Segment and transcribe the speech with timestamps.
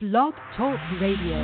[0.00, 1.38] Blog Talk Radio.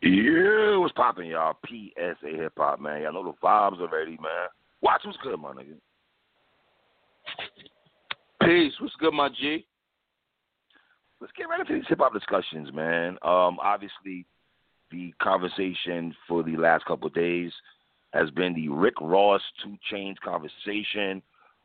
[0.00, 1.56] Yeah, what's popping, y'all?
[1.66, 3.02] PSA Hip Hop, man.
[3.02, 4.46] Y'all know the vibes already, man.
[4.80, 5.74] Watch what's good, my nigga.
[8.44, 8.72] Peace.
[8.78, 9.66] What's good, my G?
[11.20, 13.18] Let's get right into these hip hop discussions, man.
[13.22, 14.24] Um, obviously,
[14.92, 17.50] the conversation for the last couple of days
[18.12, 21.20] has been the Rick Ross 2 Chainz conversation.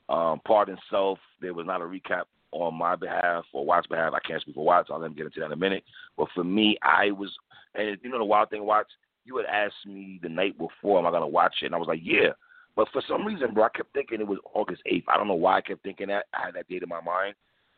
[0.10, 4.13] Um, pardon self, there was not a recap on my behalf or Watt's behalf.
[4.13, 5.84] I can't speak for Watt, so I'll let him get into that in a minute.
[6.17, 7.31] But for me, I was,
[7.76, 8.91] and you know the wild thing, Watts,
[9.26, 11.68] you had asked me the night before, am I going to watch it?
[11.68, 12.29] And I was like, yeah.
[12.76, 15.04] But for some reason, bro, I kept thinking it was August 8th.
[15.07, 16.26] I don't know why I kept thinking that.
[16.34, 17.35] I had that date in my mind.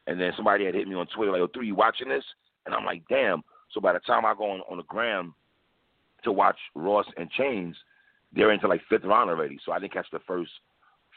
[0.08, 2.24] And then somebody had hit me on Twitter, like, oh, three, you watching this?
[2.66, 3.44] And I'm like, damn.
[3.72, 5.34] So by the time I go on, on the gram
[6.24, 7.74] to watch Ross and Chainz,
[8.34, 9.60] they're into like fifth round already.
[9.66, 10.52] So I didn't catch the first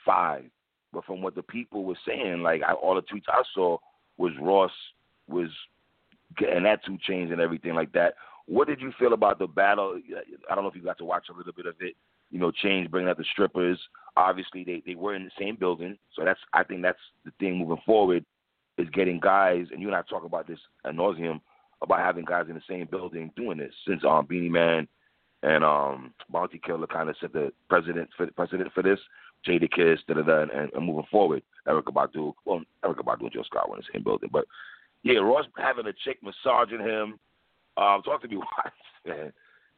[0.04, 0.44] five.
[0.92, 3.78] But from what the people were saying, like I, all the tweets I saw
[4.16, 4.72] was Ross
[5.28, 5.50] was
[6.36, 8.14] getting that 2 Chainz and everything like that.
[8.46, 10.00] What did you feel about the battle?
[10.50, 11.94] I don't know if you got to watch a little bit of it.
[12.30, 13.78] You know, Change bringing out the strippers.
[14.16, 17.58] Obviously, they they were in the same building, so that's I think that's the thing
[17.58, 18.24] moving forward
[18.76, 19.66] is getting guys.
[19.70, 21.40] And you and I talk about this at nauseum
[21.82, 24.88] about having guys in the same building doing this since um Beenie Man
[25.42, 28.98] and um Bounty Killer kind of set the president for president for this.
[29.46, 32.32] Jadakiss, da da da, and, and moving forward, Erykah Badu.
[32.44, 34.44] Well, Erykah Badu and Jill Scott were in the same building, but
[35.02, 37.18] yeah, Ross having a chick massaging him.
[37.76, 38.74] Um, talk to me, Watts.
[39.06, 39.32] Man.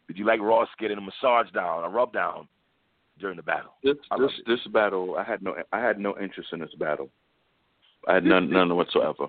[0.09, 2.49] Did you like Ross getting a massage down, a rub down
[3.21, 3.75] during the battle?
[3.85, 7.11] This this this battle, I had no I had no interest in this battle.
[8.09, 9.29] I had none none whatsoever.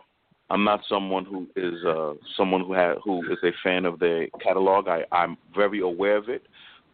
[0.50, 4.28] I'm not someone who is uh, someone who had who is a fan of their
[4.44, 4.88] catalog.
[4.88, 6.44] I, I'm very aware of it.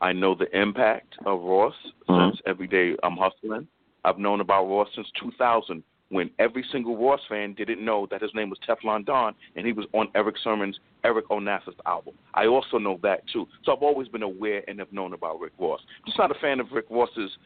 [0.01, 1.75] I know the impact of Ross
[2.07, 2.31] Mhm.
[2.31, 3.67] since every day I'm hustling.
[4.03, 8.33] I've known about Ross since 2000 when every single Ross fan didn't know that his
[8.33, 12.13] name was Teflon Don and he was on Erick Sermon's Erick Onasis album.
[12.33, 13.47] I also know that too.
[13.63, 15.81] So I've always been aware and have known about Rick Ross.
[16.05, 17.37] Just not a fan of Rick Ross's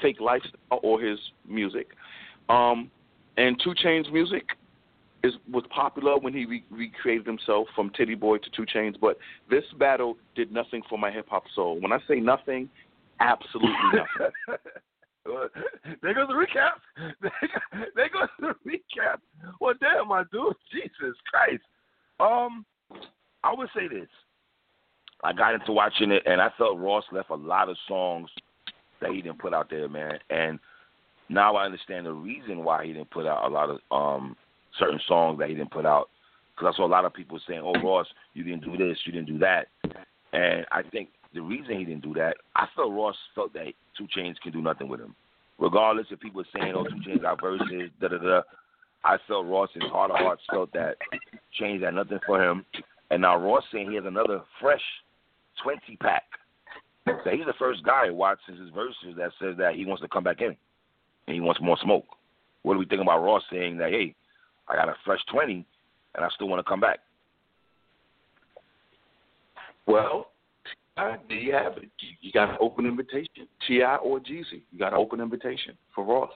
[0.00, 1.94] fake lifestyle or his music.
[2.48, 2.90] Um,
[3.36, 4.56] and 2 Chainz music
[5.22, 9.18] is was popular when he re- recreated himself from Tity Boi to 2 Chainz, but
[9.50, 11.80] this battle did nothing for my hip hop soul.
[11.80, 12.68] When I say nothing,
[13.20, 14.58] absolutely nothing.
[16.02, 17.30] there goes the recap.
[17.94, 19.18] There goes the recap.
[19.60, 21.62] Well, damn, my dude, Jesus Christ.
[22.18, 22.64] Um,
[23.44, 24.08] I would say this.
[25.22, 28.30] I got into watching it, and I felt Ross left a lot of songs
[29.00, 30.18] that he didn't put out there, man.
[30.30, 30.58] And
[31.28, 34.36] now I understand the reason why he didn't put out a lot of um
[34.78, 36.10] certain songs that he didn't put out.
[36.54, 39.12] Because I saw a lot of people saying, "Oh, Ross, you didn't do this, you
[39.12, 39.68] didn't do that,"
[40.32, 44.06] and I think the reason he didn't do that, I felt Ross felt that 2
[44.16, 45.14] Chainz can do nothing with him,
[45.58, 48.42] regardless if people are saying, "Oh, 2 Chainz got verses," da da da.
[49.04, 50.98] I felt Ross in heart of hearts felt that
[51.58, 52.66] Chainz had nothing for him,
[53.10, 54.82] and now Ross saying he has another fresh
[55.62, 56.24] twenty pack.
[57.06, 60.08] So he's the first guy who watches his verses that says that he wants to
[60.08, 60.54] come back in
[61.26, 62.06] and he wants more smoke.
[62.62, 63.90] What do we think about Ross saying that?
[63.90, 64.14] Hey,
[64.70, 65.66] I got a fresh twenty,
[66.14, 67.00] and I still want to come back.
[69.86, 70.30] Well,
[70.96, 71.90] there you have it.
[72.20, 73.48] You, got an open invitation.
[73.66, 73.96] T.I.
[73.96, 76.30] or Jeezy, you got an open invitation for Ross.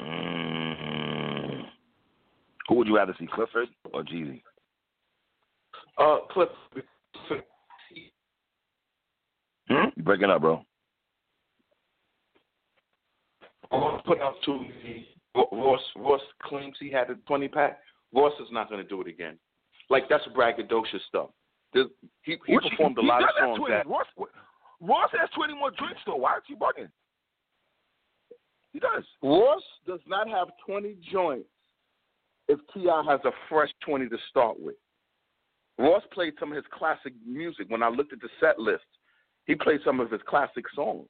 [0.00, 1.62] Mm.
[2.68, 4.42] Who would you rather see, Clifford or Jeezy?
[5.96, 6.50] Uh, Cliff,
[9.68, 9.88] Hmm?
[9.96, 10.64] You breaking up, bro?
[13.70, 14.64] I want to put out two.
[15.52, 17.78] Ross Ross claims he had a twenty pack.
[18.14, 19.38] Ross is not going to do it again.
[19.90, 21.30] Like that's braggadocious stuff.
[21.72, 21.86] There's,
[22.22, 23.74] he he you- performed a he lot of songs 20.
[23.74, 24.06] that Ross,
[24.80, 26.16] Ross has 20 more drinks, though.
[26.16, 26.88] Why is he bugging?
[28.72, 29.04] He does.
[29.22, 31.48] Ross does not have 20 joints
[32.48, 33.02] if T.I.
[33.10, 34.76] has a fresh 20 to start with.
[35.78, 37.66] Ross played some of his classic music.
[37.70, 38.84] When I looked at the set list,
[39.46, 41.08] he played some of his classic songs.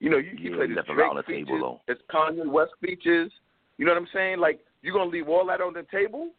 [0.00, 1.80] You know, you, you yeah, play the Drake table, though.
[1.92, 3.30] it's Kanye West beaches.
[3.76, 4.38] You know what I'm saying?
[4.40, 6.30] Like you're gonna leave all that on the table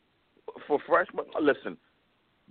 [0.68, 1.25] for freshmen.
[1.40, 1.78] Listen,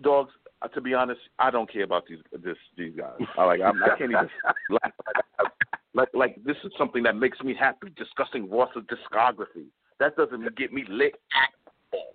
[0.03, 0.33] dogs.
[0.63, 3.17] Uh, to be honest, I don't care about these this, these guys.
[3.37, 4.31] I like I'm, I can not even
[4.83, 4.93] like,
[5.95, 9.67] like like this is something that makes me happy discussing Ross's discography.
[9.99, 11.51] That doesn't get me lit at
[11.93, 12.15] all.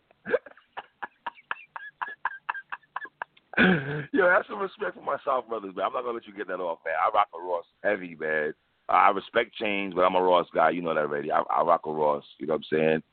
[4.13, 5.85] Yo, have some respect for my soft brothers, man.
[5.87, 6.93] I'm not gonna let you get that off, man.
[7.03, 8.53] I rock a Ross heavy, man.
[8.87, 10.69] I respect change, but I'm a Ross guy.
[10.71, 11.31] You know that already.
[11.31, 12.23] I, I rock a Ross.
[12.37, 13.03] You know what I'm saying?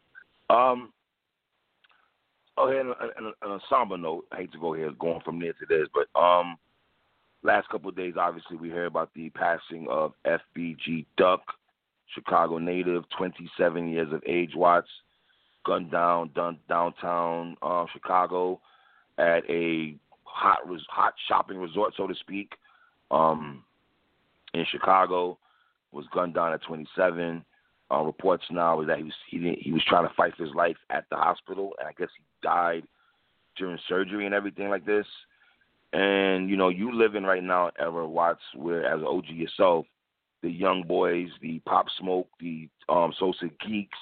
[0.51, 0.93] Um.
[2.59, 2.81] Oh, here,
[3.43, 6.21] on a, somber note, I hate to go here going from there to this, but
[6.21, 6.59] um,
[7.43, 11.41] last couple of days, obviously, we heard about the passing of FBG Duck,
[12.15, 14.51] Chicago native, 27 years of age.
[14.55, 14.91] Watts
[15.65, 16.31] gunned down,
[16.69, 18.61] downtown uh, Chicago
[19.19, 22.53] at a hot hot shopping resort, so to speak,
[23.11, 23.63] um,
[24.55, 25.39] in Chicago.
[25.93, 27.45] Was gunned down at 27.
[27.91, 30.55] Uh, reports now is that he was he, he was trying to fight for his
[30.55, 32.85] life at the hospital, and I guess he died
[33.59, 35.07] during surgery and everything like this.
[35.93, 39.85] And you know, you living right now Ever Watts, where as an OG yourself,
[40.43, 43.99] the young boys, the pop smoke, the um, Sosa geeks,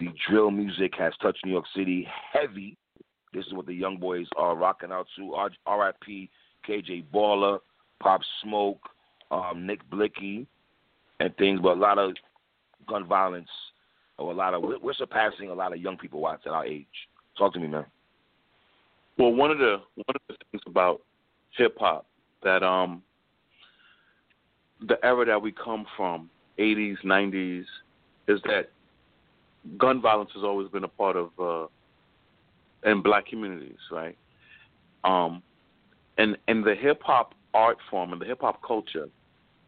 [0.00, 2.76] the drill music has touched New York City heavy.
[3.32, 5.34] This is what the young boys are rocking out to.
[5.66, 6.28] R.I.P.
[6.68, 7.58] KJ Baller,
[8.02, 8.80] Pop Smoke,
[9.30, 10.46] um, Nick Blixky,
[11.22, 11.60] and things.
[11.62, 12.12] But a lot of
[12.88, 13.48] gun violence,
[14.18, 16.86] or a lot of we're surpassing a lot of young people watch at our age.
[17.38, 17.86] Talk to me, man.
[19.18, 21.02] Well, one of the one of the things about
[21.56, 22.06] hip hop
[22.42, 23.02] that um
[24.86, 26.28] the era that we come from,
[26.58, 27.64] 80s, 90s,
[28.26, 28.70] is that
[29.78, 31.66] gun violence has always been a part of uh
[32.88, 34.16] in black communities, right?
[35.04, 35.42] Um
[36.18, 39.08] and and the hip hop art form and the hip hop culture,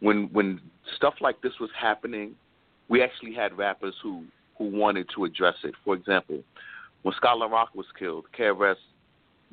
[0.04, 0.60] when when
[0.96, 2.34] stuff like this was happening,
[2.88, 4.24] we actually had rappers who
[4.58, 5.74] who wanted to address it.
[5.82, 6.42] For example,
[7.02, 8.76] when La Rock was killed, KRS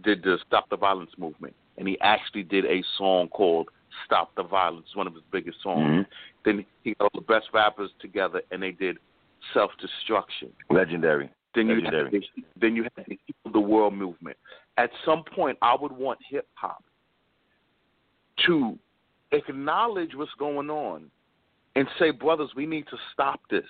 [0.03, 3.69] did the Stop the Violence movement, and he actually did a song called
[4.05, 5.79] "Stop the Violence," one of his biggest songs.
[5.79, 6.01] Mm-hmm.
[6.43, 8.97] Then he got all the best rappers together, and they did
[9.53, 11.29] "Self Destruction." Legendary.
[11.55, 12.11] Then you Legendary.
[12.11, 14.35] had the, then you had the Heal the World movement.
[14.77, 16.83] At some point, I would want hip hop
[18.47, 18.77] to
[19.31, 21.05] acknowledge what's going on
[21.75, 23.63] and say, brothers, we need to stop this.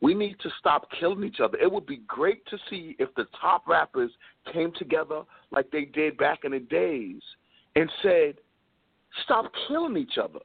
[0.00, 1.58] We need to stop killing each other.
[1.58, 4.10] It would be great to see if the top rappers
[4.52, 7.20] came together like they did back in the days
[7.76, 8.36] and said,
[9.24, 10.40] stop killing each other.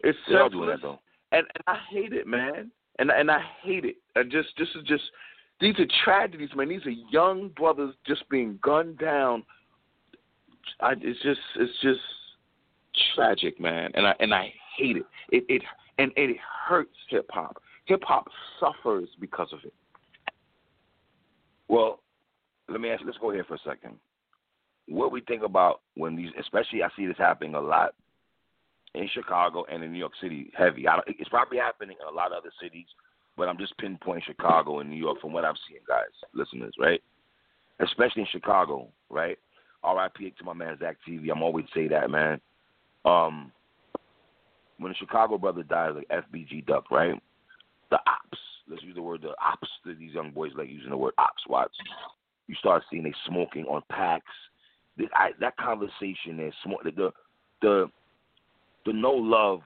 [0.00, 1.00] It's They are doing that though.
[1.32, 2.70] And, and I hate it, man.
[2.98, 3.96] And and I hate it.
[4.16, 5.04] I just this is just
[5.60, 6.68] these are tragedies, man.
[6.68, 9.42] These are young brothers just being gunned down.
[10.80, 12.00] I, it's just it's just
[13.14, 13.90] tragic, man.
[13.94, 15.04] And I and I hate it.
[15.30, 15.62] It it
[15.98, 16.36] and it
[16.66, 17.62] hurts hip hop.
[17.86, 18.26] Hip hop
[18.58, 19.72] suffers because of it.
[21.68, 22.00] Well,
[22.68, 23.00] let me ask.
[23.00, 23.96] You, Let's go here for a second.
[24.88, 27.94] What we think about when these, especially I see this happening a lot
[28.94, 30.88] in Chicago and in New York City, heavy.
[30.88, 32.86] I, don't- it's probably happening in a lot of other cities,
[33.36, 37.00] but I'm just pinpointing Chicago and New York from what I'm seeing, guys, listeners, right?
[37.78, 39.38] Especially in Chicago, right?
[39.84, 40.34] R.I.P.
[40.38, 41.30] to my man Zack TV.
[41.30, 42.40] I'm always say that, man.
[43.04, 43.52] Um,
[44.78, 47.20] when a Chicago brother dies, like FBG Duck, right?
[47.90, 48.38] The ops,
[48.68, 49.68] let's use the word the ops.
[49.84, 51.46] These young boys like using the word ops.
[51.48, 51.72] Watch.
[52.46, 54.24] You start seeing they smoking on packs.
[54.96, 56.82] The, I, that conversation is smoke.
[56.84, 57.10] The, the
[57.62, 57.90] the
[58.86, 59.60] the no love.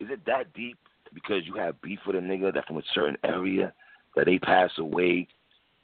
[0.00, 0.78] Is it that deep?
[1.14, 3.72] Because you have beef with a nigga that from a certain area
[4.16, 5.28] that they pass away,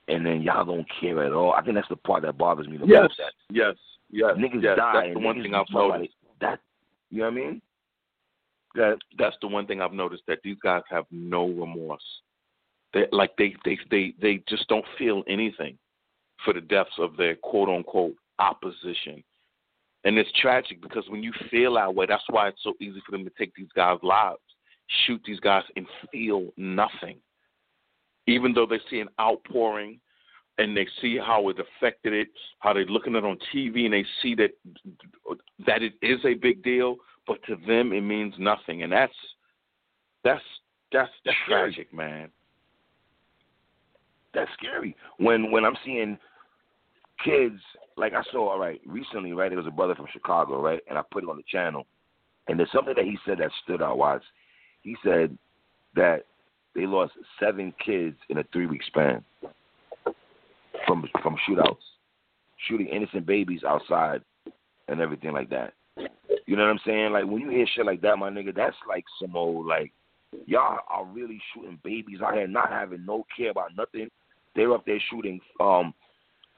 [0.09, 1.53] and then y'all don't care at all.
[1.53, 3.17] I think that's the part that bothers me the Yes, most.
[3.19, 3.75] That yes,
[4.11, 4.35] yes.
[4.37, 4.77] niggas yes.
[4.77, 4.93] die.
[4.95, 6.15] That's the one thing I've noticed.
[6.41, 6.61] That
[7.11, 7.63] you know what I mean?
[8.75, 12.03] That That's the one thing I've noticed that these guys have no remorse.
[12.95, 15.79] They like they they they they just don't feel anything
[16.45, 19.23] for the deaths of their quote unquote opposition.
[20.05, 23.13] And it's tragic because when you feel that way, that's why it's so easy for
[23.13, 24.39] them to take these guys' lives,
[25.07, 27.19] shoot these guys, and feel nothing.
[28.27, 29.99] Even though they see an outpouring
[30.59, 32.29] and they see how it affected it,
[32.61, 34.51] how they're looking at it on TV and they see that
[35.67, 36.97] that it is a big deal,
[37.27, 39.13] but to them it means nothing, and that's
[40.25, 40.43] that's
[40.93, 42.31] that's, That's tragic, man.
[44.33, 44.97] that's scary.
[45.19, 46.19] When when I'm seeing
[47.25, 47.61] kids
[47.97, 49.49] like I saw all right recently, right?
[49.49, 50.81] There was a brother from Chicago, right?
[50.89, 51.87] And I put it on the channel,
[52.47, 53.99] and there's something that he said that stood out.
[53.99, 54.23] Was
[54.83, 55.37] he said
[55.95, 56.25] that
[56.75, 59.25] they lost seven kids in a three week span
[60.87, 61.77] from from shootouts,
[62.69, 64.23] shooting innocent babies outside
[64.89, 65.75] and everything like that.
[66.47, 67.13] You know what I'm saying?
[67.13, 69.93] Like when you hear shit like that, my nigga, that's like some old like
[70.47, 74.09] y'all are really shooting babies out here, not having no care about nothing.
[74.55, 75.41] They're up there shooting.
[75.61, 75.95] Um,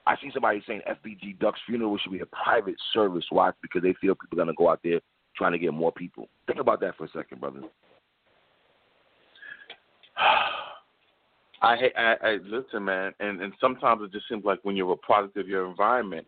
[0.07, 3.93] I see somebody saying FBG Duck's funeral should be a private service watch because they
[4.01, 4.99] feel people are gonna go out there
[5.35, 6.29] trying to get more people.
[6.47, 7.61] Think about that for a second, brother.
[11.63, 14.97] I, I, I listen, man, and and sometimes it just seems like when you're a
[14.97, 16.25] product of your environment,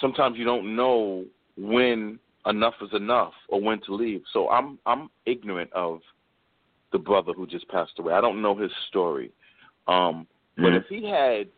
[0.00, 1.24] sometimes you don't know
[1.56, 4.22] when enough is enough or when to leave.
[4.32, 6.00] So I'm I'm ignorant of
[6.92, 8.12] the brother who just passed away.
[8.14, 9.32] I don't know his story.
[9.88, 10.76] Um, but Mhm.
[10.76, 11.48] if he had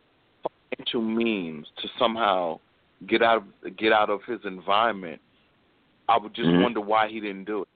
[0.71, 2.59] financial means to somehow
[3.07, 5.21] get out of get out of his environment,
[6.09, 6.63] I would just Mhm.
[6.63, 7.69] wonder why he didn't do it.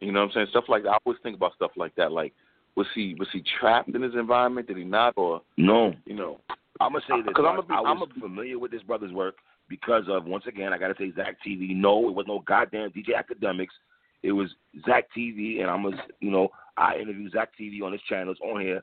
[0.00, 0.46] You know what I'm saying?
[0.48, 0.90] Stuff like that.
[0.90, 2.12] I always think about stuff like that.
[2.12, 2.32] Like,
[2.76, 4.68] was he was he trapped in his environment?
[4.68, 5.14] Did he not?
[5.16, 6.40] Or No, you know?
[6.80, 7.32] I'm gonna say this.
[7.34, 9.36] 'Cause I'ma be- I was I'ma- familiar with this brother's work
[9.68, 11.74] because of once again I gotta say Zack TV.
[11.74, 13.76] No, it was no goddamn DJ Akademiks.
[14.22, 14.48] It was
[14.84, 18.32] Zack TV, and I'm a you know I interviewed Zack TV on his channel.
[18.32, 18.82] It's on here.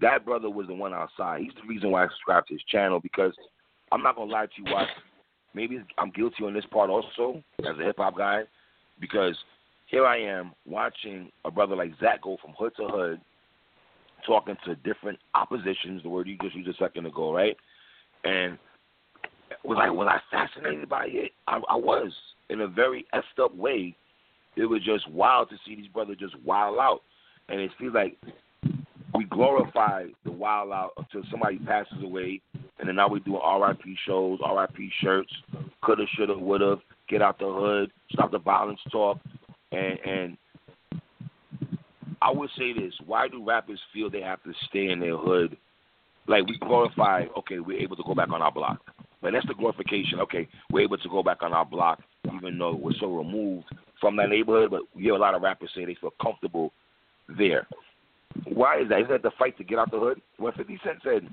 [0.00, 1.42] That brother was the one outside.
[1.42, 3.32] He's the reason why I subscribed to his channel because
[3.90, 4.88] I'm not gonna lie to you, Watch.
[5.54, 8.42] Maybe I'm guilty on this part also as a hip hop guy
[8.98, 9.36] because
[9.86, 13.20] here I am watching a brother like Zack go from hood to hood,
[14.26, 17.56] talking to different oppositions, the word you just used a second ago, right?
[18.24, 18.58] And
[19.64, 21.32] was I was I fascinated by it?
[21.46, 22.12] I, I was
[22.50, 23.96] in a very effed up way.
[24.56, 27.00] It was just wild to see these brothers just wild out,
[27.48, 28.16] and it feels like
[29.14, 32.40] we glorify the wild out until somebody passes away,
[32.78, 33.96] and then now we're doing R.I.P.
[34.06, 34.90] shows, R.I.P.
[35.00, 35.32] shirts,
[35.82, 36.76] coulda, shoulda, woulda,
[37.08, 39.18] get out the hood, stop the violence talk,
[39.72, 40.36] and and
[42.20, 45.56] I would say this: Why do rappers feel they have to stay in their hood?
[46.28, 48.80] Like we glorify, okay, we're able to go back on our block.
[49.22, 50.20] But that's the glorification.
[50.20, 52.00] Okay, we're able to go back on our block,
[52.34, 53.66] even though we're so removed
[54.00, 54.70] from that neighborhood.
[54.70, 56.72] But we hear a lot of rappers say they feel comfortable
[57.38, 57.66] there.
[58.52, 59.00] Why is that?
[59.02, 60.20] Is that the fight to get out the hood?
[60.38, 61.28] When 50 Cent said,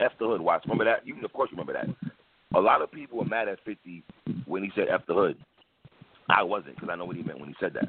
[0.00, 0.62] F the hood, watch.
[0.64, 1.06] Remember that?
[1.06, 1.88] You, of course, remember that.
[2.54, 4.02] A lot of people were mad at 50
[4.46, 5.36] when he said F the hood.
[6.30, 7.88] I wasn't because I know what he meant when he said that.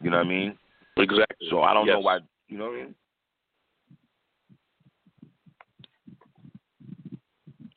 [0.00, 0.58] You know what I mean?
[0.98, 1.48] Exactly.
[1.50, 2.18] So I don't know why.
[2.48, 2.94] You know what I mean?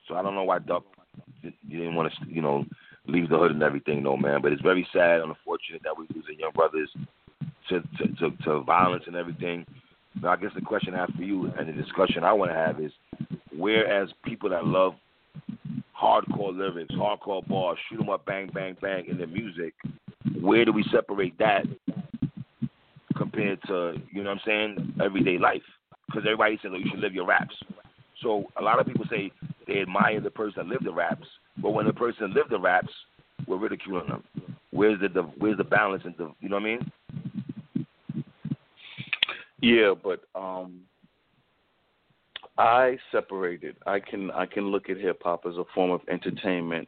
[0.08, 0.84] So I don't know why Duck
[1.42, 2.66] you didn't want to, you know,
[3.08, 4.42] leave the hood and everything, though, man.
[4.42, 6.90] But it's very sad unfortunate that we're losing young brothers
[7.70, 9.66] to to, to, to violence and everything.
[10.22, 12.58] Now, I guess the question I have for you and the discussion I want to
[12.58, 12.92] have is,
[13.56, 14.96] whereas people that love
[16.00, 19.76] hardcore lyrics, hardcore bars, shoot 'em up, bang, bang, bang in their music,
[20.40, 21.66] where do we separate that
[23.16, 25.64] compared to, you know what I'm saying, everyday life?
[26.08, 27.56] Because everybody says, oh, you should live your raps.
[28.22, 29.32] So a lot of people say
[29.68, 31.28] they admire the person that lived the raps,
[31.62, 32.92] but when the person lived the raps,
[33.48, 34.24] we're ridiculing them.
[34.72, 36.92] Where's the, the where's the balance and the you know what I mean?
[39.62, 40.82] Yeah, but um
[42.58, 43.76] I separated.
[43.86, 46.88] I can I can look at hip hop as a form of entertainment.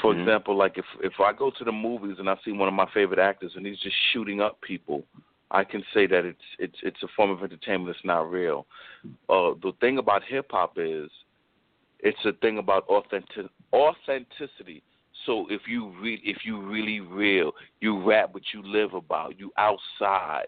[0.00, 0.20] For Mhm.
[0.20, 2.86] example, like if if I go to the movies and I see one of my
[2.92, 5.04] favorite actors and he's just shooting up people,
[5.50, 8.66] I can say that it's it's it's a form of entertainment that's not real.
[9.28, 11.10] Uh the thing about hip hop is
[12.02, 14.82] it's a thing about authentic authenticity.
[15.24, 19.52] So if you re- if you really real, you rap what you live about, you
[19.56, 20.46] outside.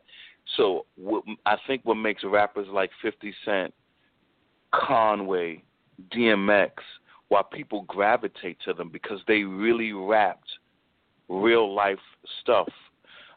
[0.57, 3.75] So what, I think what makes rappers like 50 Cent,
[4.73, 5.63] Conway,
[6.13, 6.73] DMX,
[7.29, 10.51] why people gravitate to them because they really rapped
[11.29, 11.99] real life
[12.43, 12.69] stuff.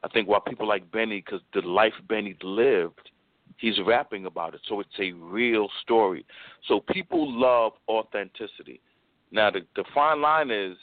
[0.04, 3.10] I think why people like Benny because the life Benny lived,
[3.58, 4.62] he's rapping about it.
[4.68, 6.26] So it's a real story.
[6.68, 8.82] So people love authenticity.
[9.32, 10.78] Now the the fine line is,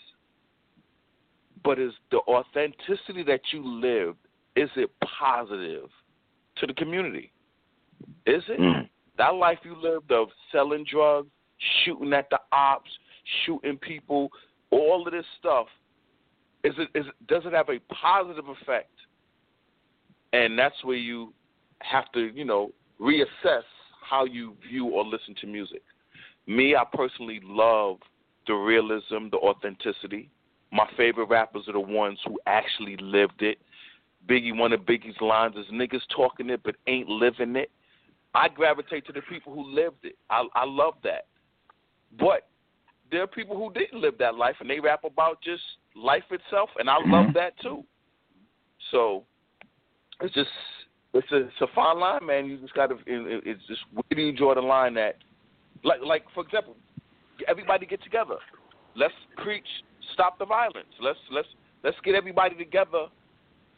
[1.64, 4.18] but is the authenticity that you lived
[4.56, 4.90] is it
[5.20, 5.88] positive
[6.56, 7.32] to the community?
[8.26, 8.60] Is it?
[8.60, 8.88] Mm.
[9.18, 11.28] That life you lived of selling drugs,
[11.84, 12.90] shooting at the ops,
[13.44, 14.28] shooting people,
[14.70, 15.66] all of this stuff,
[16.64, 18.90] is it is it, does it have a positive effect?
[20.32, 21.32] And that's where you
[21.90, 23.62] have to, you know, reassess
[24.08, 25.82] how you view or listen to music.
[26.46, 27.98] Me, I personally love
[28.46, 30.30] the realism, the authenticity.
[30.72, 33.58] My favorite rappers are the ones who actually lived it.
[34.28, 37.70] Biggie, one of Biggie's lines is niggas talking it but ain't living it.
[38.34, 40.16] I gravitate to the people who lived it.
[40.28, 41.26] I, I love that.
[42.18, 42.48] But
[43.10, 45.62] there are people who didn't live that life and they rap about just
[45.94, 47.32] life itself, and I love mm-hmm.
[47.34, 47.84] that too.
[48.90, 49.24] So
[50.20, 50.48] it's just
[51.14, 52.46] it's a, it's a fine line, man.
[52.46, 52.94] You just got to.
[52.94, 55.16] It, it's just where do you draw the line at?
[55.84, 56.76] Like like for example,
[57.48, 58.36] everybody get together.
[58.96, 59.66] Let's preach
[60.12, 60.88] stop the violence.
[61.00, 61.48] Let's let's
[61.84, 63.06] let's get everybody together.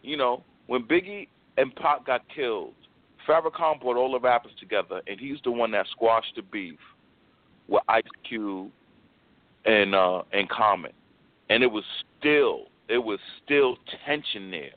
[0.03, 1.29] You know, when Biggie
[1.59, 2.75] and Pac got killed,
[3.29, 6.79] Farrakhan brought all the rappers together, and he's the one that squashed the beef
[7.69, 8.71] with Ice Cube
[9.67, 10.93] and uh and Common,
[11.51, 11.85] and it was
[12.19, 13.77] still it was still
[14.07, 14.71] tension there.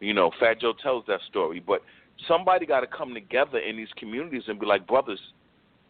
[0.00, 1.82] You know, Fat Joe tells that story, but
[2.28, 5.20] somebody got to come together in these communities and be like, brothers,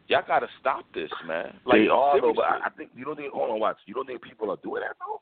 [0.08, 1.52] Y'all gotta stop this, man.
[1.64, 3.32] Like they are though, but I, think you don't think.
[3.32, 3.76] Hold on, watch.
[3.86, 5.20] You don't think people are doing that though?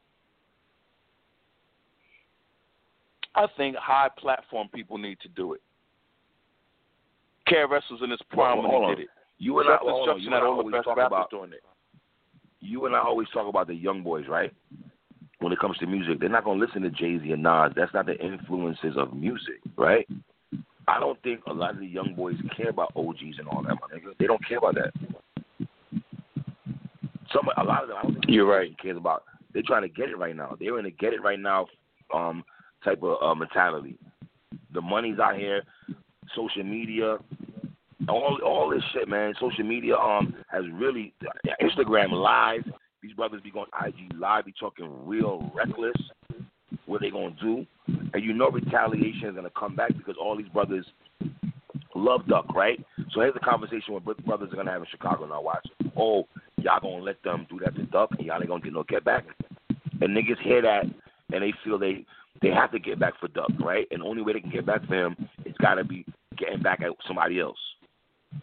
[3.35, 5.63] I think high platform people need to do it.
[7.49, 8.91] KRS was in his prime Hold when on.
[8.91, 9.09] he did it.
[9.39, 11.31] You and I, hold on, you and I always talk about.
[11.31, 11.63] doing it.
[12.61, 14.53] You and I always talk about the young boys, right?
[15.45, 17.73] When it comes to music, they're not gonna listen to Jay Z and Nas.
[17.77, 20.09] That's not the influences of music, right?
[20.89, 23.75] I don't think a lot of the young boys care about OGs and all that,
[23.75, 24.17] my nigga.
[24.19, 24.95] They don't care about that.
[27.31, 28.75] Some, a lot of them, I don't think You're right.
[28.81, 29.25] cares about.
[29.53, 30.57] They're trying to get it right now.
[30.59, 31.67] They're in a get it right now,
[32.15, 32.43] um,
[32.83, 33.99] type of uh, mentality.
[34.73, 35.63] The money's out here,
[36.35, 37.19] social media,
[38.09, 39.35] all all this shit, man.
[39.39, 41.13] Social media um has really
[41.61, 42.65] Instagram live.
[43.05, 45.93] These brothers be going IG live, be talking real reckless.
[46.87, 47.67] What they gonna do?
[47.87, 50.87] And you know retaliation is gonna come back because all these brothers
[51.95, 52.83] love Duck, right?
[53.13, 55.43] So here's the conversation what brothers are gonna have in Chicago now.
[55.43, 55.69] Watch.
[55.99, 58.85] Oh, y'all gonna let them do that to Duck, and y'all ain't gonna get no
[58.85, 59.25] get back.
[60.01, 60.85] And niggas hear that,
[61.31, 62.07] and they feel they
[62.41, 63.87] they have to get back for Duck, right?
[63.91, 66.07] And the only way they can get back for him is gotta be
[66.39, 67.59] getting back at somebody else.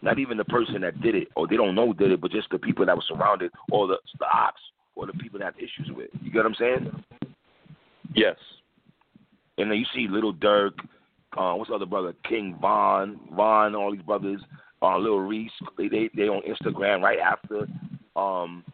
[0.00, 2.48] Not even the person that did it, or they don't know did it, but just
[2.50, 4.60] the people that were surrounded, or the the ops,
[4.94, 6.10] or the people that have issues with.
[6.22, 7.04] You get what I'm saying?
[8.14, 8.36] Yes.
[9.58, 10.72] And then you see Little Durk,
[11.36, 12.14] uh, what's the other brother?
[12.28, 14.40] King Von, Von, all these brothers,
[14.82, 15.52] uh, Lil Reese.
[15.78, 17.66] They they they on Instagram right after
[18.16, 18.64] um,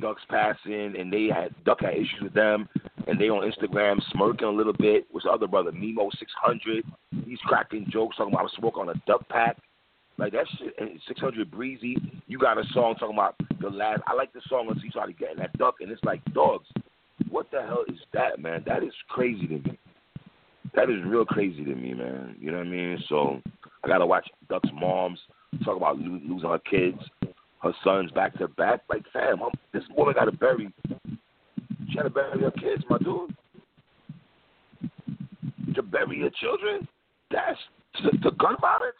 [0.00, 2.68] Duck's passing, and they had Duck had issues with them,
[3.06, 5.06] and they on Instagram smirking a little bit.
[5.10, 5.72] What's the other brother?
[5.72, 6.84] Memo six hundred.
[7.26, 9.56] He's cracking jokes talking about I smoke on a duck pack.
[10.20, 11.96] Like that shit, and 600 breezy.
[12.26, 14.02] You got a song talking about the last.
[14.06, 16.66] I like the song until you started getting that duck, and it's like dogs.
[17.30, 18.62] What the hell is that, man?
[18.66, 19.78] That is crazy to me.
[20.74, 22.36] That is real crazy to me, man.
[22.38, 23.02] You know what I mean?
[23.08, 23.40] So
[23.82, 25.18] I gotta watch Duck's mom's
[25.64, 26.98] talk about lo- losing her kids,
[27.62, 28.82] her sons back to back.
[28.90, 30.70] Like, fam, I'm, this woman got to bury.
[31.88, 33.34] She had to bury her kids, my dude.
[35.74, 36.86] To bury your children,
[37.30, 37.58] that's
[38.02, 38.96] to, to gun violence.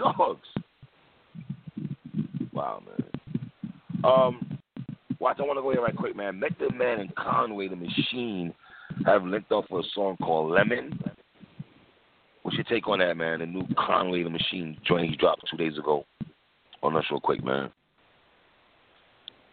[0.00, 0.48] Dogs.
[2.52, 3.10] Wow, man.
[4.02, 4.58] Um,
[5.18, 5.36] watch.
[5.38, 6.40] I want to go here right quick, man.
[6.40, 8.54] Method Man and Conway the Machine
[9.04, 10.98] have linked up for a song called Lemon.
[12.42, 13.40] What's your take on that, man?
[13.40, 16.04] The new Conway the Machine joint he dropped two days ago.
[16.82, 17.70] On us real quick, man.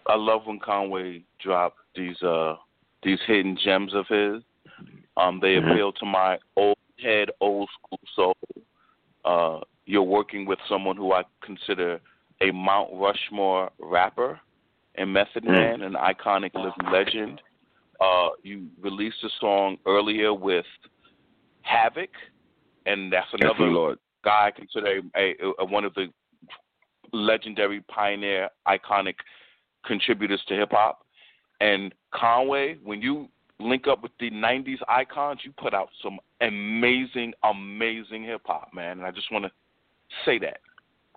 [0.07, 2.55] I love when Conway dropped these uh
[3.03, 4.41] these hidden gems of his.
[5.17, 5.71] Um, they Mhm.
[5.71, 8.37] appeal to my old head, old school soul.
[9.25, 11.99] Uh, you're working with someone who I consider
[12.41, 14.39] a Mount Rushmore rapper
[14.95, 15.51] and Method Mm.
[15.51, 17.41] Man, an iconic living legend.
[17.99, 20.65] Uh, you released a song earlier with
[21.61, 22.11] Havoc,
[22.85, 26.07] and that's you, another guy I consider a, a, a one of the
[27.13, 29.15] legendary pioneer iconic
[29.85, 31.05] contributors to hip hop.
[31.61, 37.33] And Conway, when you link up with the '90s icons, you put out some amazing,
[37.43, 38.99] amazing hip hop, man.
[38.99, 39.51] And I just want to
[40.25, 40.59] say that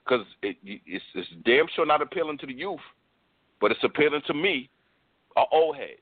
[0.04, 2.80] because it, it's, it's damn sure not appealing to the youth,
[3.60, 4.68] but it's appealing to me,
[5.36, 5.96] a old head.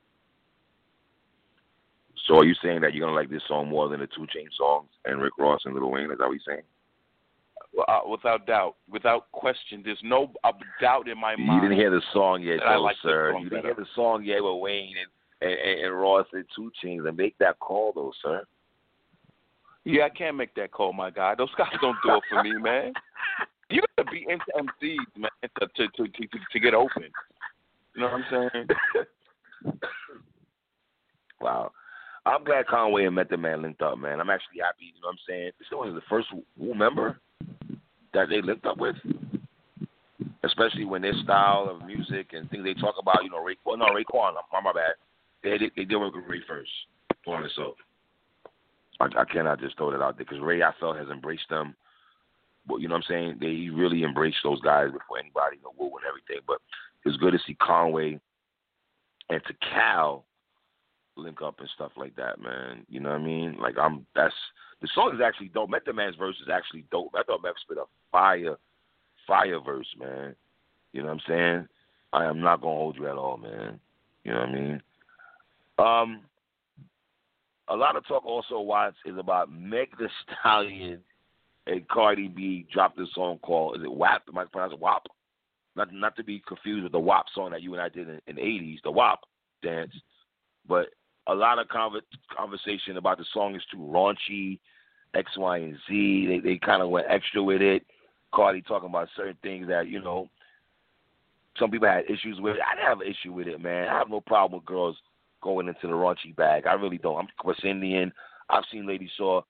[2.27, 4.47] So are you saying that you're gonna like this song more than the Two Chain
[4.57, 6.11] songs and Rick Ross and Lil Wayne?
[6.11, 6.65] Is that what you're saying?
[7.87, 11.63] Uh, without doubt, without question, there's no uh, doubt in my You mind.
[11.63, 13.31] You didn't hear the song yet, though, like sir.
[13.33, 13.67] You didn't better.
[13.67, 14.95] hear the song yet with Wayne
[15.41, 17.07] and, and, and Ross and 2 Chainz.
[17.07, 18.43] And make that call, though, sir.
[19.89, 21.33] Yeah, I can't make that call, my guy.
[21.35, 22.93] Those guys don't do it for me, man.
[23.71, 27.03] You got to be into MCs, man, to to, to to to get open.
[27.93, 28.67] You know what I'm saying?
[31.41, 31.71] Wow.
[32.25, 34.19] I'm glad Conway and Method Man linked up, man.
[34.19, 34.91] I'm actually happy.
[34.93, 35.51] You know what I'm saying?
[35.57, 37.17] This was the first Wu member
[38.13, 38.95] that they linked up with,
[40.43, 43.23] especially when their style of music and things they talk about.
[43.23, 43.55] You know, Ray.
[43.65, 44.33] Well, no, Raekwon.
[44.51, 44.95] My, my bad.
[45.43, 46.71] They they, they did work with Ray first.
[47.27, 47.75] On it, so
[48.99, 51.75] I, I cannot just throw that out there because Ray, I felt, has embraced them.
[52.67, 53.37] But you know what I'm saying?
[53.39, 56.43] They really embraced those guys before anybody, you know, Wu and everything.
[56.45, 56.57] But
[57.05, 58.19] it's good to see Conway
[59.29, 60.25] and to Cal
[61.15, 62.85] link up and stuff like that, man.
[62.89, 63.57] You know what I mean?
[63.59, 64.33] Like I'm that's
[64.81, 65.69] the song is actually dope.
[65.69, 67.13] Method Man's verse is actually dope.
[67.15, 68.55] I thought Meth spit a fire,
[69.27, 70.35] fire verse, man.
[70.93, 71.67] You know what I'm saying?
[72.13, 73.79] I am not gonna hold you at all, man.
[74.23, 74.81] You know what I mean?
[75.77, 76.21] Um
[77.69, 80.07] a lot of talk also Watts is about Meg Thee
[80.41, 80.99] Stallion
[81.67, 84.23] and Cardi B dropped a song called is it WAP?
[84.27, 85.03] Am I pronouncing it WAP?
[85.75, 88.19] Not not to be confused with the WAP song that you and I did in,
[88.27, 89.19] in the eighties, the WAP
[89.61, 89.93] dance.
[90.67, 90.87] But
[91.27, 92.01] a lot of conver-
[92.35, 94.59] conversation about the song is too raunchy,
[95.13, 96.25] X, Y, and Z.
[96.27, 97.85] They they kind of went extra with it.
[98.33, 100.27] Cardi talking about certain things that you know
[101.59, 102.57] some people had issues with.
[102.65, 103.89] I didn't have an issue with it, man.
[103.89, 104.97] I have no problem with girls
[105.41, 106.67] going into the raunchy bag.
[106.67, 107.17] I really don't.
[107.17, 108.11] I'm West Indian.
[108.49, 109.41] I've seen ladies saw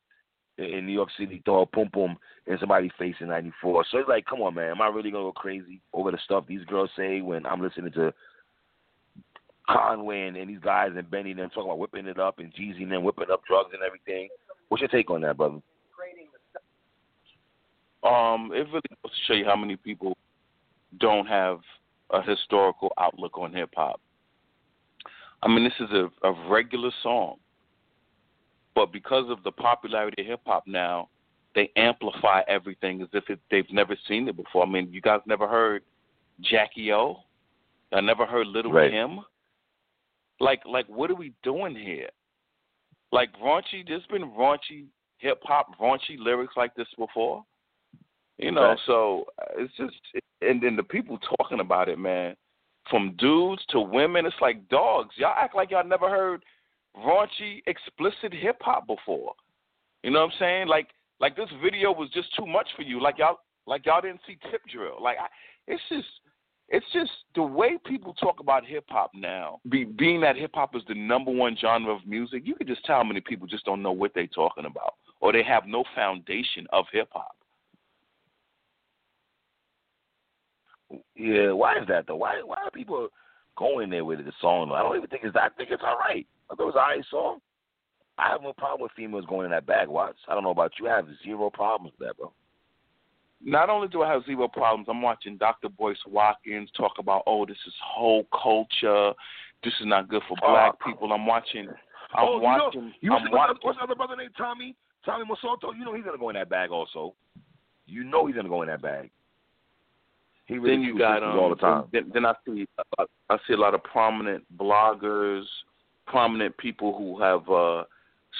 [0.57, 3.85] in New York City throw a pum pum in somebody's face in '94.
[3.89, 4.71] So it's like, come on, man.
[4.71, 7.93] Am I really gonna go crazy over the stuff these girls say when I'm listening
[7.93, 8.13] to
[9.69, 12.53] Conway and, and these guys and Benny and them talking about whipping it up and
[12.53, 14.29] Jeezy and them whipping up drugs and everything?
[14.67, 15.61] What's your take on that, brother?
[18.01, 20.17] Um, it really goes to show you how many people
[20.99, 21.59] don't have
[22.11, 23.99] a historical outlook on hip hop.
[25.41, 27.37] I mean, this is a, a regular song,
[28.75, 31.09] but because of the popularity of hip hop now,
[31.55, 34.63] they amplify everything as if it, they've never seen it before.
[34.63, 35.81] I mean, you guys never heard
[36.41, 37.17] Jackie O?
[37.91, 38.91] I never heard Little right.
[38.91, 39.21] Kim.
[40.39, 42.09] Like, like, what are we doing here?
[43.11, 43.85] Like raunchy.
[43.87, 44.85] There's been raunchy
[45.17, 47.43] hip hop, raunchy lyrics like this before.
[48.37, 48.79] You know, Right.
[48.85, 49.95] so uh, it's just,
[50.41, 52.35] and then the people talking about it, man,
[52.89, 55.15] from dudes to women, it's like dogs.
[55.17, 56.43] Y'all act like y'all never heard
[56.97, 59.33] raunchy, explicit hip hop before.
[60.03, 60.67] You know what I'm saying?
[60.67, 60.89] Like,
[61.19, 63.01] like this video was just too much for you.
[63.01, 65.01] Like y'all, like y'all didn't see Tip Drill.
[65.01, 65.27] Like, I,
[65.67, 66.07] it's just,
[66.69, 69.59] it's just the way people talk about hip hop now.
[69.69, 72.85] Be, being that hip hop is the number one genre of music, you can just
[72.85, 75.83] tell how many people just don't know what they're talking about, or they have no
[75.95, 77.35] foundation of hip hop.
[81.15, 82.15] Yeah, why is that though?
[82.15, 83.09] Why why are people
[83.57, 84.71] going there with the song?
[84.73, 85.43] I don't even think it's that.
[85.43, 86.25] I think it's all right.
[86.49, 87.39] I thought it was an alright song.
[88.17, 89.87] I have no problem with females going in that bag.
[89.87, 90.15] Watch.
[90.27, 90.87] I don't know about you.
[90.89, 92.31] I have zero problems with that, bro.
[93.41, 95.69] not only do I have zero problems, I'm watching Dr.
[95.69, 99.13] Boyce Watkins talk about, oh, this is whole culture.
[99.63, 100.89] This is not good for oh, black Oh.
[100.91, 101.13] people.
[101.13, 101.69] I'm watching.
[102.13, 102.91] I'm oh, watching.
[103.01, 103.53] You know, I'm you watching.
[103.53, 104.75] what's, what's the other brother named Tommy?
[105.05, 105.73] Tommy Mosoto.
[105.77, 107.13] You know he's gonna go in that bag also.
[107.85, 109.09] You know he's gonna go in that bag.
[110.49, 111.83] He really then you got um, all the time.
[111.93, 112.65] Then, then I see
[112.97, 115.43] I see a lot of prominent bloggers,
[116.07, 117.83] prominent people who have uh,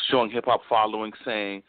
[0.08, 1.62] strong hip hop following saying,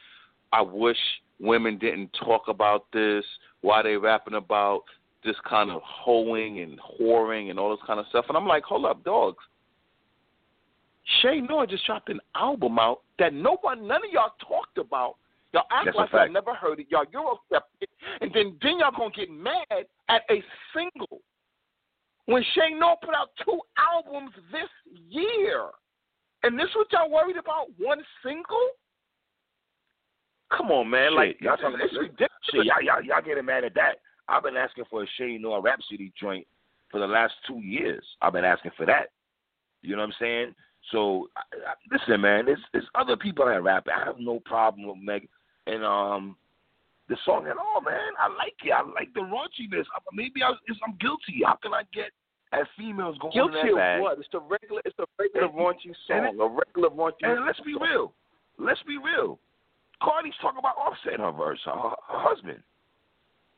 [0.50, 0.96] "I wish
[1.40, 3.22] women didn't talk about this.
[3.61, 4.85] Why they rapping about
[5.22, 8.64] this kind of hoeing and whoring and all this kind of stuff?" And I'm like,
[8.64, 9.44] "Hold up, dogs."
[11.20, 15.16] Che Noir just dropped an album out that no one, none of y'all talked about.
[15.52, 16.86] Y'all act That's like y'all never heard it.
[16.90, 17.88] Y'all Eurostep it,
[18.20, 20.42] and then then y'all gonna get mad at a
[20.74, 21.20] single
[22.26, 24.68] when Che Noir put out two albums this
[25.08, 25.66] year,
[26.44, 27.66] and this what y'all worried about?
[27.78, 28.68] One single?
[30.56, 31.10] Come on, man!
[31.10, 32.30] Shit, like y'all talking it's ridiculous.
[32.52, 33.96] Shit, y'all, y'all, y'all getting mad at that.
[34.28, 36.46] I've been asking for a Che Noir Rapsody joint
[36.90, 38.04] for the last two years.
[38.22, 39.10] I've been asking for that.
[39.82, 40.54] You know what I'm saying?
[40.92, 43.86] So I, I, listen, man, there's there's other people that rap.
[43.88, 45.28] I have no problem with Meg
[45.66, 46.37] and um
[47.09, 48.14] the song at all, man.
[48.18, 48.70] I like it.
[48.70, 49.85] I like the raunchiness.
[50.12, 50.51] Maybe I,
[50.87, 51.42] I'm guilty.
[51.44, 52.11] How can I get
[52.53, 54.18] as females going Guilty that of what?
[54.18, 54.81] It's a regular.
[54.85, 56.27] It's a regular And- raunchy song.
[56.27, 57.23] and a regular raunchy.
[57.27, 57.83] And let's be song.
[57.83, 58.12] real.
[58.59, 59.38] Let's be real.
[60.03, 62.62] Cardi's talking about Offset her verse, her, her husband.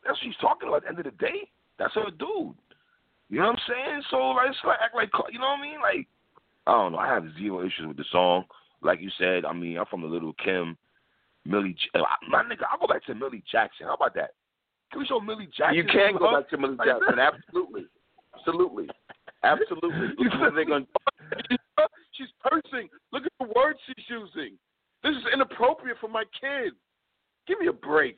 [0.04, 0.78] That's what she's talking about.
[0.78, 2.56] At the end of the day, that's her dude.
[3.28, 4.02] You know what I'm saying?
[4.10, 5.80] So like, it's like act like you know what I mean?
[5.80, 6.08] Like
[6.66, 6.98] I don't know.
[6.98, 8.44] I have zero issues with the song.
[8.82, 10.76] Like you said, I mean, I'm from the Little Kim,
[11.44, 11.76] Millie.
[11.94, 13.86] Uh, My nigga, I'll go back to Millie Jackson.
[13.86, 14.30] How about that?
[14.90, 15.76] Can we show Millie Jackson?
[15.76, 17.18] You can go back to Millie Jackson.
[17.18, 17.86] Absolutely.
[18.36, 18.88] Absolutely.
[19.42, 20.08] Absolutely.
[20.54, 20.86] They're gonna
[22.12, 22.88] She's cursing.
[23.10, 24.58] Look at the words she's using.
[25.02, 26.76] This is inappropriate for my kids.
[27.48, 28.16] Give me a break.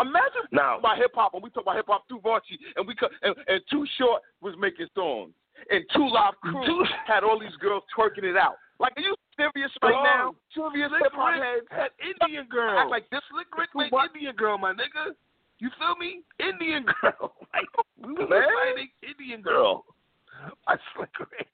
[0.00, 2.94] Imagine Now- about hip hop when we talk about hip hop through raunchy and we
[3.22, 5.32] and, and Too Short was making songs
[5.70, 8.56] and 2 Live Crew had all these girls twerking it out.
[8.80, 10.34] Like, are you serious right Oh, now?
[10.54, 11.66] Serious Slick hip hop Rick heads?
[11.70, 12.78] had Indian girl.
[12.78, 14.10] Act like this Slick Rick made What?
[14.14, 15.14] Indian girl, my nigga.
[15.60, 16.22] You feel me?
[16.40, 17.34] Indian girl.
[17.54, 17.68] like
[18.02, 19.84] we was reciting Indian girl.
[20.66, 21.48] I Slick Rick.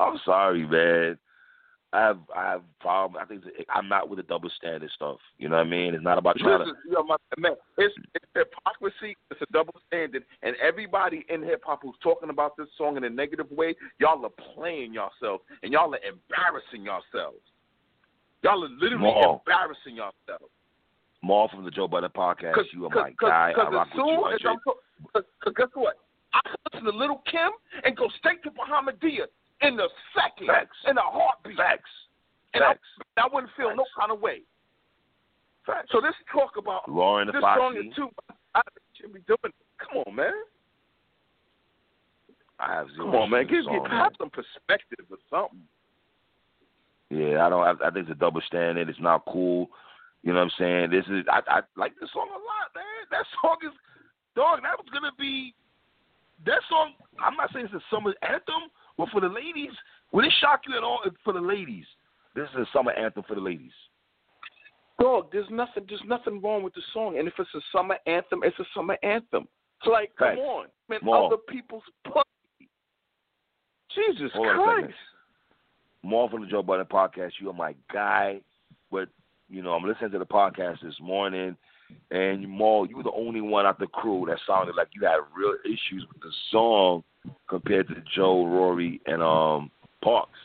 [0.00, 1.18] I'm sorry, man.
[1.92, 3.22] I have I have problem.
[3.22, 3.44] I think
[3.74, 5.18] I'm not with the double standard stuff.
[5.38, 5.94] You know what I mean?
[5.94, 7.94] It's not about trying Listen, yo, my, man, it's
[8.38, 9.16] hypocrisy.
[9.30, 13.04] It's a double standard, and everybody in hip hop who's talking about this song in
[13.04, 17.42] a negative way, y'all are playing yourselves, and y'all are embarrassing yourselves.
[18.42, 19.42] Y'all are literally Mal.
[19.44, 20.52] embarrassing yourselves.
[21.22, 22.54] more from the Joe Budden podcast.
[22.72, 23.52] You are my cause, guy.
[23.54, 24.40] cause I rock as with soon you, as.
[24.46, 24.58] I'm,
[25.12, 25.96] cause, cause guess what?
[26.34, 27.50] I can listen to Little Kim
[27.84, 29.26] and go straight to Bahamadia
[29.62, 30.76] in the second, Facts.
[30.86, 31.90] in a heartbeat, Facts.
[32.54, 32.88] and I, Facts.
[33.16, 34.42] I wouldn't feel no kind of way.
[35.92, 38.08] So this talk about Lauren this song is too.
[38.54, 38.62] I
[38.94, 39.38] should be doing.
[39.44, 39.54] It.
[39.78, 40.32] Come on, man.
[42.58, 43.46] I have zero Come on, man.
[43.46, 45.62] Give, with the give song, have some perspective or something.
[47.10, 47.62] Yeah, I don't.
[47.62, 48.88] I, I think it's a double standard.
[48.88, 49.68] It's not cool.
[50.22, 50.90] You know what I'm saying?
[50.90, 52.84] This is I, I like this song a lot, man.
[53.10, 53.72] That song is
[54.34, 54.60] dog.
[54.62, 55.54] That was gonna be
[56.44, 56.92] that song.
[57.22, 59.72] I'm not saying it's a summer anthem, but for the ladies,
[60.12, 61.00] would it shock you at all?
[61.24, 61.86] For the ladies,
[62.34, 63.72] this is a summer anthem for the ladies.
[65.00, 65.84] Dog, there's nothing.
[65.88, 68.96] There's nothing wrong with the song, and if it's a summer anthem, it's a summer
[69.02, 69.46] anthem.
[69.80, 71.26] It's like, come on, man, More.
[71.26, 72.68] other people's pussy.
[73.94, 74.84] Jesus Hold on a second.
[74.84, 74.98] Christ.
[76.02, 77.32] More from the Joe Budden podcast.
[77.40, 78.40] You are my guy.
[78.90, 79.08] But
[79.48, 81.56] you know, I'm listening to the podcast this morning,
[82.10, 85.18] and Mal, you were the only one out the crew that sounded like you had
[85.36, 87.04] real issues with the song
[87.48, 89.70] compared to Joe, Rory, and um
[90.02, 90.38] Parks.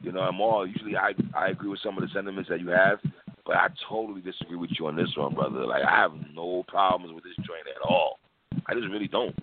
[0.00, 2.68] You know, and Mal, usually I I agree with some of the sentiments that you
[2.68, 2.98] have,
[3.46, 5.66] but I totally disagree with you on this one, brother.
[5.66, 8.18] Like I have no problems with this joint at all.
[8.66, 9.34] I just really don't.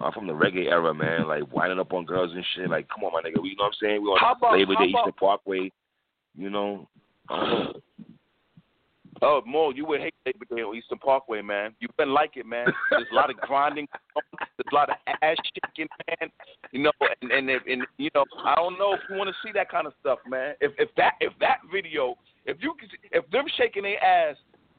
[0.00, 1.26] I'm from the reggae era, man.
[1.28, 2.70] Like winding up on girls and shit.
[2.70, 3.36] Like, come on, my nigga.
[3.44, 4.02] You know what I'm saying?
[4.02, 5.70] We on How about- Labor Day, Eastern Parkway.
[6.36, 6.88] You know.
[7.28, 7.80] I don't know.
[9.22, 11.74] Oh, Mo, you would hate Labor Day on Eastern Parkway, man.
[11.78, 12.66] You wouldn't like it, man.
[12.90, 16.30] There's a lot of grinding, there's a lot of ass shaking, man.
[16.72, 19.52] You know, and and, and you know, I don't know if you want to see
[19.52, 20.54] that kind of stuff, man.
[20.62, 22.74] If if that if that video, if you
[23.12, 24.36] if them shaking their ass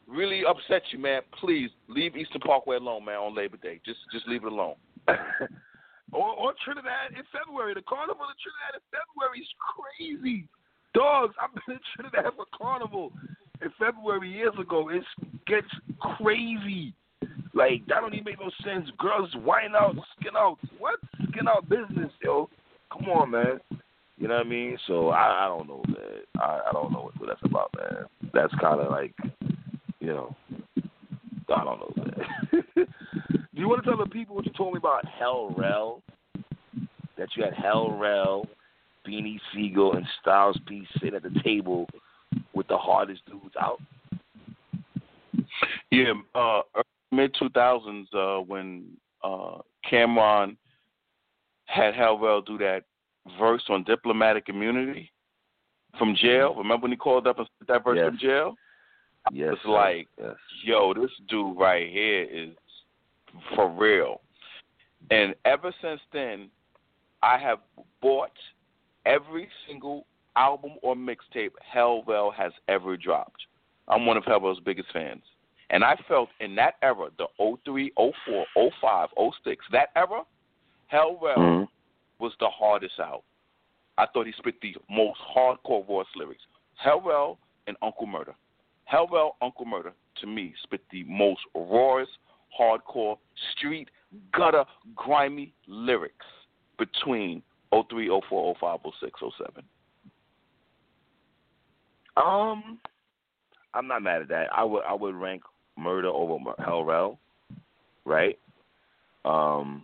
[0.07, 3.15] really upset you, man, please leave Eastern Parkway alone, man.
[3.15, 4.75] On Labor Day, just just leave it alone.
[5.07, 7.73] or, or Trinidad in February.
[7.73, 10.47] The carnival in Trinidad in February is crazy.
[10.93, 13.13] Dogs, I've been in Trinidad for carnival
[13.61, 14.89] in February years ago.
[14.89, 15.03] It
[15.47, 15.67] gets
[16.17, 16.93] crazy.
[17.53, 18.89] Like that don't even make no sense.
[18.97, 20.57] Girls whine out, skin out.
[20.79, 22.49] What skin out business, yo?
[22.91, 23.59] Come on, man.
[24.21, 24.77] You know what I mean?
[24.85, 25.97] So I, I don't know, man.
[26.39, 28.05] I, I don't know what, what that's about, man.
[28.31, 29.15] That's kind of like,
[29.99, 30.35] you know,
[31.49, 32.55] I don't know, man.
[33.31, 36.03] Do you want to tell the people what you told me about Hell Rell?
[37.17, 38.45] That you had Hell Rell,
[39.07, 41.87] Beanie Sigel, and Styles P sit at the table
[42.53, 43.81] with the hardest dudes out.
[45.89, 46.61] Yeah, uh,
[47.11, 48.85] mid two thousands, uh, when
[49.23, 49.57] uh,
[49.91, 50.57] Cam'ron
[51.65, 52.83] had Hell Rell do that
[53.39, 55.11] verse on diplomatic immunity
[55.97, 56.55] from jail.
[56.55, 58.07] Remember when he called up and said that verse Yes.
[58.07, 58.55] from jail?
[59.31, 60.35] Yes, It's like, yes.
[60.63, 62.55] yo, this dude right here is
[63.55, 64.21] for real.
[65.11, 66.49] And ever since then,
[67.21, 67.59] I have
[68.01, 68.31] bought
[69.05, 70.05] every single
[70.35, 73.45] album or mixtape Hell Rell has ever dropped.
[73.87, 75.23] I'm one of Hell Rell's biggest fans.
[75.69, 78.45] And I felt in that era, the 03, 04,
[78.81, 80.23] 05, 06, that era,
[80.87, 81.67] Hell Rell Mhm.
[82.21, 83.23] Was the hardest out.
[83.97, 86.43] I thought he spit the most hardcore Ross lyrics.
[86.75, 88.35] Hell Rell and Uncle Murder.
[88.85, 92.11] Hell Rell, Uncle Murder, to me, spit the most rawest,
[92.59, 93.17] hardcore,
[93.55, 93.89] street,
[94.33, 96.25] gutter, grimy lyrics
[96.77, 97.41] between
[97.89, 99.63] 03, 04, 05, 06, 07.
[102.17, 102.79] Um,
[103.73, 104.47] I'm not mad at that.
[104.55, 105.43] I would I would rank
[105.77, 107.19] Murder over Mur- Hell Rell,
[108.05, 108.37] right?
[109.23, 109.83] Um,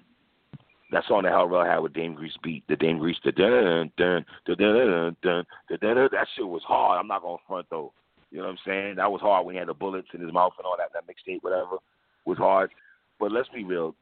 [0.92, 3.92] that song that Hell Rell had with Dame Grease beat, the Dame Grease, the dun
[3.98, 6.10] dun dun dun dun dun dun.
[6.12, 7.00] That shit was hard.
[7.00, 7.92] I'm not gonna front though.
[8.32, 8.96] You know what I'm saying?
[8.96, 10.92] That was hard when he had the bullets in his mouth and all that.
[10.94, 11.78] That mixtape, whatever,
[12.26, 12.72] was hard.
[13.20, 13.96] But let's be real.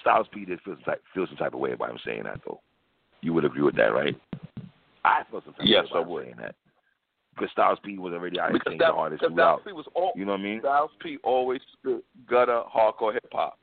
[0.00, 2.40] Styles P did feel some type, feel some type of way about him saying that
[2.46, 2.60] though.
[3.20, 4.16] You would agree with that, right?
[5.04, 6.24] I feel some type yes, of way about I would.
[6.24, 6.54] saying that
[7.34, 9.64] because Styles P was already out because that, the hardest route.
[9.64, 10.60] P was all, you know what I mean?
[10.60, 11.60] Styles P always
[12.28, 13.58] gutter hardcore hip hop,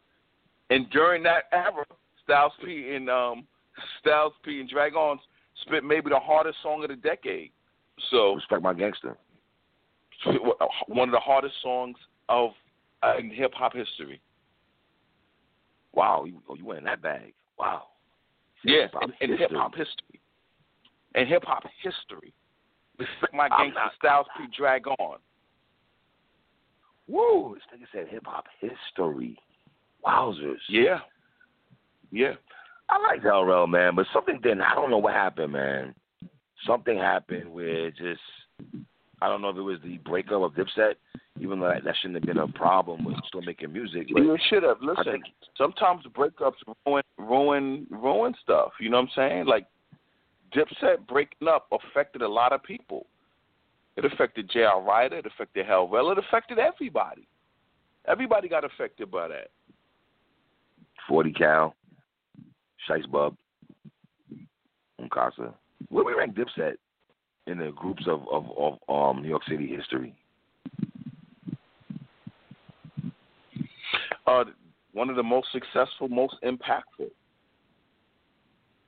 [0.69, 1.85] and during that era,
[2.29, 3.47] Styles P and um,
[3.99, 5.19] Styles P and Dragons
[5.63, 7.51] spit maybe the hardest song of the decade.
[8.11, 9.17] So Respect my gangster.
[10.87, 12.51] one of the hardest songs of
[13.01, 14.21] uh, in hip hop history.
[15.93, 17.33] Wow, you oh, you went in that bag.
[17.57, 17.83] Wow.
[18.63, 20.21] Yeah, in, in hip hop history.
[21.15, 22.33] In hip hop history.
[22.99, 24.93] Respect my gangster Styles P Dragon.
[27.07, 27.55] Woo!
[27.55, 29.35] This nigga said hip hop history.
[30.05, 30.57] Wowzers.
[30.69, 30.99] Yeah.
[32.11, 32.33] Yeah.
[32.89, 34.61] I like Hell Rell, man, but something didn't.
[34.61, 35.93] I don't know what happened, man.
[36.65, 38.21] Something happened where it just.
[39.21, 40.93] I don't know if it was the breakup of Dipset,
[41.39, 44.07] even though that, that shouldn't have been a problem with still making music.
[44.11, 44.77] But You should have.
[44.81, 45.25] Listen, think-
[45.57, 46.53] sometimes breakups
[46.85, 48.71] ruin ruin ruin stuff.
[48.79, 49.45] You know what I'm saying?
[49.45, 49.67] Like
[50.55, 53.05] Dipset breaking up affected a lot of people.
[53.97, 54.81] It affected J.R.
[54.81, 55.17] Writer.
[55.17, 56.11] It affected Hell Rell.
[56.11, 57.27] It affected everybody.
[58.07, 59.49] Everybody got affected by that.
[61.07, 61.75] 40 Cal,
[62.87, 63.35] Shice Bub,
[64.99, 65.53] Un Kasa.
[65.89, 66.73] Where we rank Dipset
[67.47, 70.15] in the groups of, of, of um, New York City history?
[74.27, 74.43] Uh,
[74.93, 77.09] one of the most successful, most impactful.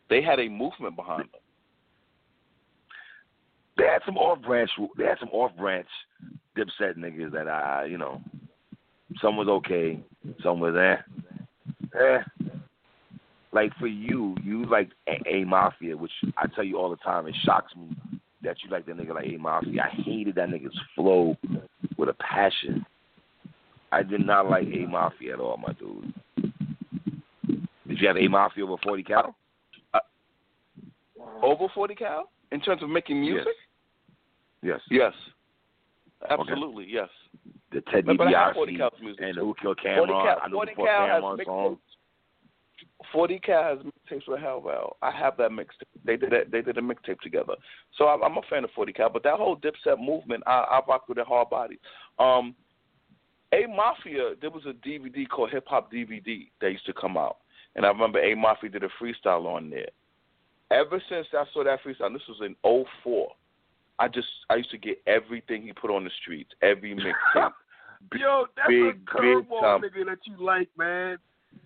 [0.10, 1.41] They had a movement behind them.
[3.77, 4.69] they had some off branch.
[4.97, 5.88] They had some off branch
[6.58, 8.21] Dipset niggas that I, you know,
[9.21, 9.99] some was okay,
[10.43, 12.19] some was eh, eh.
[13.53, 17.27] Like for you, you like a-, a Mafia, which I tell you all the time.
[17.27, 17.95] It shocks me
[18.43, 19.83] that you like that nigga like A Mafia.
[19.83, 21.35] I hated that nigga's flow
[21.97, 22.85] with a passion.
[23.91, 26.13] I did not like A Mafia at all, my dude.
[27.87, 29.35] Did you have A Mafia over Forty Cal?
[29.93, 29.99] Uh,
[31.43, 33.53] over Forty Cal in terms of making music?
[34.63, 34.79] Yes.
[34.89, 35.13] Yes.
[36.29, 36.93] Absolutely, okay.
[36.93, 37.09] yes.
[37.71, 40.07] The Ted DiBiase and Who Killed Cam'ron.
[40.07, 41.77] 40 Cal, I know 40 before Cal Cam'ron has song.
[43.12, 44.93] 40 Cal has mixtapes with Hellbound.
[45.02, 45.88] I have that mixtape.
[46.06, 47.54] They did a, they did a mixtape together.
[47.97, 49.10] So I'm, I'm a fan of 40 Cal.
[49.10, 51.80] But that whole Dipset movement, I, I rock with it hard body.
[52.19, 52.56] Um,
[53.54, 57.38] a Mafia, there was a DVD called Hip Hop DVD that used to come out,
[57.76, 59.89] and I remember A Mafia did a freestyle on there.
[60.71, 62.56] Ever since I saw that freestyle, this was in
[63.04, 63.28] '04.
[64.00, 67.52] I just I used to get everything he put on the streets, every mixtape.
[68.17, 71.17] Yo, that's big, a curveball nigga that you like, man.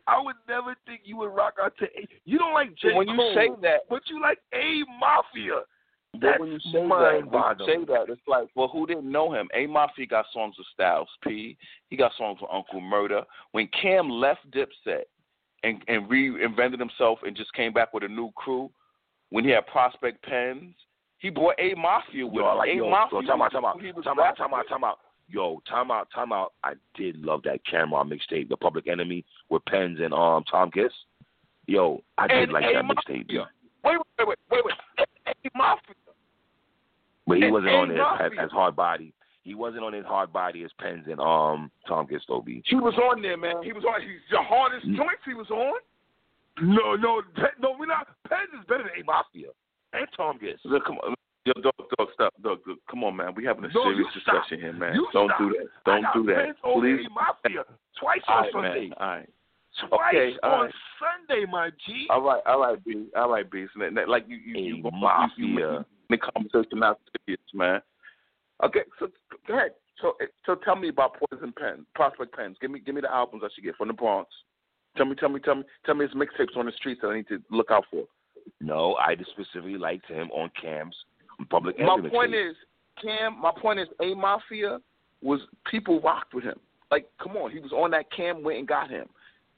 [0.08, 2.08] I would never think you would rock out to A.
[2.26, 2.94] You don't like J.
[2.94, 5.62] when you Cole, say that, but you like A Mafia.
[6.22, 9.12] That's when you say that, mind when you say that, it's like, well, who didn't
[9.12, 9.50] know him?
[9.54, 11.58] A Mafia got songs with Styles P.
[11.90, 13.24] He got songs with Uncle Murder.
[13.52, 15.04] When Cam left Dipset
[15.64, 18.70] and and reinvented himself and just came back with a new crew,
[19.30, 20.74] when he had Prospect Pens,
[21.18, 22.58] he brought A Mafia with Yo, him.
[22.58, 24.54] like A yo, Mafia, yo, time out, time out, was who he time out, time
[24.54, 25.00] out, time out.
[25.28, 26.54] Yo, time out, time out.
[26.64, 30.92] I did love that Cam'ron mixtape, The Public Enemy, with Pens and um Tom Kiss.
[31.68, 33.16] Yo, I did And like A that Mafia.
[33.18, 33.26] mixtape.
[33.30, 33.42] Yeah.
[33.84, 35.08] Wait, wait, wait, wait, wait.
[35.28, 35.96] A Mafia.
[37.28, 39.14] But he And wasn't A on it as, as hard body.
[39.44, 42.42] He wasn't on his hard body as Pens and um Tom Kiss though.
[42.42, 42.62] B.
[42.66, 43.64] He was on there, man.
[43.64, 44.02] He was on.
[44.02, 44.96] He's the hardest Mm.
[44.98, 45.80] joints he was on.
[46.62, 47.22] No, no,
[47.60, 47.76] no.
[47.78, 48.08] We're not.
[48.30, 49.50] Pens is better than A Mafia
[49.94, 50.60] and Tom Kiss.
[50.64, 51.16] Look, come on.
[51.46, 53.34] Yo, dog, dog, stop, dog, dog, come on, man.
[53.36, 54.34] We having a No, serious you stop.
[54.50, 54.96] discussion here, man.
[54.96, 55.38] You Don't stop.
[55.40, 55.68] do that.
[55.86, 57.06] Don't got do that, Pens over please.
[57.06, 57.64] A Mafia
[58.00, 58.82] twice All on right, Sunday.
[58.90, 58.94] man.
[59.00, 59.30] All right.
[59.90, 60.74] Twice Okay, all on right.
[61.28, 62.08] Sunday, my G.
[62.10, 63.08] All right, all right, B.
[63.16, 63.66] All right, B.
[63.74, 65.30] So that, that- like you, you, A you, you, mafia.
[65.38, 67.82] you, you, the conversation not serious, man.
[68.64, 69.10] Okay, so
[69.48, 69.72] go ahead.
[70.02, 72.58] So, eh, so tell me about Poison Pen, Prospect Pens.
[72.60, 74.30] Give me, give me the albums I should get from the Bronx.
[74.98, 77.18] Tell me, tell me, tell me, tell me his mixtapes on the streets that I
[77.18, 78.06] need to look out for.
[78.62, 80.96] No, I just specifically liked him on Cam's
[81.50, 82.56] Public My point is,
[83.02, 83.40] Cam.
[83.42, 84.80] My point is, A Mafia
[85.22, 86.60] was people rocked with him.
[86.92, 88.12] Like, come on, he was on that.
[88.12, 89.08] Cam went and got him.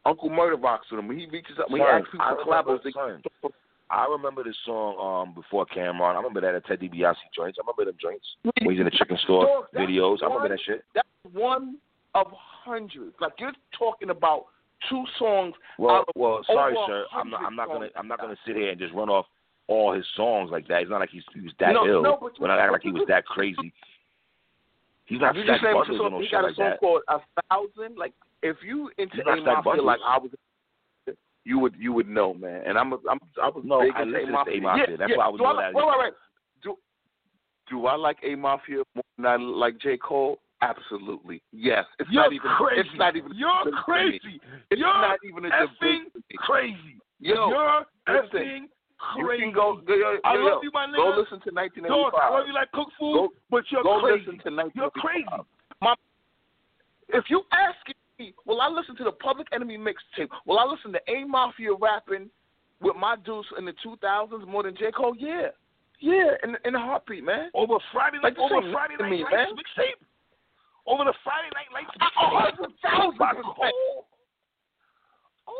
[0.05, 1.07] Uncle Murder rocks with him.
[1.07, 3.51] When he reaches up, when he asks people I to remember, collaborate, son,
[3.89, 6.13] I remember the song um before Cam'ron.
[6.13, 7.57] I remember that at Ted DiBiase joints.
[7.57, 8.25] I remember them joints
[8.61, 10.17] when he's in the chicken store videos.
[10.21, 10.83] I remember that shit.
[10.93, 11.77] That's one
[12.15, 13.15] of hundreds.
[13.19, 14.45] Like you're talking about
[14.89, 15.53] two songs.
[15.77, 17.05] Well, well, sorry, sir.
[17.13, 17.41] I'm not.
[17.43, 17.89] I'm not gonna.
[17.95, 19.25] I'm not gonna sit here and just run off
[19.67, 20.81] all his songs like that.
[20.81, 22.01] It's not like he's he was that No, ill.
[22.03, 23.73] no, but when I like he was that crazy.
[25.05, 26.19] He's not Stack just saying what's Buzzers the or song?
[26.19, 26.79] no He got a song that.
[26.79, 27.97] called A Thousand.
[27.97, 30.31] Like if you into A Mafia, like I was,
[31.45, 32.63] you would you would know, man.
[32.65, 34.85] And I'm a, I'm I was No, big I listened A to A Mafia.
[34.89, 35.17] Yeah, That's yeah.
[35.17, 35.73] why I was do I like, that.
[35.75, 36.13] Wait, wait, wait.
[36.63, 36.77] Do
[37.69, 40.39] do I like A Mafia more than I like J Cole?
[40.61, 41.85] Absolutely, yes.
[41.99, 42.49] It's You're not even.
[42.57, 42.79] crazy.
[42.81, 43.31] It's not even.
[43.35, 43.83] You're debate to me.
[43.85, 44.41] crazy.
[44.71, 46.37] It's You're not even a effing debate.
[46.39, 46.97] crazy.
[47.19, 48.39] Yo, You're listen.
[48.39, 48.59] effing
[49.17, 49.81] You can go.
[49.87, 50.61] Yo, yo, I love yo.
[50.63, 50.97] you, my nigga.
[50.97, 52.13] Go listen to Dog, 1985.
[52.17, 54.25] I love you like cook food, Go- but you're Go crazy.
[54.25, 54.73] listen to 1985.
[54.75, 55.43] You're crazy.
[55.81, 55.93] My,
[57.09, 57.77] if you ask
[58.19, 60.29] me, will I listen to the Public Enemy mixtape?
[60.45, 62.29] Will I listen to A Mafia rapping
[62.81, 65.15] with my dudes in the 2000s more than J Cole?
[65.17, 65.49] Yeah,
[65.99, 67.49] yeah, in in a heartbeat, man.
[67.53, 70.01] Over Friday Like, night, this over Friday night me, mixtape.
[70.87, 73.55] Over the Friday night lights A hundred thousand By percent.
[73.55, 74.07] Cole.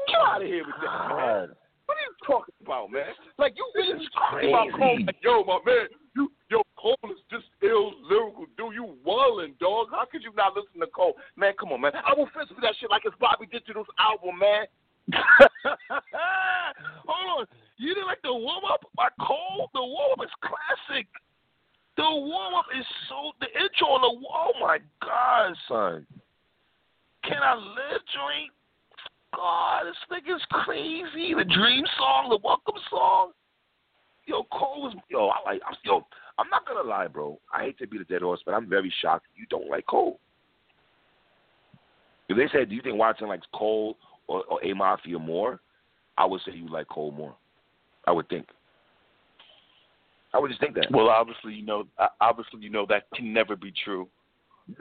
[0.08, 1.50] Get out of here with that, man.
[1.88, 3.16] What are you talking about, man?
[3.40, 5.00] Like you really talking about Cole?
[5.08, 8.46] Like, yo, my man, you, yo, Cole is just ill lyrical.
[8.58, 9.88] Do you wildin', dog?
[9.92, 11.16] How could you not listen to Cole?
[11.38, 11.94] Man, come on, man.
[11.96, 14.68] I will fist for that shit like it's Bobby Digital's album, man.
[17.08, 17.46] Hold on.
[17.78, 19.70] You didn't like the warm up by Cole?
[19.74, 21.08] The warm up is classic.
[21.96, 26.06] The warm up is so the intro on the oh my god, son.
[27.24, 28.52] Can I live joint?
[29.38, 31.36] God, this nigga's crazy.
[31.36, 33.34] The dream song, the welcome song.
[34.26, 36.06] Yo, Cole was yo, I like I'm yo,
[36.40, 37.40] I'm not gonna lie, bro.
[37.54, 40.20] I hate to be the dead horse, but I'm very shocked you don't like Cole.
[42.30, 43.96] If they said, do you think Watson likes Cole
[44.28, 45.62] or, or A Mafia more?
[46.18, 47.36] I would say you like Cole more.
[48.08, 48.48] I would think.
[50.34, 50.88] I would just think that.
[50.90, 51.86] Well, obviously, you know,
[52.20, 54.08] obviously, you know that can never be true.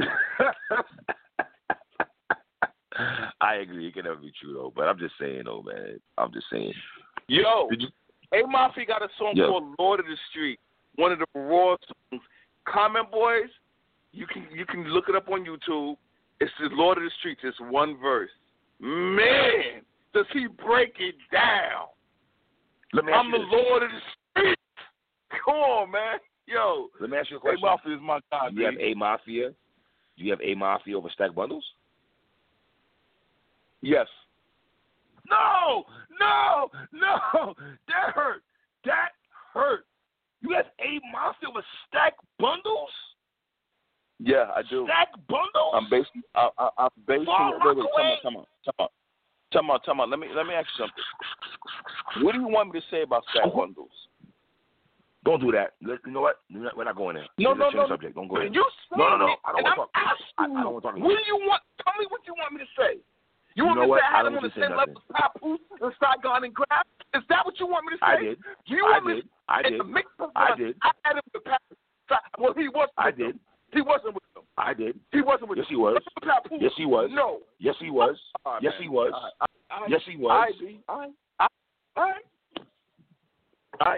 [3.40, 3.88] I agree.
[3.88, 6.00] It can never be true though, but I'm just saying though, man.
[6.18, 6.72] I'm just saying.
[7.28, 7.88] Yo, Did you?
[8.32, 9.48] A Mafia got a song Yo.
[9.48, 10.58] called Lord of the Street.
[10.96, 11.76] one of the raw
[12.10, 12.22] songs.
[12.66, 13.50] Comment Boys,
[14.12, 15.96] you can you can look it up on YouTube.
[16.40, 17.40] It's the Lord of the Streets.
[17.44, 18.30] It's one verse.
[18.80, 19.82] Man,
[20.12, 21.86] does he break it down?
[22.92, 23.38] Let me I'm the.
[23.38, 24.00] Lord of the
[24.40, 24.58] Street.
[25.44, 26.18] Come on, man.
[26.46, 27.58] Yo, Let me ask you a question.
[27.64, 29.50] A Mafia is my guy, Do you have a mafia?
[30.16, 31.64] Do you have a mafia over stack bundles?
[33.86, 34.08] Yes.
[35.30, 35.84] No,
[36.18, 37.54] no, no.
[37.86, 38.42] That hurt.
[38.84, 39.10] That
[39.54, 39.86] hurt.
[40.42, 42.90] You have a mafia with stack bundles?
[44.18, 44.86] Yeah, I do.
[44.86, 45.72] Stack bundles?
[45.74, 46.22] I'm basing.
[46.34, 47.26] I, I, I'm basing.
[47.28, 47.76] Wait, wait.
[47.76, 48.16] Rockaway?
[48.22, 48.46] Come on.
[48.64, 48.88] Come on.
[49.52, 49.78] Come on.
[49.86, 50.10] Come on.
[50.10, 52.24] Let me let me ask you something.
[52.26, 53.56] What do you want me to say about stack oh.
[53.56, 53.94] bundles?
[55.24, 55.74] Don't do that.
[55.82, 56.42] Let- You know what?
[56.50, 57.26] We're not- going there.
[57.38, 57.88] No, Let's no, no.
[57.88, 58.14] subject.
[58.16, 58.46] Don't go there.
[58.46, 58.66] You
[58.96, 59.36] No, no, no.
[59.44, 59.90] I don't wanna talk.
[59.94, 61.62] I- I don't wanna talk you, What do you want?
[61.82, 62.98] Tell me what you want me to say.
[63.56, 64.60] You You want know me to say I I had him on the you to
[64.60, 66.86] say same level as Papoose and Saigon and Grafh?
[67.16, 68.06] Is that what you want me to say?
[68.06, 68.36] I did.
[68.68, 69.24] Do you I want me did.
[69.24, 69.86] to I did.
[69.88, 70.76] mix I did.
[70.82, 71.78] I had him with Papoose.
[72.38, 72.88] Well, he was.
[72.98, 73.38] I did.
[73.72, 74.44] He wasn't with them.
[74.58, 74.98] I did.
[75.10, 75.76] He wasn't with Yes, them.
[75.76, 76.02] he was.
[76.22, 76.58] Papoose.
[76.60, 77.10] Yes, he was.
[77.12, 77.40] No.
[77.58, 78.16] Yes, he was.
[78.44, 79.12] Right, Yes, he was.
[79.12, 79.32] Right,
[79.80, 79.90] right.
[79.90, 80.30] Yes, he was.
[80.30, 80.80] All right, B.
[80.88, 81.12] All right.
[81.96, 82.22] All right.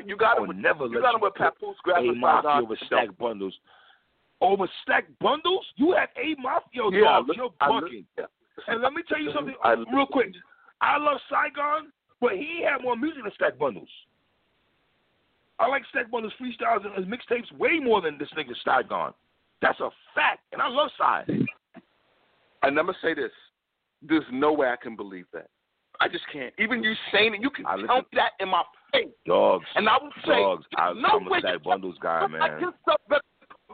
[0.06, 1.76] You got I him with never you got him with Papoose.
[1.84, 2.64] Grab a his mafia Saigon.
[2.64, 3.54] over stack bundles.
[4.40, 5.64] Over stack bundles?
[5.76, 7.28] You have a mafia, Yeah, I dog.
[7.28, 7.90] look- You're I look-.
[8.66, 10.32] And let me tell you something I- real quick.
[10.80, 13.88] I love Saigon, but he had more music than Stack Bundles.
[15.58, 19.12] I like Stack Bundles freestyles and his mixtapes way more than this nigga Saigon.
[19.60, 21.24] That's a fact, and I love Sai.
[22.62, 23.32] And I'm gonna say this:
[24.02, 25.48] There's no way I can believe that.
[26.00, 26.54] I just can't.
[26.58, 29.88] Even you saying it, you can I tell listen- that in my face, Dogs, and
[29.88, 30.64] I will say, dogs.
[30.76, 32.60] I, no I'm way a Stack Bundles guy, man.
[32.60, 33.22] his stuff better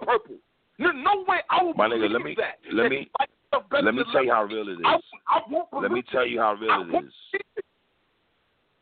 [0.02, 0.36] purple.
[0.78, 2.58] No, no way I will My nigga, let me- that.
[2.72, 3.10] let me-
[3.54, 4.78] he likes stuff better Let me tell you how real it is.
[4.84, 4.98] I.
[5.28, 7.12] I Let me tell you how real it won't is.
[7.32, 7.64] believe it.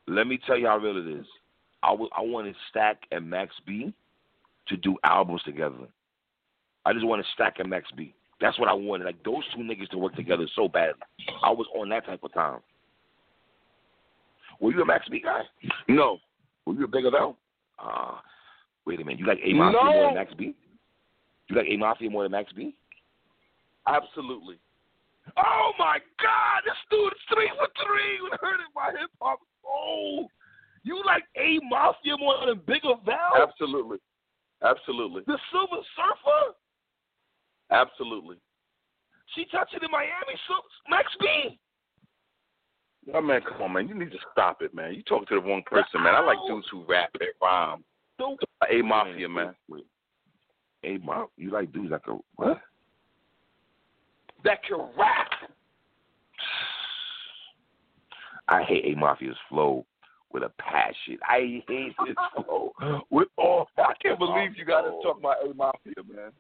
[0.09, 1.27] Let me tell you how real it is.
[1.83, 3.93] I w- I wanted Stack and Max B
[4.69, 5.89] to do albums together.
[6.85, 8.15] I just wanted Stack and Max B.
[8.41, 9.05] That's what I wanted.
[9.05, 11.03] Like those two niggas to work together so badly.
[11.45, 12.59] I was on that type of time.
[14.61, 15.43] Were you a Max B guy?
[15.89, 16.19] No,
[16.67, 17.37] Were you a Big L?
[17.83, 18.17] Uh,
[18.87, 19.19] wait a minute.
[19.21, 19.93] You like A Mafia No.
[19.93, 20.55] more than Max B?
[21.49, 22.75] You like A Mafia more than Max B?
[23.87, 24.57] Absolutely.
[25.37, 26.63] Oh my God!
[26.65, 28.19] This dude is three for three.
[28.33, 29.39] I heard it by hip hop.
[29.65, 30.27] Oh,
[30.83, 33.41] you like A Mafia more than Bigger Val?
[33.41, 33.99] Absolutely.
[34.65, 35.23] Absolutely.
[35.27, 36.55] The Silver Surfer?
[37.71, 38.37] Absolutely.
[39.35, 40.37] She touched it in Miami.
[40.49, 40.55] So
[40.91, 41.59] Max B.
[43.15, 43.89] Oh man, come on, man.
[43.89, 44.95] You need to stop it, man.
[44.95, 46.15] You talk to the wrong person, man.
[46.15, 47.85] I like dudes who rap and rhyme.
[48.71, 49.55] A Mafia, man.
[49.69, 49.87] Wait.
[50.85, 51.27] A Mafia.
[51.37, 52.61] You like dudes like a what?
[54.45, 55.31] That can rap.
[58.49, 59.87] I hate A Mafia's flow
[60.33, 61.19] with a passion.
[61.29, 62.73] I hate his flow
[63.11, 63.69] with all.
[63.79, 66.33] I can't believe you got to talk about A Mafia, man.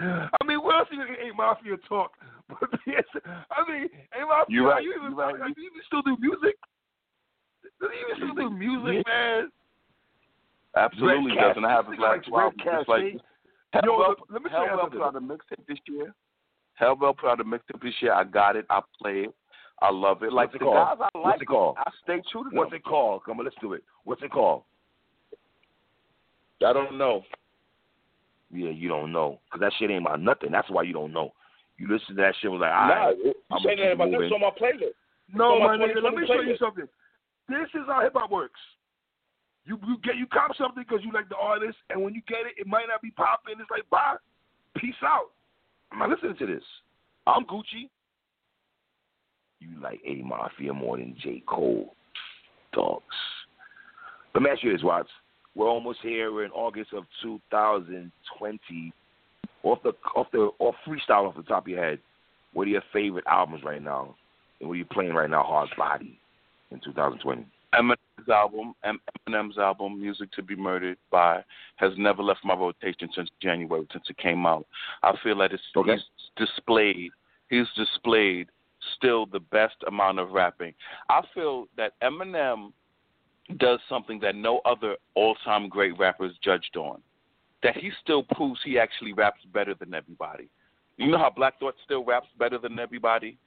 [0.00, 2.12] I mean, what else you A Mafia talk?
[2.48, 3.04] But yes,
[3.50, 4.46] I mean, A Mafia.
[4.48, 5.34] You right, You even, right.
[5.36, 6.56] Do you even still do music?
[7.78, 9.50] Do you even still do music, man?
[10.74, 12.24] Absolutely doesn't have Cat- his like.
[12.32, 13.20] Red Just like
[13.84, 14.98] Hell Rell, let me tell you Hell Rell something.
[15.00, 16.14] put out a mixtape this year.
[16.74, 18.12] Hell Rell put out a mixtape this year.
[18.12, 18.66] I got it.
[18.70, 19.34] I play it.
[19.80, 20.32] I love it.
[20.32, 20.98] Like What's it the called?
[20.98, 21.76] guys I What's it called?
[21.78, 22.58] I stay true to them.
[22.58, 23.22] What's it called?
[23.24, 23.84] Come on, let's do it.
[24.04, 24.62] What's it called?
[26.66, 27.22] I don't know.
[28.52, 29.38] Yeah, you don't know.
[29.44, 30.50] Because that shit ain't about nothing.
[30.50, 31.32] That's why you don't know.
[31.76, 33.16] You listen to that shit was like, all Nah, right.
[33.52, 34.98] I'ma saying that it about this on my playlist.
[35.32, 36.88] No, on my my nigga, let me show you something.
[37.48, 38.58] This is how hip hop works.
[39.68, 42.46] You you get you cop something because you like the artist, and when you get
[42.46, 43.56] it, it might not be popping.
[43.60, 44.16] It's like bye,
[44.78, 45.28] peace out.
[45.92, 46.64] I'm not listening to this.
[47.26, 47.90] I'm Gucci.
[49.60, 51.94] You like A Mafia more than J Cole,
[52.72, 53.04] dogs.
[54.34, 55.10] Let me ask you this, Watts.
[55.54, 56.32] We're almost here.
[56.32, 58.92] We're in August of 2020.
[59.64, 61.98] Off the off the off freestyle off the top of your head.
[62.54, 64.14] What are your favorite albums right now?
[64.60, 65.42] And what are you playing right now?
[65.42, 66.18] Hard Body
[66.70, 67.46] in 2020.
[67.74, 71.44] Eminem's album, Em- Eminem's album, "Music to Be Murdered by,"
[71.76, 74.66] has never left my rotation since January, since it came out.
[75.02, 75.92] I feel that it's Okay.
[75.92, 77.12] he's displayed,
[77.50, 78.48] he's displayed
[78.96, 80.74] still the best amount of rapping.
[81.08, 82.72] I feel that Eminem
[83.56, 87.02] does something that no other all-time great rappers judged on.
[87.62, 90.48] That he still proves he actually raps better than everybody.
[90.96, 93.38] You know how Black Thought still raps better than everybody?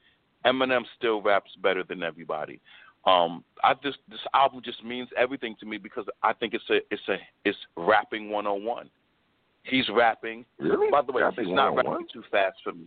[0.46, 2.60] Eminem still raps better than everybody.
[3.06, 6.78] Um, I just this album just means everything to me because I think it's a
[6.92, 8.90] it's a it's rapping 101.
[9.64, 10.46] He's rapping.
[10.60, 10.90] Really?
[10.92, 12.86] By the way, Rapping he's not rapping too fast for me.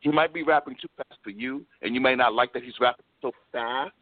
[0.00, 2.74] He might be rapping too fast for you, and you may not like that he's
[2.80, 3.92] rapping so fast.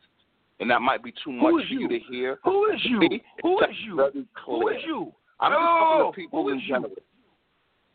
[0.61, 1.89] and that might be too much for you you?
[1.89, 2.39] to hear.
[2.45, 2.99] Who is you?
[3.01, 3.97] Me, Who you?
[3.97, 5.13] very Who is you?
[5.41, 6.75] I'm just talking to people in is you?
[6.75, 6.93] general.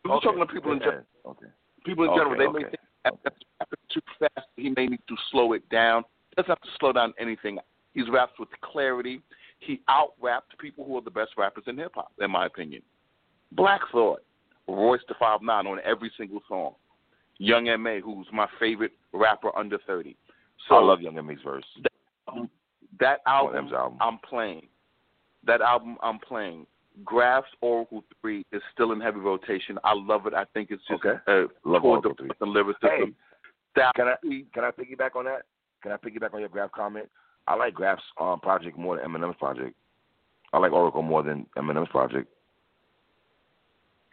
[0.05, 1.03] I'm talking to people in general.
[1.28, 1.45] Okay.
[1.86, 2.57] People in Okay, general, they okay.
[2.63, 4.47] may think that that's rapping too fast.
[4.55, 6.03] He may need to slow it down.
[6.38, 7.57] Doesn't have to slow down anything.
[7.93, 9.21] He's raps with clarity.
[9.59, 12.81] He out rapped people who are the best rappers in hip hop, in my opinion.
[13.53, 14.21] Black Thought,
[14.67, 16.73] Royce the Five Nine on every single song.
[17.38, 20.15] Young M.A., who's my favorite rapper under thirty.
[20.67, 21.63] So I love Young M.A.'s verse.
[22.99, 23.97] that On album, album.
[24.01, 24.67] I'm playing.
[25.45, 26.65] That album I'm playing.
[27.03, 29.77] Grafh's Oracle Three is still in heavy rotation.
[29.83, 30.33] I love it.
[30.33, 31.19] I think it's just Okay.
[31.27, 32.27] uh, Love Oracle the Three.
[32.29, 32.89] fucking lyricism.
[32.89, 33.13] Hey,
[33.75, 34.15] That Can I
[34.53, 35.43] can I piggyback on that?
[35.86, 37.07] Can I piggyback on your Grafh comment?
[37.47, 39.75] I like Grafh's um, project more than Eminem's project.
[40.51, 42.27] I like Oracle more than Eminem's project.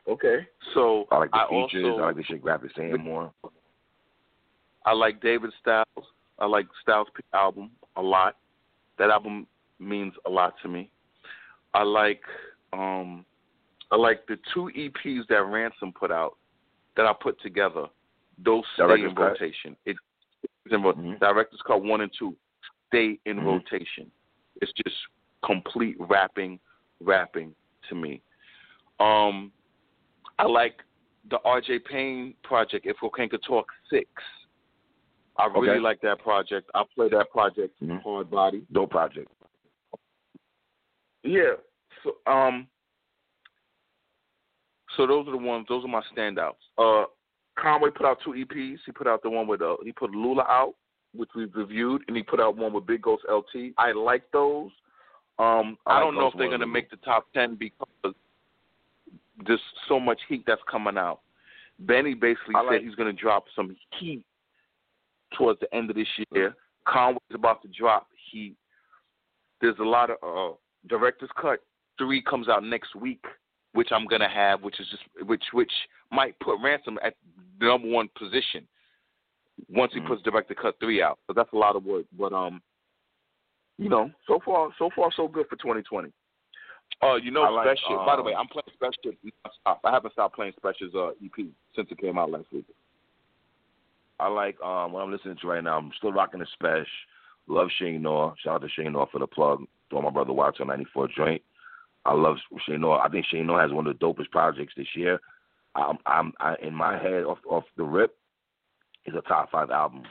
[0.06, 0.46] okay.
[0.74, 1.86] So I like the I features.
[1.86, 3.32] also I like the shit Grafh is saying more.
[4.84, 6.06] I like David Styles.
[6.38, 8.36] I like Styles' album a lot.
[8.98, 9.46] That album
[9.78, 10.90] means a lot to me.
[11.72, 12.20] I like
[12.74, 13.24] um
[13.90, 16.36] I like the two EPs that Ransom put out
[16.98, 17.86] that I put together.
[18.44, 19.22] Those stay Director's in Cut?
[19.22, 19.76] rotation.
[19.86, 19.96] It
[20.64, 21.18] it's in ro- Mhm.
[21.18, 22.36] Director's Cut one and two
[22.88, 23.44] stay in Mhm.
[23.46, 24.10] rotation.
[24.60, 24.96] It's just
[25.42, 26.60] complete rapping,
[27.00, 27.54] rapping
[27.88, 28.22] to me.
[29.00, 29.52] Um,
[30.38, 30.82] I like
[31.24, 31.80] the R.J.
[31.80, 32.86] Payne project.
[32.86, 34.08] If Cocaine Could Talk six,
[35.36, 35.78] I really Okay.
[35.78, 36.70] like that project.
[36.74, 38.02] I play that project Mhm.
[38.02, 38.66] hard body.
[38.72, 39.30] Dope project.
[41.22, 41.56] Yeah.
[42.02, 42.68] So um.
[44.96, 45.66] So those are the ones.
[45.68, 46.58] Those are my standouts.
[46.76, 47.06] Uh,
[47.58, 48.78] Conway put out two EPs.
[48.86, 50.74] He put out the one with uh, he put Lulu out,
[51.14, 53.72] which we've reviewed, and he put out one with Big Ghost LT.
[53.78, 54.70] I like those.
[55.38, 58.14] Um, I I, like don't know if they're gonna make the top ten because
[59.46, 61.20] there's so much heat that's coming out.
[61.80, 64.24] Benny basically like- said he's gonna drop some heat
[65.36, 66.54] towards the end of this year.
[66.86, 68.56] Conway's about to drop heat.
[69.60, 70.54] There's a lot of uh,
[70.88, 71.60] director's cut.
[71.98, 73.24] Three comes out next week,
[73.72, 75.72] which I'm gonna have, which is just which which
[76.10, 77.14] might put Ransom at
[77.58, 78.66] the number one position
[79.68, 80.06] once he Mhm.
[80.08, 81.18] puts director cut three out.
[81.26, 82.06] But that's a lot of work.
[82.18, 82.62] But um,
[83.78, 86.12] you know, so far so far so good for 2020.
[87.00, 88.04] Uh, you know, like, Special.
[88.04, 89.12] by the way, um, I'm playing Special.
[89.66, 92.66] I haven't stopped playing Special's uh, EP since it came out last week.
[94.20, 95.78] I like um what I'm listening to right now.
[95.78, 96.86] I'm still rocking the Spesh.
[97.48, 98.34] Love Che Noir.
[98.38, 99.64] Shout out to Che Noir for the plug.
[99.90, 101.42] Throw my brother Watch on 94 joint.
[102.04, 102.36] I love
[102.66, 103.00] Che Noir.
[103.00, 105.20] I think Che Noir has one of the dopest projects this year.
[105.74, 108.16] I'm, I'm I, in my head off off the rip
[109.06, 110.02] is a top five album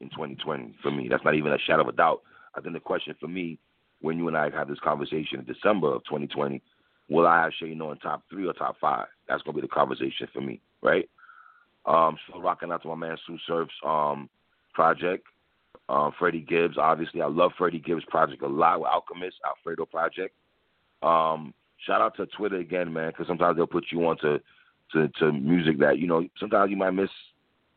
[0.00, 1.08] in 2020 for me.
[1.08, 2.22] That's not even a shadow of a doubt.
[2.54, 3.58] I think the question for me,
[4.00, 6.62] when you and I have this conversation in December of 2020,
[7.08, 9.06] will I have Che Noir in top three or top five?
[9.28, 11.08] That's gonna be the conversation for me, right?
[11.86, 14.28] Um, still rocking out to my man Sue Surf's um
[14.74, 15.26] project.
[15.88, 20.34] Um, Freddie Gibbs, obviously, I love Freddie Gibbs' project a lot with Alchemist, Alfredo Project.
[21.02, 21.54] Um,
[21.86, 24.40] shout out to Twitter again, man, because sometimes they'll put you on to,
[24.92, 27.10] to to music that you know sometimes you might miss.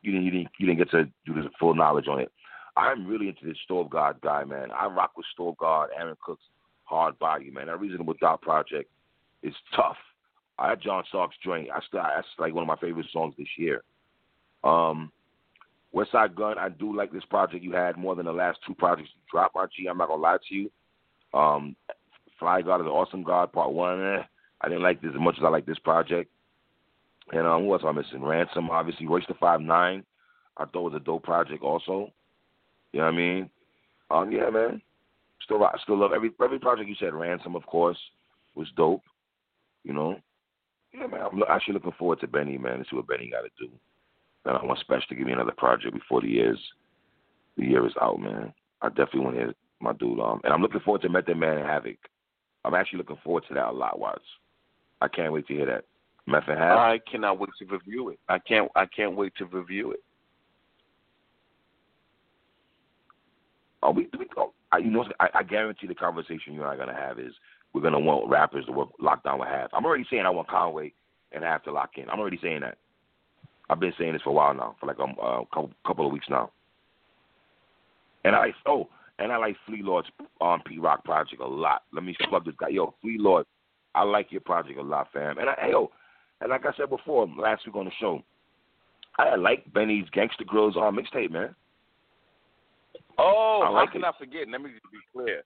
[0.02, 2.32] You didn't you didn't you didn't get to do the full knowledge on it.
[2.78, 4.70] I'm really into this Stove God guy, man.
[4.72, 6.44] I rock with Stove God, Aaron Cook's
[6.86, 7.68] Hard Body, man.
[7.68, 8.90] That Reasonable Doubt project
[9.44, 9.98] is tough.
[10.58, 11.70] I had John Stark's joint.
[11.74, 13.84] I still that's like one of my favorite songs this year.
[14.64, 15.12] Um,
[15.94, 19.10] Westside Gunn, I do like this project you had more than the last two projects
[19.14, 19.88] you dropped, my G.
[19.88, 20.72] I'm not gonna lie to you.
[21.34, 21.76] Um,
[22.42, 24.02] Fly God is an awesome God, part one.
[24.04, 24.24] Eh,
[24.62, 26.30] I didn't like this as much as I like this project.
[27.32, 28.24] And um, who else am I missing?
[28.24, 29.08] Ransom, obviously.
[29.08, 30.04] Royce the Five Nine,
[30.58, 32.12] I thought was a dope project also.
[32.92, 33.50] You know what I mean?
[34.10, 34.82] Um, yeah, man.
[35.44, 37.14] Still, I still love every every project you said.
[37.14, 37.98] Ransom, of course,
[38.56, 39.04] was dope.
[39.84, 40.18] You know.
[40.94, 41.22] Yeah, man.
[41.22, 43.72] I'm actually looking forward to Benny, man, to see what Benny got to do.
[44.46, 46.60] And I want Special to give me another project before the year's
[47.56, 48.52] the year is out, man.
[48.82, 50.20] I definitely want to hear my dude.
[50.20, 51.98] Um, and I'm looking forward to Method Man and Havoc.
[52.64, 54.22] I'm actually looking forward to that a lot, Watts.
[55.02, 55.86] I can't wait to hear that.
[56.28, 56.78] Method Havoc.
[56.78, 58.20] I cannot wait to review it.
[58.30, 58.70] I can't.
[58.76, 60.04] I can't wait to review it.
[63.82, 64.04] Are we?
[64.06, 66.78] Do we oh, I, you know, I, I guarantee the conversation you and I are
[66.78, 67.34] gonna have is
[67.74, 69.70] we're gonna want rappers to work lockdown with Hav.
[69.74, 70.94] I'm already saying I want Conway
[71.32, 72.10] and Hav to lock in.
[72.10, 72.78] I'm already saying that.
[73.70, 76.12] I've been saying this for a while now, for like a um, couple, couple of
[76.12, 76.52] weeks now.
[78.26, 78.90] And I oh,
[79.22, 80.10] and I like Flee Lord's
[80.42, 81.84] um, Pete Rock project a lot.
[81.94, 82.70] Let me plug this guy.
[82.70, 83.46] Yo, Flea Lord,
[83.94, 85.38] I like your project a lot, fam.
[85.38, 85.92] And I, hey, yo,
[86.42, 88.24] and like I said before last week on the show,
[89.18, 91.54] I like Benny's Gangsta Grillz on mixtape, man.
[93.18, 94.48] Oh, I like how can I forget?
[94.50, 95.44] Let me just be clear.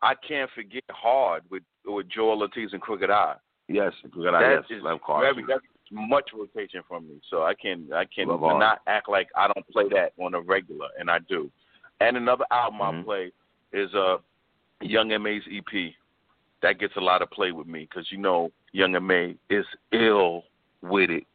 [0.00, 3.34] I can't forget hard with with Joell Ortiz and Crooked I.
[3.68, 5.60] Yes, good That yes, Love very that's
[5.90, 7.20] much rotation from me.
[7.28, 10.88] So I can I can not act like I don't play that on a regular,
[10.98, 11.50] and I do.
[12.00, 13.04] And another album I Mhm.
[13.04, 13.32] play
[13.72, 14.18] is uh,
[14.80, 15.94] Young M.A.'s EP.
[16.62, 19.36] That gets a lot of play with me because you know Young M.A.
[19.50, 20.44] is ill
[20.82, 21.26] with it,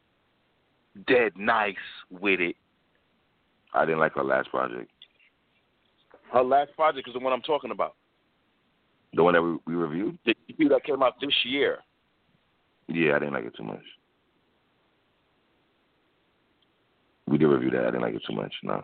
[1.06, 1.76] dead nice
[2.10, 2.56] with it.
[3.72, 4.90] I didn't like her last project.
[6.32, 7.94] Her last project is the one I'm talking about.
[9.14, 10.18] The one that we, we reviewed?
[10.24, 11.78] The EP that came out this year.
[12.88, 13.82] Yeah, I didn't like it too much.
[17.26, 17.82] We did review that.
[17.82, 18.52] I didn't like it too much.
[18.62, 18.82] No,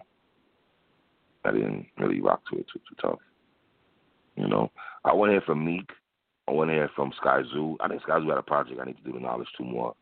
[1.45, 3.19] I didn't really rock to it too too tough.
[4.37, 4.71] You know,
[5.05, 5.91] I want to hear from Meek.
[6.49, 7.77] I want to hear from Skyzoo.
[7.81, 9.95] I think Skyzoo had a project I need to do the knowledge two more.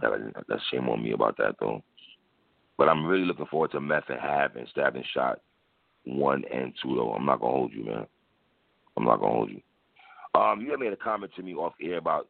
[0.00, 0.10] That,
[0.48, 1.82] that's shame on me about that though.
[2.78, 4.18] But I'm really looking forward to Meth and
[4.56, 5.40] and Stabbed and Shot
[6.04, 7.12] one and two though.
[7.12, 8.06] I'm not gonna hold you, man.
[8.96, 9.60] I'm not gonna hold you.
[10.34, 12.28] Um, you had made a comment to me off air about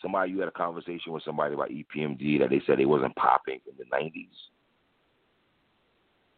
[0.00, 3.60] somebody you had a conversation with somebody about EPMD that they said it wasn't popping
[3.66, 4.28] in the nineties.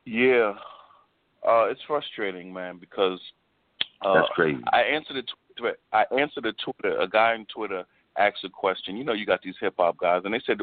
[0.04, 0.54] Yeah.
[1.46, 3.20] Uh, it's frustrating, man, because
[4.04, 4.62] uh, That's crazy.
[4.72, 5.22] I answered a
[5.56, 5.78] Twitter.
[5.92, 6.98] I answered a Twitter.
[6.98, 7.84] A guy on Twitter
[8.18, 8.96] asked a question.
[8.96, 10.60] You know, you got these hip hop guys, and they said,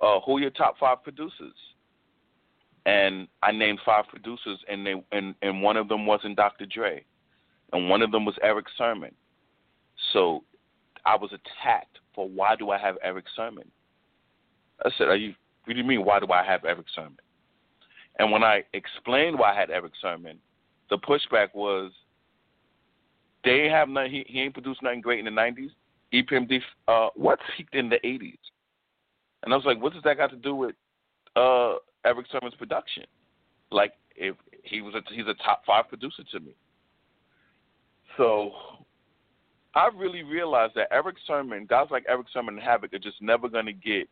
[0.00, 1.54] uh, "Who are your top five producers?"
[2.86, 6.66] And I named five producers, and they and and one of them wasn't Dr.
[6.66, 7.04] Dre,
[7.72, 9.14] and one of them was Erick Sermon.
[10.12, 10.44] So
[11.04, 13.70] I was attacked for why do I have Erick Sermon?
[14.84, 15.34] I said, "Are you?
[15.64, 16.04] What do you mean?
[16.04, 17.18] Why do I have Erick Sermon?"
[18.18, 20.38] And when I explained why I had Erick Sermon,
[20.90, 21.92] the pushback was
[23.44, 24.10] they have nothing.
[24.10, 25.70] He, he ain't produced nothing great in the '90s.
[26.12, 28.38] EPMD uh, what peaked in the '80s,
[29.42, 30.74] and I was like, what does that got to do with
[31.36, 33.04] uh, Erick Sermon's production?
[33.70, 34.34] Like, if
[34.64, 36.52] he was a, he's a top five producer to me.
[38.16, 38.52] So
[39.74, 43.48] I really realized that Erick Sermon, guys like Erick Sermon and Havoc, are just never
[43.48, 44.08] going to get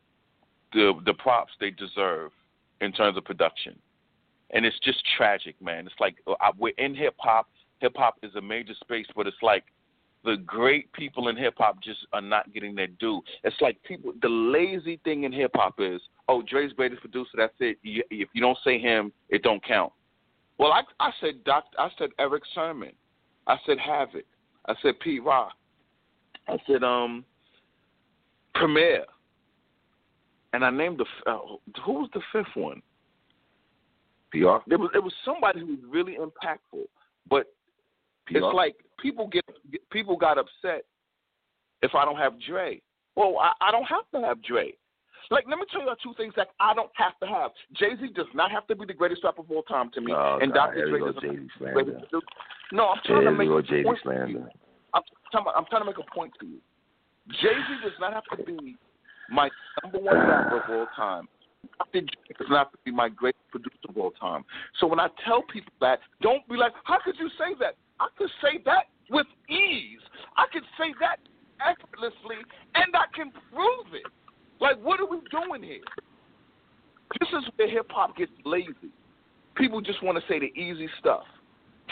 [0.72, 2.30] the the props they deserve
[2.80, 3.76] in terms of production,
[4.50, 5.86] and it's just tragic, man.
[5.86, 7.48] It's like uh, we're in hip hop.
[7.80, 9.64] Hip hop is a major space, but it's like
[10.24, 13.22] the great people in hip hop just are not getting their due.
[13.44, 14.12] It's like people.
[14.22, 17.30] The lazy thing in hip hop is, oh, Dre's greatest producer.
[17.36, 17.78] That's it.
[17.82, 19.92] If you don't say him, it don't count.
[20.58, 21.64] Well, I I said Doc.
[21.78, 22.92] I said Erick Sermon.
[23.46, 24.24] I said Havoc.
[24.66, 25.52] I said Pete Rock.
[26.48, 27.24] I said um
[28.54, 29.04] Premier.
[30.52, 31.38] And I named the uh,
[31.84, 32.82] who was the fifth one?
[34.30, 34.58] PR.
[34.66, 36.84] There was it was somebody who was really impactful,
[37.28, 37.46] but
[38.26, 38.38] PR?
[38.38, 39.44] it's like people get
[39.90, 40.84] people got upset
[41.82, 42.80] if I don't have Dre.
[43.16, 44.74] Well, I, I don't have to have Dre.
[45.30, 47.50] Like, let me tell you two things that I don't have to have.
[47.74, 50.12] Jay Z does not have to be the greatest rapper of all time to me,
[50.14, 50.88] oh, and God, Dr.
[50.88, 52.20] Dre does not have to
[52.72, 53.98] No, I'm trying Here to make a Jay-Z point.
[54.02, 54.48] slander.
[54.94, 55.02] I'm,
[55.54, 56.58] I'm trying to make a point to you.
[57.42, 58.76] Jay Z does not have to be
[59.30, 59.50] my
[59.82, 61.28] number one rapper of all time.
[61.78, 62.00] Dr.
[62.00, 64.44] Dre does not to be my greatest producer of all time.
[64.80, 67.76] So when I tell people that, don't be like, how could you say that?
[68.00, 70.00] I could say that with ease.
[70.36, 71.18] I could say that
[71.60, 72.36] effortlessly,
[72.74, 74.10] and I can prove it.
[74.60, 75.82] Like, what are we doing here?
[77.20, 78.92] This is where hip hop gets lazy.
[79.56, 81.24] People just want to say the easy stuff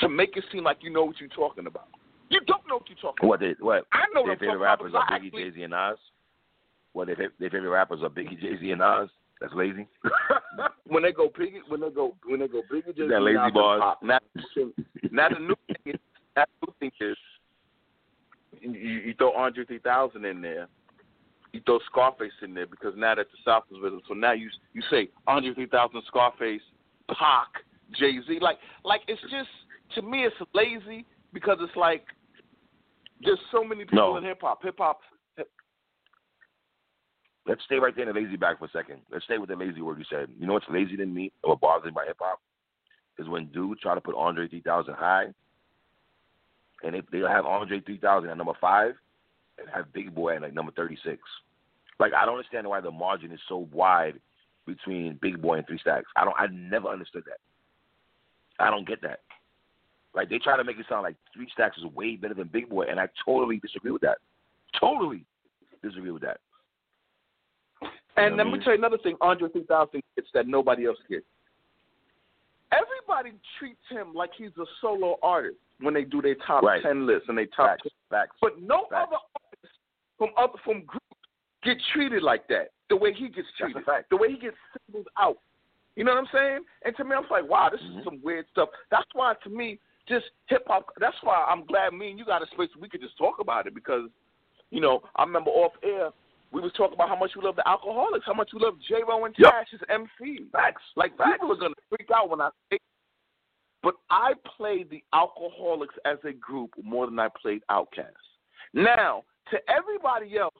[0.00, 1.88] to make it seem like you know what you're talking about.
[2.28, 3.56] You don't know what you're talking what, about.
[3.58, 3.86] They, what?
[3.92, 5.20] I know their what favorite rappers talking are.
[5.20, 5.98] Biggie, Jay Z, and Nas.
[6.92, 9.08] What their, their favorite rappers are Biggie, Jay Z, and Nas.
[9.41, 9.87] That's lazy.
[10.87, 13.80] when they go biggie, when they go, when they go biggie, just That lazy bars.
[13.80, 14.03] pop.
[14.03, 14.18] Now,
[15.11, 16.01] now the new thing is,
[16.37, 17.16] now the new thing is,
[18.61, 20.68] you, you throw Andre 3000 in there,
[21.53, 24.32] you throw Scarface in there because now that the South is with them, so now
[24.32, 26.62] you you say Andre 3000, Scarface,
[27.09, 27.49] Pac,
[27.99, 29.49] Jay Z, like like it's just
[29.95, 32.05] to me it's lazy because it's like
[33.22, 34.16] there's so many people No.
[34.16, 34.62] in hip hop.
[34.62, 35.01] Hip hop,
[37.47, 39.01] Let's stay right there in the lazy back for a second.
[39.11, 40.28] Let's stay with the lazy word you said.
[40.38, 42.40] You know what's lazy than me or what bothers me hip hop
[43.18, 45.26] is when dudes try to put Andre 3000 high,
[46.82, 48.94] and they they'll have Andre 3000 at number five,
[49.59, 51.20] and have Big Boy at like number 36.
[51.99, 54.20] Like I don't understand why the margin is so wide
[54.66, 56.07] between Big Boy and Three Stacks.
[56.16, 56.36] I don't.
[56.38, 57.38] I never understood that.
[58.59, 59.20] I don't get that.
[60.14, 62.68] Like they try to make it sound like Three Stacks is way better than Big
[62.68, 64.18] Boy, and I totally disagree with that.
[64.78, 65.24] Totally
[65.82, 66.40] disagree with that.
[68.16, 70.86] And You know what let me tell you another thing Andre 3000 gets that nobody
[70.86, 71.24] else gets.
[72.72, 76.82] Everybody treats him like he's a solo artist when they do their top Right.
[76.82, 77.88] 10 lists and they top Facts.
[78.10, 78.36] Facts.
[78.40, 79.08] But no Facts.
[79.08, 79.78] other artist
[80.18, 81.04] from other from groups
[81.62, 82.70] get treated like that.
[82.88, 84.56] The way he gets treated, the way he gets
[84.86, 85.38] singled out.
[85.96, 86.60] You know what I'm saying?
[86.84, 87.98] And to me, I'm like, wow, this Mhm.
[87.98, 88.68] is some weird stuff.
[88.90, 90.92] That's why, to me, just hip hop.
[90.98, 93.40] That's why I'm glad me and you got a space where we could just talk
[93.40, 94.10] about it because,
[94.70, 96.10] you know, I remember off air
[96.53, 98.97] we was talking about how much we love the Alkaholiks, how much we love J
[99.07, 99.51] Ro and Yep.
[99.53, 100.44] Cash as MC.
[100.53, 100.82] Facts.
[100.97, 101.32] Like Facts.
[101.32, 102.78] people are gonna freak out when I say.
[103.82, 108.14] but I played the Alkaholiks as a group more than I played Outkast.
[108.74, 110.55] Now, to everybody else,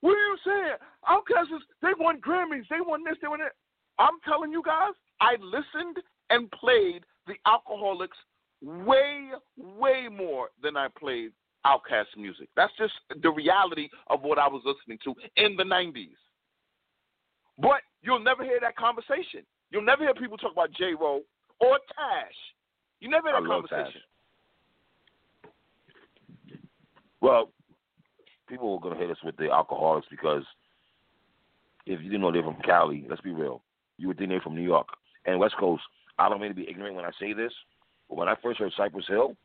[0.00, 0.76] what are you saying?
[1.08, 3.52] Outkast is they won Grammys, they won this, they won that.
[3.98, 5.96] I'm telling you guys, I listened
[6.30, 8.08] and played the Alkaholiks
[8.62, 11.32] way, way more than I played
[11.66, 12.48] Outkast music.
[12.56, 12.92] That's just
[13.22, 16.16] the reality of what I was listening to in the 90s.
[17.58, 19.42] But you'll never hear that conversation.
[19.70, 20.94] You'll never hear people talk about J.
[20.98, 21.20] Ro
[21.60, 22.34] or Tash.
[23.00, 24.00] You never hear that conversation.
[24.00, 24.02] Tash.
[27.20, 27.50] Well,
[28.48, 30.44] people are going to hit us with the Alkaholiks because
[31.86, 33.62] if you didn't know they're from Cali, let's be real,
[33.96, 34.88] you would think they're from New York.
[35.26, 35.82] And West Coast,
[36.18, 37.52] I don't mean to be ignorant when I say this,
[38.08, 39.36] but when I first heard Cypress Hill,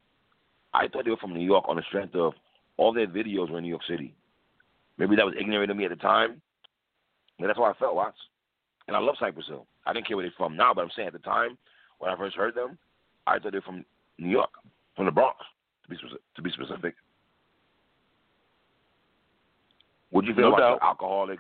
[0.73, 2.33] I thought they were from New York on the strength of
[2.77, 4.13] all their videos were in New York City.
[4.97, 6.41] Maybe that was ignorant of me at the time,
[7.39, 8.17] but that's how I felt, Watts.
[8.87, 9.65] And I love Cypress Hill.
[9.85, 11.57] I didn't care where they're from now, but I'm saying at the time
[11.99, 12.77] when I first heard them,
[13.27, 13.85] I thought they were from
[14.17, 14.51] New York,
[14.95, 15.37] from the Bronx,
[15.83, 16.21] to be specific.
[16.35, 16.95] To be specific.
[20.11, 20.81] What'd you feel no about.
[20.81, 21.37] Alkaholiks,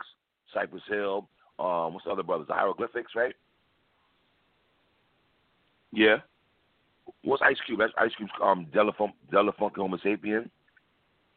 [0.53, 1.27] Cypress Hill?
[1.59, 2.47] Um, what's the other brothers?
[2.47, 3.35] The Hieroglyphics, right?
[5.91, 6.17] Yeah.
[7.23, 7.79] What's Ice Cube?
[7.79, 10.49] That's Ice Cube's um Delafunk Del the Funky Homosapien.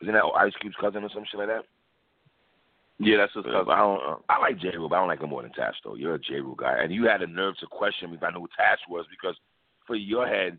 [0.00, 1.64] Isn't that Ice Cube's cousin or some shit like that?
[2.98, 3.70] Yeah, that's his Uh, cousin.
[3.72, 4.02] I don't.
[4.02, 4.70] Uh, I like J.
[4.76, 5.94] Rule, but I don't like him more than Tash though.
[5.96, 6.40] You're a J.
[6.40, 8.78] Rule guy, and you had the nerve to question me if I knew who Tash
[8.88, 9.36] was because
[9.86, 10.58] for your head,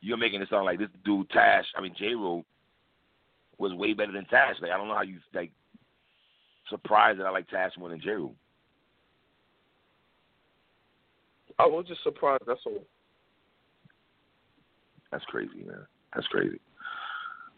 [0.00, 1.66] you're making it sound like this dude Tash.
[1.76, 2.14] I mean J.
[2.14, 2.44] Rule
[3.58, 4.56] was way better than Tash.
[4.60, 5.50] Like I don't know how you like
[6.70, 8.10] surprised that I like Tash more than J.
[8.10, 8.34] Rule.
[11.58, 12.42] I was just surprised.
[12.46, 12.84] That's all.
[15.16, 15.86] That's crazy, man.
[16.14, 16.60] That's crazy.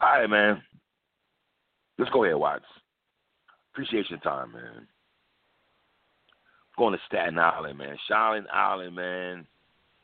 [0.00, 0.62] All right, man.
[1.98, 2.62] Let's go ahead, Watts.
[3.72, 4.86] Appreciate your time, man.
[6.76, 7.96] Going to Staten Island, man.
[8.08, 9.44] Shaolin Island, man.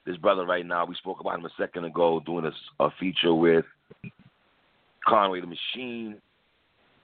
[0.04, 3.32] This brother right now, we spoke about him a second ago, doing a, a feature
[3.32, 3.64] with
[5.06, 6.16] Conway the Machine.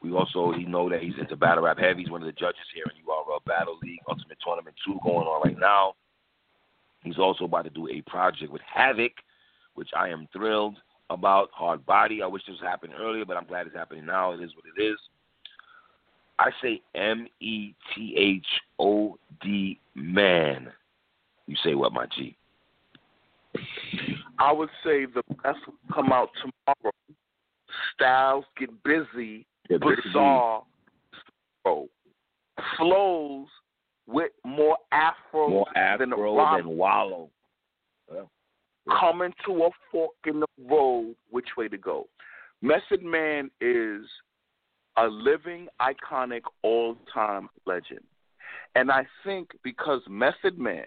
[0.02, 2.02] We also he know that he's into battle rap heavy.
[2.02, 5.42] He's one of the judges here in URL Battle League Ultimate Tournament 2 going on
[5.44, 5.94] right now.
[7.04, 9.12] He's also about to do a project with Havoc,
[9.80, 10.76] which I am thrilled
[11.08, 11.48] about.
[11.54, 12.22] Hard Body.
[12.22, 14.32] I wish this happened earlier, but I'm glad it's happening now.
[14.32, 14.98] It is what it is.
[16.38, 18.46] I say M E T H
[18.78, 20.68] O D man.
[21.46, 22.36] You say what, my G?
[24.38, 26.92] I would say the best will come out tomorrow.
[27.94, 29.80] Styles get busy, busy.
[30.04, 30.62] bizarre,
[31.62, 31.88] flow.
[32.76, 33.46] flows
[34.06, 36.66] with more afro, More than Afro rhyme.
[36.66, 37.30] than Wallow.
[38.98, 42.08] Coming to a fork in the road, which way to go.
[42.62, 44.02] Method Man is
[44.96, 48.00] a living, iconic, all time legend.
[48.74, 50.86] And I think because Method Man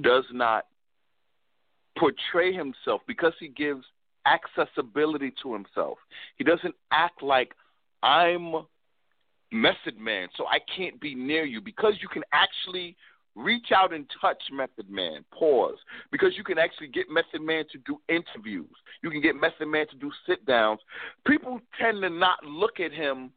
[0.00, 0.66] does not
[1.98, 3.84] portray himself, because he gives
[4.26, 5.98] accessibility to himself,
[6.36, 7.52] he doesn't act like
[8.02, 8.54] I'm
[9.50, 12.96] Method Man, so I can't be near you, because you can actually
[13.38, 15.24] reach out and touch Method Man.
[15.30, 15.78] Pause.
[16.10, 18.74] Because you can actually get Method Man to do interviews.
[19.02, 20.80] You can get Method Man to do sit downs.
[21.26, 23.30] People tend to not look at him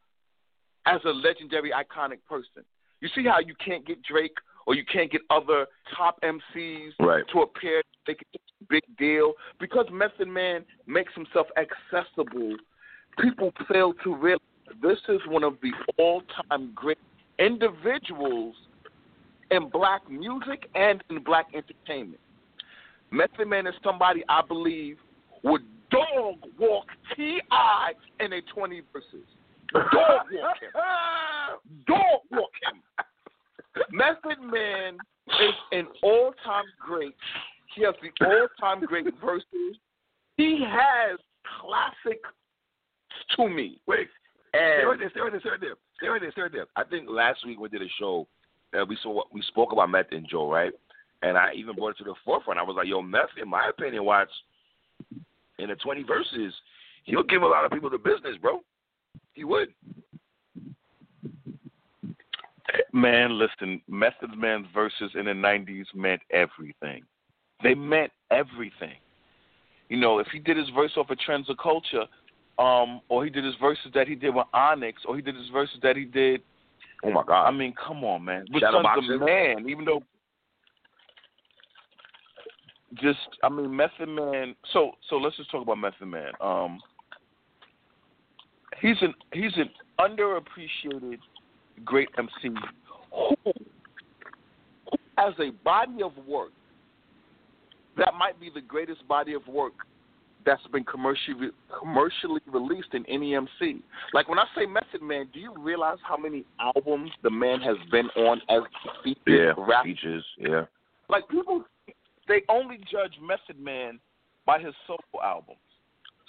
[0.85, 2.65] as a legendary, iconic person.
[2.99, 4.35] You see how you can't get Drake
[4.65, 7.23] or you can't get other top MCs Right.
[7.31, 7.81] to appear.
[8.07, 12.55] They can a big deal because Method Man makes himself accessible.
[13.19, 14.39] People fail to realize
[14.81, 16.97] this is one of the all-time great
[17.39, 18.55] individuals
[19.51, 22.19] in black music and in black entertainment.
[23.11, 24.97] Method Man is somebody I believe
[25.43, 26.85] would dog walk
[27.15, 27.91] T.I.
[28.19, 29.27] in a 20 verses.
[29.73, 30.71] Dog walk him.
[31.87, 32.81] Dog walk him.
[33.91, 34.97] Method Man
[35.27, 37.15] is an all time great.
[37.75, 39.77] He has the all time great verses.
[40.37, 41.19] He has
[41.61, 42.19] classic
[43.35, 43.79] to me.
[43.87, 44.07] Wait,
[44.49, 46.51] stay right And there, stay right there, stay right there, stay right there, stay right
[46.51, 46.65] there.
[46.75, 48.27] I think last week we did a show,
[48.79, 50.71] uh, we saw we spoke about Meth and Joe, right?
[51.21, 52.59] And I even brought it to the forefront.
[52.59, 54.29] I was like, "Yo, Meth, in my opinion, watch
[55.59, 56.53] in the twenty verses,
[57.03, 58.61] he'll give a lot of people the business, bro.
[59.33, 59.69] He would."
[62.93, 67.03] Man, listen, Method Man's verses in the '90s meant everything.
[67.63, 68.95] They meant everything.
[69.89, 72.05] You know, if he did his verse off of Trends of Culture,
[72.57, 75.49] um, or he did his verses that he did with Onyx, or he did his
[75.49, 76.41] verses that he did.
[77.03, 77.47] Oh my God!
[77.47, 78.45] I mean, come on, man.
[78.51, 80.03] With Shadow Sons of Man, even though.
[82.95, 84.53] Just, I mean, Method Man.
[84.73, 86.31] So, so let's just talk about Method Man.
[86.41, 86.79] Um,
[88.81, 91.19] he's an he's an underappreciated
[91.85, 92.31] great MC
[93.11, 93.51] who, who
[95.17, 96.51] has a body of work
[97.97, 99.73] that might be the greatest body of work
[100.45, 103.81] that's been commercially commercially released in NEMC.
[104.13, 107.77] Like when I say Method Man, do you realize how many albums the man has
[107.91, 108.61] been on as
[109.03, 109.83] featured Yeah, rap?
[109.83, 110.25] features.
[110.37, 110.65] Yeah,
[111.09, 111.63] Like people,
[112.27, 113.99] they only judge Method Man
[114.45, 115.57] by his solo albums.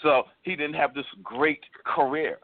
[0.02, 2.38] So he didn't have this great career.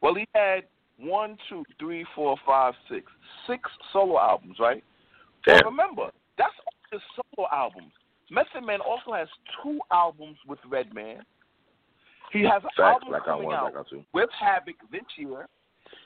[0.00, 0.64] Well, he had
[0.98, 3.10] one, two, three, four, five, six,
[3.46, 4.82] six solo albums, right?
[5.44, 7.92] But remember, that's all his solo albums.
[8.30, 9.28] Method Man also has
[9.62, 11.22] two albums with Redman.
[12.32, 15.46] He has an Facts, album Black coming One, out with Havoc this year.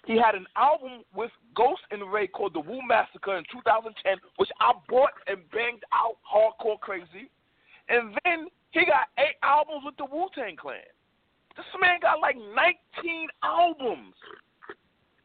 [0.06, 4.50] He had an album with Ghost and Rae called The Wu Massacre in 2010, which
[4.60, 7.30] I bought and banged out hardcore crazy.
[7.88, 10.76] And then he got eight albums with the Wu Tang Clan.
[11.56, 14.14] This man got like 19 albums.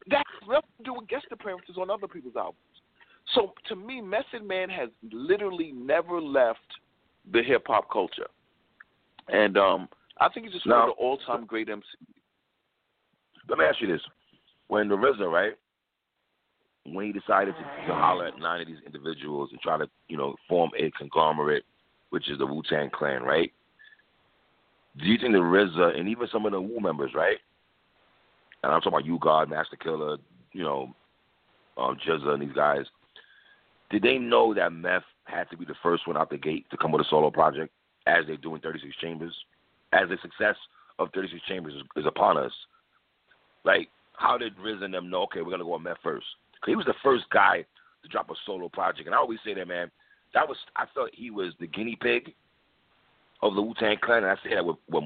[0.07, 2.59] That has nothing to do with guest appearances on other people's albums.
[3.33, 6.59] So to me, Method Man has literally never left
[7.31, 8.27] the hip hop culture.
[9.27, 11.81] And um, I think he's just one of the all time great MCs.
[13.49, 14.01] Let me ask you this:
[14.67, 15.53] When the RZA, right,
[16.85, 20.17] when he decided to, to holler at nine of these individuals and try to, you
[20.17, 21.63] know, form a conglomerate,
[22.11, 23.51] which is the Wu Tang Clan, right?
[24.99, 27.37] Do you think the RZA and even some of the Wu members, right?
[28.63, 30.17] And I'm talking about you, God, Masta Killa,
[30.53, 30.95] you know,
[31.77, 32.85] um, GZA and these guys.
[33.89, 36.77] Did they know that Meth had to be the first one out the gate to
[36.77, 37.73] come with a solo project,
[38.07, 39.33] as they do in 36 Chambers,
[39.93, 40.55] as the success
[40.99, 42.51] of 36 Chambers is, is upon us?
[43.63, 45.23] Like, how did Riz and them know?
[45.23, 46.25] Okay, we're gonna go on Meth first.
[46.61, 47.65] 'Cause he was the first guy
[48.03, 49.91] to drop a solo project, and I always say that, man.
[50.33, 52.33] That was I felt he was the guinea pig
[53.41, 55.03] of the Wu Tang Clan, and I say that with, with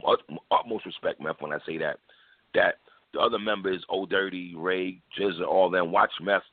[0.52, 1.42] utmost respect, Meth.
[1.42, 2.00] When I say that,
[2.54, 2.76] that
[3.14, 6.44] the other members, Old Dirty, Rae, GZA, all them, watch Meth,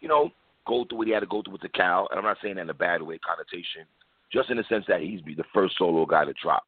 [0.00, 0.30] you know,
[0.68, 2.06] go through what he had to go through with Tical.
[2.10, 3.88] And I'm not saying that in a bad way connotation,
[4.32, 6.64] just in the sense that he's be the first solo guy to drop.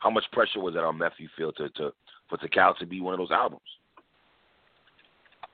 [0.00, 1.00] How much pressure was it on?
[1.18, 1.92] You feel to to
[2.28, 3.62] for Tical to be one of those albums?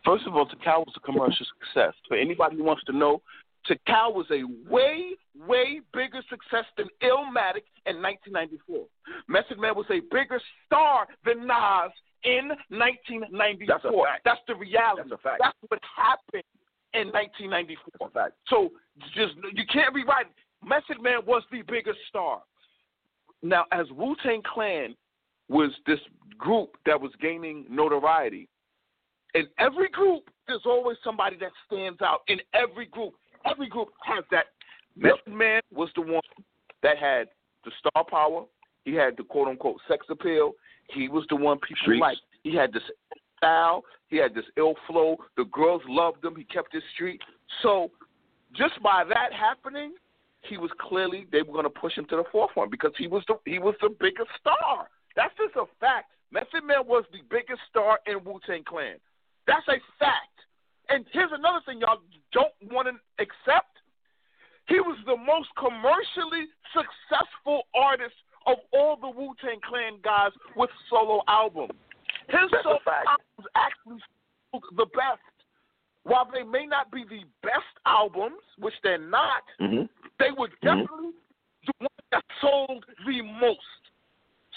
[0.04, 1.94] First of all, Tical was a commercial success.
[2.08, 3.22] For anybody who wants to know,
[3.68, 5.16] Tical was a way,
[5.46, 8.84] way bigger success than Illmatic in 1994.
[9.28, 11.92] Method Man was a bigger star than Nas
[12.24, 13.66] in 1994.
[13.66, 14.22] That's.
[14.24, 15.08] That's the reality.
[15.08, 15.40] That's a fact.
[15.40, 16.44] That's what happened
[16.94, 17.84] in 1994.
[17.98, 18.32] That's a fact.
[18.48, 18.70] So
[19.14, 20.26] just you can't rewrite.
[20.26, 20.66] it.
[20.66, 22.42] Method Man was the biggest star.
[23.42, 24.94] Now, as Wu Tang Clan
[25.48, 25.98] was this
[26.38, 28.48] group that was gaining notoriety,
[29.34, 32.20] in every group, there's always somebody that stands out.
[32.28, 33.14] In every group,
[33.44, 34.46] every group has that.
[34.96, 35.16] Yep.
[35.26, 36.22] Method Man was the one
[36.82, 37.28] that had
[37.64, 38.44] the star power.
[38.84, 40.52] He had the quote unquote sex appeal.
[40.90, 42.00] He was the one people Streets.
[42.00, 42.20] liked.
[42.42, 42.82] He had this
[43.44, 43.84] style.
[44.08, 45.16] He had this ill flow.
[45.36, 46.36] The girls loved him.
[46.36, 47.20] He kept his street.
[47.62, 47.90] So
[48.56, 49.94] just by that happening,
[50.48, 53.22] he was clearly they were going to push him to the forefront because he was
[53.28, 54.88] the he was the biggest star.
[55.16, 56.10] That's just a fact.
[56.32, 58.96] Method Man was the biggest star in Wu Tang Clan.
[59.46, 60.36] That's a fact.
[60.88, 63.78] And here's another thing y'all don't want to accept.
[64.68, 68.14] He was the most commercially successful artist
[68.46, 71.72] of all the Wu Tang Clan guys with solo albums.
[72.28, 73.06] His That's a solo fact.
[73.08, 74.00] albums actually
[74.50, 75.20] sold the best.
[76.04, 79.84] While they may not be the best albums, which they're not, Mm-hmm.
[80.18, 81.12] they were definitely
[81.66, 83.60] the ones that sold the most.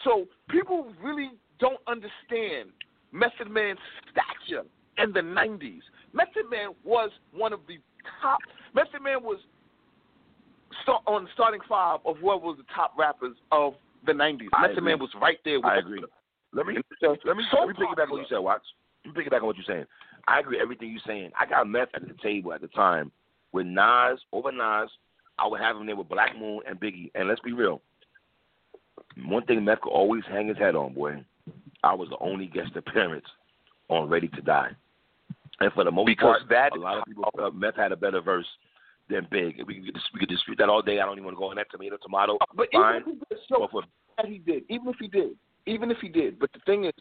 [0.04, 2.70] So people really don't understand
[3.12, 3.80] Method Man's
[4.12, 4.64] stature
[4.98, 5.80] in the 90s.
[6.14, 7.78] Method Man was one of the
[8.22, 8.40] top.
[8.76, 9.40] Method Man was
[10.84, 13.74] start, on the starting five of what was the top rappers of
[14.06, 14.48] the 90s.
[14.54, 14.92] I Method agree.
[14.92, 16.04] Man was right there with I agree.
[16.54, 18.66] Let me So- let me so let me piggyback on what you said, Watts.
[19.06, 19.86] Let me piggyback on what you're saying.
[20.28, 21.32] I agree with everything you're saying.
[21.38, 23.12] I got Meth at the table at the time
[23.52, 24.90] with Nas over Nas.
[25.40, 27.12] I would have him there with Black Moon and Biggie.
[27.16, 27.82] And let's be real.
[29.26, 31.24] One thing Meth could always hang his head on, boy.
[31.84, 33.26] I was the only guest appearance
[33.90, 34.70] on Ready to Die.
[35.60, 37.96] And for the most Because part, that a lot of people felt Meth had a
[37.96, 38.46] better verse
[39.10, 39.58] than Big.
[39.66, 41.00] We could, we could dispute that all day.
[41.00, 42.38] I don't even want to go on that tomato tomato.
[42.56, 43.02] But Fine.
[43.02, 43.84] even if he did, so But for
[44.18, 45.36] that he did, even if he did,
[45.68, 46.40] even if he did.
[46.40, 46.94] But the thing is,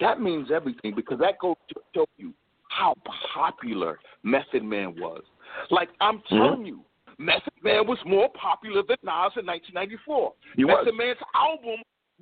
[0.00, 2.32] that means everything because that goes to show you
[2.68, 2.94] how
[3.34, 5.22] popular Method Man was.
[5.70, 6.36] Like I'm Mm-hmm.
[6.36, 6.80] telling you,
[7.18, 10.32] Method Man was more popular than Nas in 1994.
[10.56, 10.84] He was.
[10.84, 11.80] Method Man's album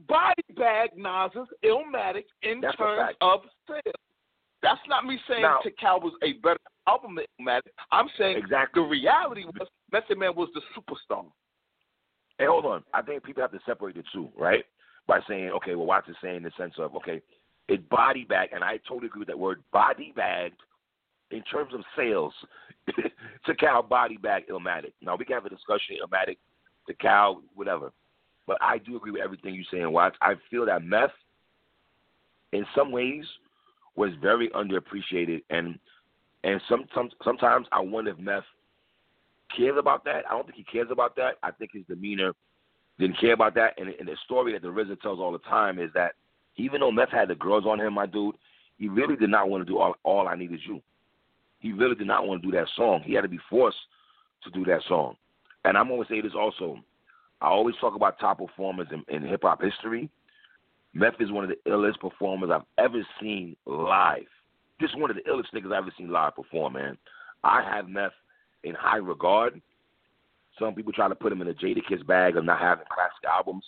[0.09, 3.95] body bag Nas's Illmatic in That's terms of sales.
[4.63, 6.59] That's not me saying Now- Tical was a better
[6.89, 7.73] album than Illmatic.
[7.93, 8.83] I'm saying Exactly.
[8.83, 11.25] the reality was Method Man was the superstar.
[12.39, 12.83] Hey, hold on.
[12.93, 14.65] I think people have to separate the two, right?
[15.07, 17.21] By saying, okay, well, Watts is saying in the sense of, okay,
[17.69, 20.61] it body bag, and I totally agree with that word, body bagged
[21.31, 22.33] in terms of sales.
[23.47, 24.93] to count body bag Illmatic.
[25.01, 25.97] Now, we can have a discussion.
[26.05, 26.37] Illmatic
[26.89, 27.93] Tical, whatever.
[28.47, 30.17] But I do agree with everything you're saying, Watts.
[30.21, 31.11] I feel that meth,
[32.53, 33.25] in some ways,
[33.97, 35.79] was very underappreciated, and
[36.43, 38.45] and some, some sometimes I wonder if meth
[39.57, 40.25] cares about that.
[40.29, 41.39] I don't think he cares about that.
[41.43, 42.33] I think his demeanor
[42.99, 43.75] didn't care about that.
[43.79, 46.13] And, and the story that the RZA tells all the time is that
[46.57, 48.37] even though meth had the girls on him, my dude,
[48.79, 50.81] he really did not want to do all, all I Need Is You.
[51.59, 53.03] He really did not want to do that song.
[53.05, 53.79] He had to be forced
[54.45, 55.17] to do that song.
[55.65, 56.79] And I'm going to say this also.
[57.41, 60.11] I always talk about top performers in, in hip hop history.
[60.93, 64.27] Meth is one of the illest performers I've ever seen live.
[64.81, 66.97] Just one of the illest niggas I've ever seen live perform, man.
[67.43, 68.13] I have Meth
[68.63, 69.61] in high regard.
[70.59, 73.65] Some people try to put him in a Jadakiss bag of not having classic albums.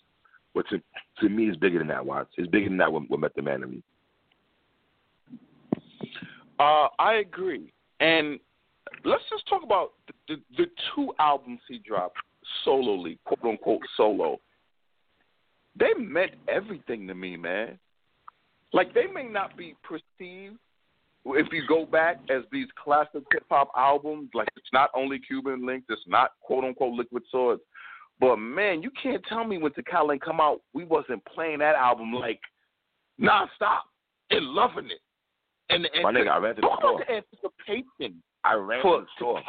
[0.54, 0.80] But to
[1.20, 2.30] to me, it's bigger than that, Watts.
[2.36, 3.82] It's bigger than that with, with Method Man to me.
[6.58, 7.72] Uh, I agree.
[8.00, 8.38] And
[9.04, 12.16] let's just talk about the, the, the two albums he dropped
[12.64, 14.38] solely, quote unquote solo.
[15.78, 17.78] They meant everything to me, man.
[18.72, 20.56] Like they may not be perceived
[21.34, 25.66] if you go back as these classic hip hop albums, like it's not only Cuban
[25.66, 27.62] Links, it's not quote unquote Liquid Swords,
[28.20, 32.12] but man, you can't tell me when Tical come out, we wasn't playing that album
[32.12, 32.40] like
[33.20, 33.80] nonstop
[34.30, 35.00] and loving it.
[35.68, 37.00] And, and My nigga, I ran to the store.
[37.06, 38.22] the anticipation.
[38.44, 39.42] I ran to the store.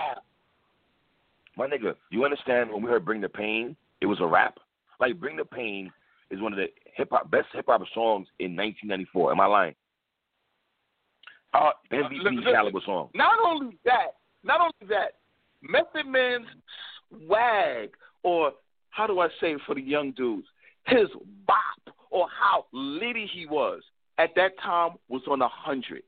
[1.56, 4.58] My nigga, you understand when we heard Bring the Pain, it was a rap?
[5.00, 5.92] Like Bring the Pain
[6.32, 9.32] is one of the hip hop best hip hop songs in 1994.
[9.32, 9.76] Am I lying?
[11.54, 13.10] Uh, MVP listen, caliber song.
[13.14, 15.14] Not only that, not only that,
[15.62, 16.46] Method Man's
[17.10, 17.92] swag,
[18.24, 18.52] or
[18.90, 20.48] how do I say it for the young dudes,
[20.86, 21.08] his
[21.46, 23.82] bop, or how litty he was
[24.18, 26.04] at that time was on a hundred.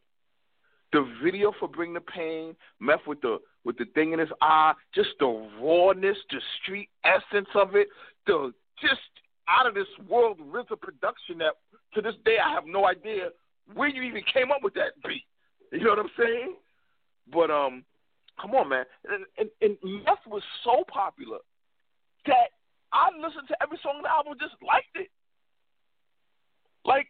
[0.91, 4.73] The video for Bring the Pain, Meth with the with the thing in his eye,
[4.95, 7.87] just the rawness, the street essence of it,
[8.25, 9.01] the just
[9.47, 11.53] out of this world RZA production that
[11.93, 13.29] to this day I have no idea
[13.73, 15.23] where you even came up with that beat.
[15.71, 16.55] You know what I'm saying?
[17.31, 17.83] But um,
[18.41, 18.85] come on, man.
[19.07, 21.37] And, and, and Meth was so popular
[22.25, 22.49] that
[22.91, 25.09] I listened to every song on the album, just liked it.
[26.85, 27.07] Like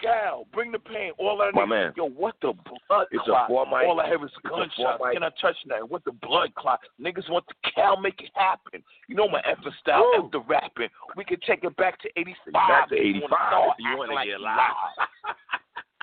[0.00, 1.54] Gal, Bring the Pain, all that.
[1.54, 1.92] My man.
[1.96, 3.68] Yo, what the blood It's a clot?
[3.70, 5.02] mic- all I have is a gunshots.
[5.12, 5.88] Can I touch that?
[5.88, 6.80] What the blood clot?
[7.00, 8.82] Niggas want the Cal make it happen.
[9.08, 10.28] You know my effort style, Woo.
[10.32, 10.88] The rapping.
[11.16, 12.52] We can take it back to 85.
[12.52, 14.58] Back to 85 wanna start if you wanna get you live.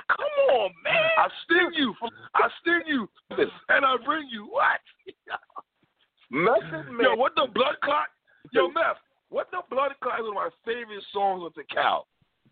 [0.09, 1.11] Come on, man.
[1.17, 1.93] I sting you.
[2.33, 3.07] I sting you.
[3.69, 4.81] And I bring you what?
[6.31, 7.01] Method Man.
[7.01, 8.07] Yo, what the blood clot?
[8.51, 8.97] Yo, Meth,
[9.29, 12.05] what the blood clot is one of my favorite songs with the cow.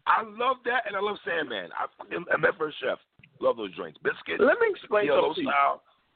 [0.06, 1.70] I love that, and I love Sandman.
[1.74, 2.98] I fucking am Meth first chef.
[3.40, 4.00] Love those joints.
[4.04, 4.40] Biscuit.
[4.40, 5.52] Let me explain something to you.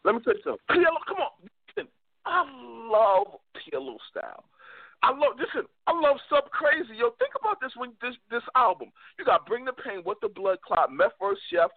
[0.05, 0.65] Let me tell you something.
[0.69, 1.33] PLO, come on.
[1.75, 1.89] Listen,
[2.25, 2.45] I
[2.89, 4.45] love PLO style.
[5.03, 5.67] I love listen.
[5.87, 6.93] I love Sub Crazy.
[6.97, 8.91] Yo, think about this when this this album.
[9.17, 11.71] You got Bring the Pain, What the Blood Clot, Meth First Chef,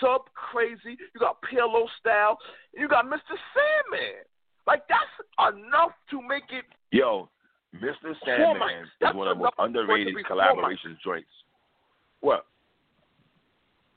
[0.00, 0.96] Sub Crazy.
[1.14, 2.38] You got PLO style.
[2.76, 3.36] You got Mr.
[3.56, 4.24] Sandman.
[4.66, 6.64] Like that's enough to make it.
[6.90, 7.30] Yo,
[7.74, 8.14] Mr.
[8.24, 11.28] Sandman is That's one of the most enough for it to underrated collaboration joints.
[12.20, 12.44] What?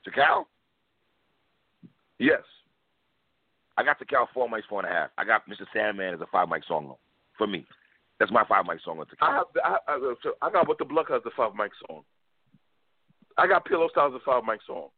[0.07, 0.45] Tical?
[2.19, 2.41] Yes.
[3.78, 5.09] I got Tical four mics, four and a half.
[5.17, 5.65] I got Mr.
[5.74, 6.95] Sandman as a five mic song
[7.38, 7.65] for me.
[8.22, 9.45] That's my five mic song on I have.
[9.65, 12.03] I, I, so I got What the Blood has the five mic song.
[13.36, 14.89] I got Pillow style as a five mic song.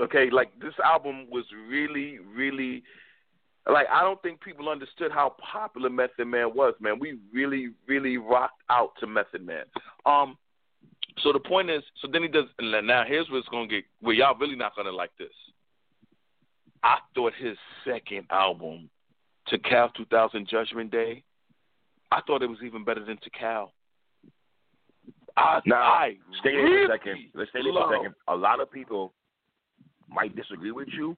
[0.00, 2.82] Okay, like this album was really, really
[3.70, 6.98] like I don't think people understood how popular Method Man was, man.
[6.98, 9.64] We really, really rocked out to Method Man.
[10.06, 10.38] Um
[11.22, 14.38] so the point is so then he does now here's what's gonna get where y'all
[14.38, 15.28] really not gonna like this.
[16.82, 18.88] I thought his second album,
[19.52, 21.24] Tical two thousand Judgment Day,
[22.14, 23.70] I thought it was even better than Tical.
[25.36, 27.16] I, Now, I stay there for really a second.
[27.34, 28.14] Let's stay there for a second.
[28.28, 29.12] A lot of people
[30.08, 31.16] might disagree with you.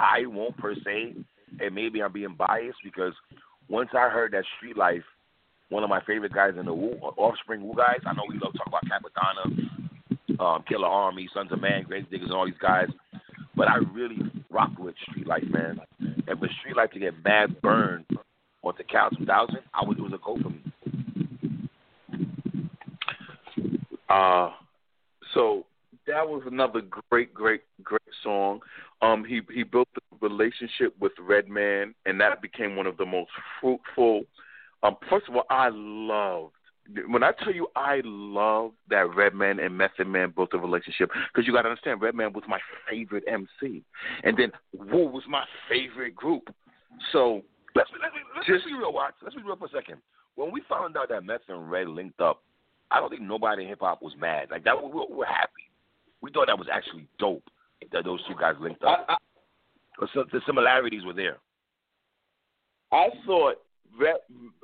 [0.00, 1.14] I won't per se,
[1.60, 3.12] and maybe I'm being biased because
[3.68, 5.04] once I heard that Street Life,
[5.68, 8.52] one of my favorite guys in the Wu, Offspring Wu guys, I know we love
[8.52, 12.88] to talk about Cappadonna, um, Killer Army, Sunz of Man, Gravediggaz, and all these guys,
[13.54, 14.18] but I really
[14.50, 15.80] rocked with Street Life, man.
[16.00, 18.06] And for Street Life to get mad burned
[18.66, 20.62] on the Cal 2000, I would it was a go for me.
[24.08, 24.50] Uh
[25.34, 25.66] so
[26.06, 28.60] that was another great, great, great song.
[29.02, 33.30] Um, he he built a relationship with Redman, and that became one of the most
[33.60, 34.24] fruitful.
[34.82, 36.54] Um, first of all, I loved
[37.08, 41.46] when I tell you I love that Redman and Method Man built a relationship because
[41.46, 43.82] you got to understand Redman was my favorite MC,
[44.22, 46.54] and then Wu was my favorite group.
[47.12, 47.42] So
[47.76, 49.16] Let's, let's, let's, let's be real, Watts.
[49.22, 50.00] Let's be real for a second.
[50.34, 52.42] when we found out that Meth and Red linked up,
[52.90, 54.48] I don't think nobody in hip hop was mad.
[54.50, 55.68] Like that, we were, we were happy.
[56.22, 57.44] We thought that was actually dope
[57.92, 59.04] that those two guys linked up.
[59.08, 59.16] I, I,
[59.98, 61.38] Because the similarities were there.
[62.92, 63.56] I thought
[63.98, 64.16] Red,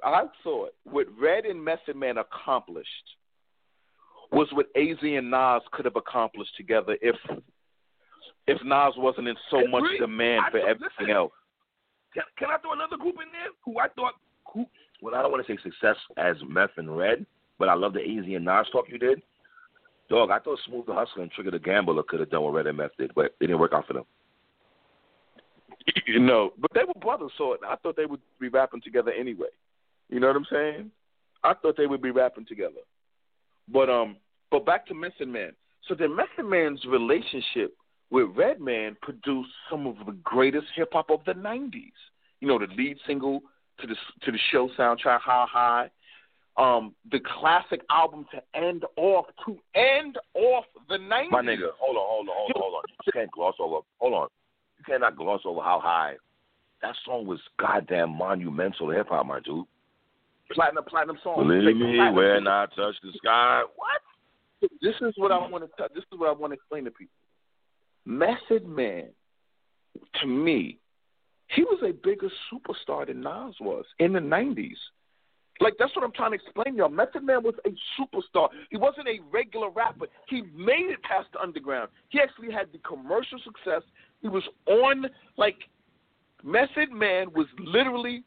[0.04, 2.88] I thought what Red and Method Man accomplished
[4.30, 7.16] was what AZ and Nas could have accomplished together if
[8.46, 11.10] if Nas wasn't in so much demand for everything listen.
[11.10, 11.32] else.
[12.14, 14.14] Can, can I throw another group in there who I thought
[14.52, 14.66] who?
[15.00, 17.26] Well, I don't want to say success as Meth and Red,
[17.58, 19.22] but I love the AZ and Nas talk you did.
[20.08, 22.66] Dog, I thought Smooth the Hustler and Trigger the Gambler could have done what Red
[22.66, 24.04] and Meth did, but it didn't work out for them.
[26.06, 29.48] You know, but they were brothers, so I thought they would be rapping together anyway.
[30.08, 30.90] You know what I'm saying?
[31.42, 32.80] I thought they would be rapping together.
[33.72, 34.16] But um,
[34.50, 35.52] but back to Method Man.
[35.88, 37.74] So then Method Man's relationship
[38.12, 41.90] with Redman produced some of the greatest hip hop of the '90s.
[42.40, 43.42] You know, the lead single
[43.80, 45.90] to the to the show soundtrack, How High.
[46.58, 51.30] Um, the classic album to end off to end off the '90s.
[51.30, 52.82] My nigga, hold on, hold on, hold on, hold on.
[53.06, 53.80] You can't gloss over.
[54.00, 54.28] Hold on,
[54.78, 56.16] you cannot gloss over how high.
[56.82, 59.64] That song was goddamn monumental hip hop, my dude.
[60.50, 61.36] platinum platinum song.
[61.48, 62.46] Believe Like, me, platinum when.
[62.48, 63.62] I touch the sky.
[63.76, 64.70] What?
[64.82, 67.14] this is what I want to this is what I want to explain to people.
[68.04, 69.08] Method Man,
[70.20, 70.78] to me,
[71.48, 74.76] he was a bigger superstar than Nas was in the '90s.
[75.60, 76.88] Like that's what I'm trying to explain, y'all.
[76.88, 78.48] Method Man was a superstar.
[78.70, 80.06] He wasn't a regular rapper.
[80.28, 81.90] He made it past the underground.
[82.08, 83.82] He actually had the commercial success.
[84.22, 85.56] He was on like
[86.42, 88.24] Method Man was literally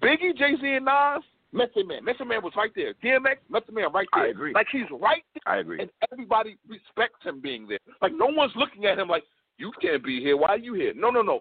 [0.00, 1.22] Biggie, Jay Z, and Nas.
[1.52, 2.04] Method Man.
[2.04, 2.92] Method Man was right there.
[3.02, 4.24] DMX, Method Man, right there.
[4.24, 4.52] I agree.
[4.52, 5.80] Like he's right there I agree.
[5.80, 7.78] and everybody respects him being there.
[8.02, 9.24] Like no one's looking at him like
[9.56, 10.36] you can't be here.
[10.36, 10.92] Why are you here?
[10.94, 11.40] No, no, no.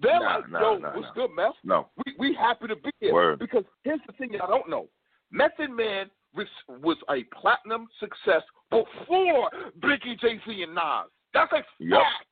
[0.00, 1.52] They're Nah, like, nah, yo, nah, what's good, Meth?
[1.62, 1.88] No.
[2.04, 3.38] We we happy to be here Word.
[3.38, 4.88] because here's the thing y'all don't know.
[5.30, 9.50] Method Man was, was a platinum success before
[9.80, 11.06] Biggie, Jay Z, and Nas.
[11.32, 12.00] That's a Yep.
[12.00, 12.26] fact.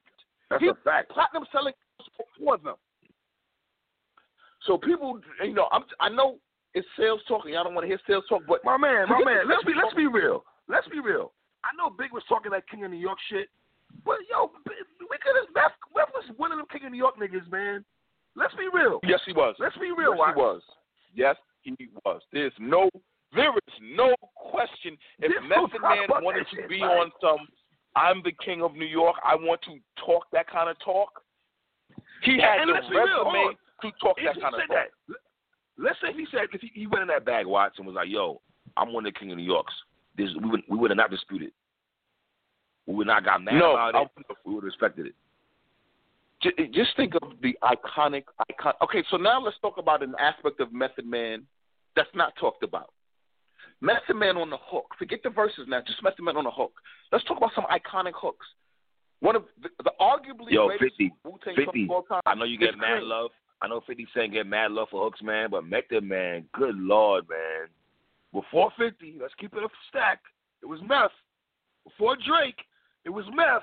[0.50, 1.10] That's He- a fact.
[1.10, 1.72] Platinum selling
[2.36, 2.74] before them.
[4.66, 6.38] So people, you know, I'm, I know
[6.74, 7.52] it's sales talking.
[7.54, 9.48] y'all don't want to hear sales talk, but My man, my man.
[9.48, 10.44] Let's be let's be real.
[10.68, 11.32] Let's be real.
[11.64, 13.48] I know Big was talking that King of New York shit,
[14.04, 17.16] but yo, we could have Meth Meth was one of them King of New York
[17.18, 17.84] niggas, man.
[18.34, 18.98] Let's be real.
[19.04, 19.54] Yes, he was.
[19.58, 20.16] Let's be real.
[20.16, 20.62] Yes, he was.
[21.14, 22.22] Yes, he was.
[22.32, 22.88] There's no,
[23.34, 24.96] there is no question.
[25.20, 26.88] If There's Method doubt Man wanted to shit, be man.
[26.90, 27.46] on some,
[27.94, 29.16] I'm the king of New York.
[29.22, 31.20] I want to talk that kind of talk.
[32.22, 33.52] He had And the resume
[33.82, 34.68] to talk If that kind of talk.
[34.70, 34.88] that,
[35.78, 38.08] let's say he said if he, he went in that bag, Watts, and was like,
[38.08, 38.40] "Yo,
[38.76, 39.74] I'm one of the King of New Yorks,"
[40.16, 41.52] this we would we would have not disputed.
[42.86, 44.08] We would not got mad No, about I it.
[44.44, 45.14] We would have respected it.
[46.42, 48.72] Ju- Just think of the iconic icon.
[48.82, 51.44] Okay, so now let's talk about an aspect of Method Man
[51.94, 52.92] that's not talked about.
[53.80, 54.86] Method Man on the hook.
[54.98, 55.80] Forget the verses now.
[55.86, 56.72] Just Method Man on the hook.
[57.12, 58.46] Let's talk about some iconic hooks.
[59.20, 61.64] One of the, the arguably Yo, greatest 50, Wu-Tang 50.
[61.64, 62.22] songs of all time.
[62.26, 63.30] I know you get mad love.
[63.62, 67.24] I know 50 Cent get mad love for hooks, man, but Method Man, good lord,
[67.28, 67.68] man.
[68.32, 70.20] Before 50, let's keep it a stack.
[70.62, 71.12] It was meth.
[71.84, 72.58] Before Drake,
[73.04, 73.62] it was meth.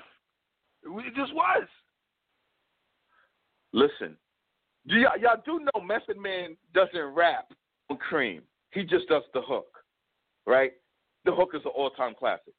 [0.82, 1.66] It, just was.
[3.72, 4.16] Listen,
[4.84, 7.52] y'all, y'all do know Method Man doesn't rap
[7.90, 8.42] on Cream.
[8.72, 9.68] He just does the hook,
[10.46, 10.72] right?
[11.26, 12.54] The hook is an all-time classic.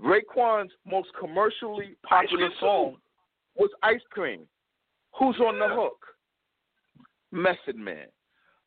[0.00, 2.96] Raekwon's most commercially popular song
[3.56, 4.46] was Ice Cream.
[5.18, 5.98] Who's on the hook?
[7.32, 8.06] Method Man.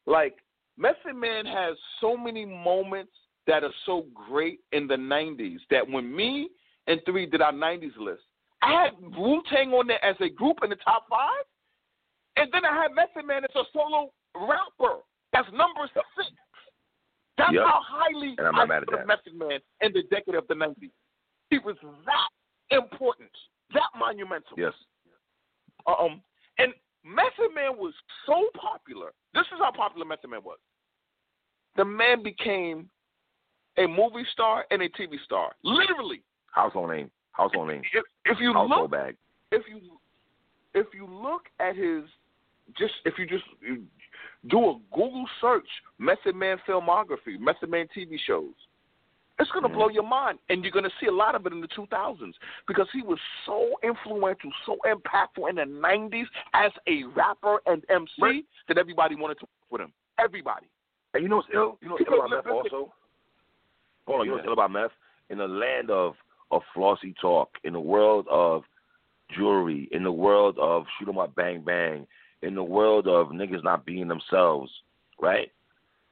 [0.06, 0.36] Like
[0.78, 3.12] Method Man has so many moments
[3.48, 6.50] that are so great in the '90s that when me
[6.88, 8.24] and Three did our '90s list,
[8.62, 11.46] I had Wu Tang on there as a group in the top five,
[12.38, 15.00] and then I had Method Man as a solo rapper.
[15.32, 16.06] That's number six.
[17.38, 17.66] That's Yep.
[17.66, 19.08] how highly And I'm not I mad at.
[19.08, 20.92] Method Man in the decade of the '90s.
[21.50, 21.76] He was
[22.06, 22.30] that
[22.76, 23.32] important,
[23.74, 24.58] that monumental.
[24.58, 24.74] Yes.
[25.88, 26.22] Um,
[27.06, 27.94] Method Man was
[28.26, 29.12] so popular.
[29.34, 30.58] This is how popular Method Man was.
[31.76, 32.90] The man became
[33.78, 35.52] a movie star and a TV star.
[35.64, 36.22] Literally,
[36.52, 37.10] Household name.
[37.32, 37.82] Household name.
[37.94, 39.16] if, if you Household look, bag.
[39.52, 39.80] if you
[40.76, 42.04] if you look at his,
[42.78, 43.84] just if you just you
[44.50, 45.68] do a Google search,
[45.98, 48.54] Method Man filmography, Method Man TV shows.
[49.44, 51.52] It's going to blow your mind, and you're going to see a lot of it
[51.52, 52.34] in the 2000s
[52.66, 58.10] because he was so influential, so impactful in the 90s as a rapper and MC
[58.20, 58.46] Right.
[58.70, 59.94] that everybody wanted to work with him.
[60.18, 60.68] Everybody.
[61.14, 61.78] And you know what's ill?
[61.82, 62.94] You know what's ill about meth also?
[64.08, 64.92] Hold on, you know what's ill about meth?
[65.30, 66.16] In the land of,
[66.52, 68.64] of flossy talk, in the world of
[69.36, 72.08] jewelry, in the world of shoot 'em up bang bang,
[72.42, 74.72] in the world of niggas not being themselves,
[75.20, 75.52] right?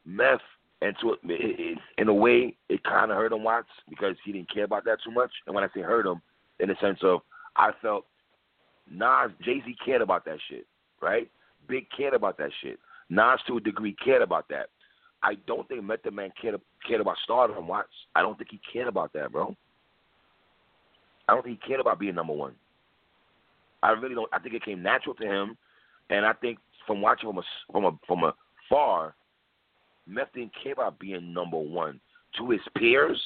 [0.05, 0.41] Meth
[0.81, 4.31] and to it, it, in a way it kind of hurt him Watts because he
[4.31, 5.31] didn't care about that too much.
[5.45, 6.21] And when I say hurt him,
[6.59, 7.21] in the sense of
[7.55, 8.05] I felt
[8.89, 10.65] Nas Jay Z cared about that shit,
[11.01, 11.29] right?
[11.67, 12.79] Big cared about that shit.
[13.09, 14.67] Nas to a degree cared about that.
[15.23, 17.89] I don't think Method Man cared cared about stardom Watts.
[18.15, 19.55] I don't think he cared about that, bro.
[21.27, 22.53] I don't think he cared about being number one.
[23.83, 24.29] I really don't.
[24.33, 25.57] I think it came natural to him,
[26.09, 28.33] and I think from watching from a from a from a
[28.69, 29.15] far,
[30.11, 31.99] Meth didn't care about being number one.
[32.37, 33.19] To his peers,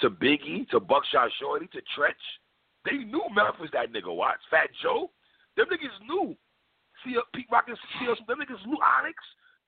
[0.00, 2.12] to Biggie, to Buckshot Shorty, to Treach,
[2.84, 4.14] they knew Meth was that nigga.
[4.14, 5.10] Watch Fat Joe,
[5.56, 6.36] them niggas knew.
[7.04, 7.76] See, uh, Pete Rock and
[8.06, 9.16] Rockets, them niggas knew Onyx.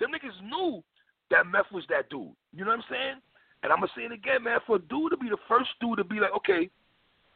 [0.00, 0.82] Them niggas knew
[1.30, 2.32] that Meth was that dude.
[2.52, 3.16] You know what I'm saying?
[3.62, 4.58] And I'm gonna say it again, man.
[4.66, 6.68] For a dude to be the first dude to be like, okay,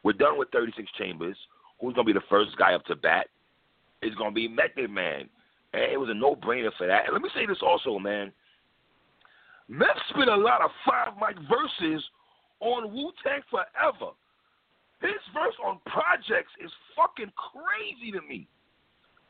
[0.03, 1.37] we're done with 36 chambers.
[1.79, 3.27] Who's gonna be the first guy up to bat?
[4.01, 5.29] It's gonna be Method Man.
[5.73, 7.05] And it was a no-brainer for that.
[7.05, 8.31] And let me say this also, man.
[9.69, 12.03] Meth spit a lot of five mic verses
[12.59, 14.13] on Wu Tang Forever.
[15.01, 18.47] His verse on projects is fucking crazy to me.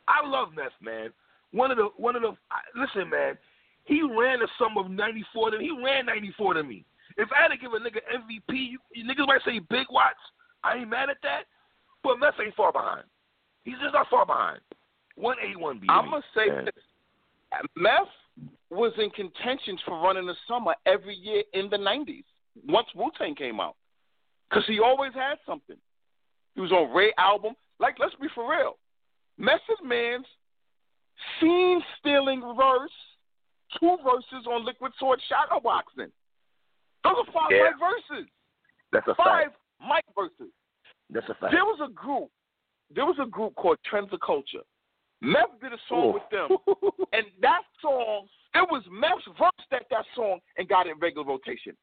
[0.07, 1.09] I love Meth, man.
[1.51, 2.35] One of the one of the
[2.75, 3.37] listen, man.
[3.85, 6.85] He ran the sum of '94 to he ran '94 to me.
[7.17, 10.19] If I had to give a nigga MVP, you, you niggas might say Big Watts.
[10.63, 11.43] I ain't mad at that,
[12.03, 13.03] but Meth ain't far behind.
[13.63, 14.59] He's just not far behind.
[15.15, 15.87] One A, one B.
[15.89, 16.83] I'm gonna say this:
[17.75, 18.07] Meth
[18.69, 22.25] was in contentions for running the summer every year in the '90s.
[22.67, 23.75] Once Wu Tang came out,
[24.49, 25.77] because he always had something.
[26.55, 27.53] He was on Rae album.
[27.79, 28.77] Like, let's be for real.
[29.37, 30.25] Method Man's
[31.39, 32.91] scene stealing verse,
[33.79, 36.11] two verses on Liquid Sword Shadowboxing.
[37.03, 37.71] Those are five yeah.
[37.79, 38.27] verses.
[38.91, 39.57] That's a five fact.
[39.81, 40.51] mic verses.
[41.09, 41.53] That's a fact.
[41.53, 42.29] There was a group.
[42.93, 44.63] There was a group called Trends of Culture.
[45.21, 46.13] Meth did a song Ooh.
[46.13, 46.91] with them, oh.
[47.13, 48.27] and that song
[48.57, 51.73] it was Meth's verse that that song and got in regular rotation.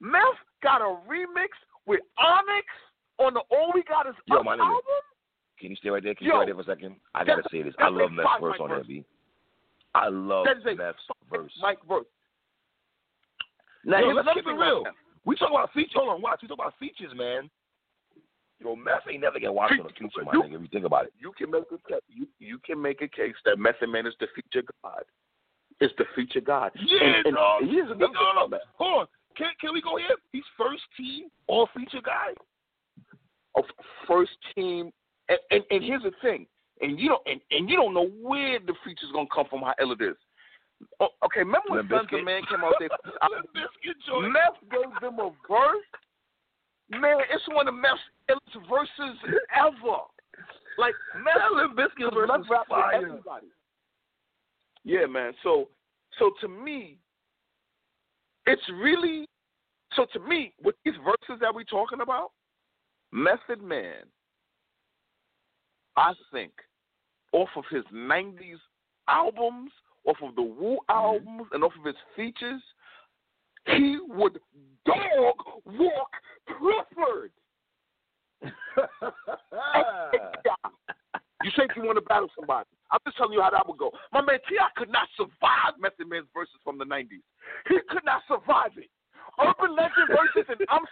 [0.00, 1.52] Meth got a remix
[1.86, 2.66] with Onyx
[3.18, 4.80] on the All We Got Is Yo, my album.
[5.58, 6.14] Can you stay right there?
[6.14, 6.96] Can Yo, you stay right there for a second?
[7.14, 7.74] I gotta say this.
[7.78, 9.04] I love Meth's verse on that beat.
[9.94, 10.98] I love That is a Meth's
[11.30, 11.52] verse.
[11.60, 12.06] Mike verse.
[13.84, 14.84] Now Yo, let's keep it real.
[14.84, 14.94] Meth.
[15.24, 15.92] We talk about features.
[15.94, 16.40] Hold on, watch.
[16.42, 17.50] We talk about features, man.
[18.62, 20.54] Yo, Meth ain't never get watched on the future, my You- nigga.
[20.56, 21.12] If you think about it.
[21.18, 24.14] You can make a ca- you you can make a case that Method Man is
[24.20, 25.02] the future god.
[25.80, 26.70] Is the future god.
[26.76, 27.62] Yeah, and, and dog.
[27.64, 29.06] Here's No, another thing no, about Hold on.
[29.36, 30.16] Can can we go here?
[30.32, 32.32] He's first team all feature guy.
[33.56, 33.64] of
[34.06, 34.90] first team.
[35.28, 36.46] And, and, and here's the thing,
[36.80, 39.72] and you don't and, and you don't know where the feature's gonna come from, how
[39.80, 40.16] ill it is.
[41.00, 42.88] Oh, okay, remember when Limp Sons of Man came out there?
[43.30, 45.86] Limp Meth gave them a verse.
[47.00, 48.00] Man, it's one of Meth's
[48.30, 49.18] illest verses
[49.56, 49.98] ever.
[50.78, 52.94] Like Meth, That Limp Bizkit Cause verse rap fire.
[52.94, 53.46] everybody.
[54.84, 55.32] Yeah, man.
[55.42, 55.68] So,
[56.18, 56.98] so to me,
[58.46, 59.28] it's really
[59.94, 62.32] so to me with these verses that we're talking about,
[63.12, 64.04] Method Man.
[65.96, 66.52] I think
[67.32, 68.58] off of his '90s
[69.08, 69.70] albums,
[70.06, 70.90] off of the Wu mm-hmm.
[70.90, 72.62] albums, and off of his features,
[73.66, 74.38] he would
[74.84, 75.36] dog
[75.66, 76.10] walk
[76.46, 77.30] Clifford.
[81.42, 82.70] You think you want to battle somebody.
[82.90, 83.90] I'm just telling you how that would go.
[84.12, 84.68] My man T.I.
[84.76, 87.24] could not survive Method Man's verses from the 90s.
[87.66, 88.90] He could not survive it.
[89.40, 90.84] Urban Legend verses and I'm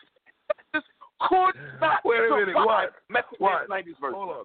[0.75, 0.87] just
[1.21, 3.13] could not Wait a minute, survive what?
[3.13, 3.69] Method What?
[3.69, 4.17] Man's 90s verses.
[4.17, 4.45] Hold on.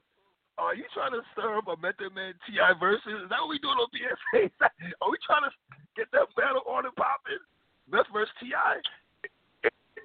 [0.57, 2.79] Are you trying to stir up a Method Man T.I.
[2.79, 3.23] versus?
[3.23, 4.47] Is that what we doing on PSA?
[5.03, 5.51] Are we trying to
[5.99, 7.43] get that battle on and popping?
[7.91, 8.75] Meth versus T.I.?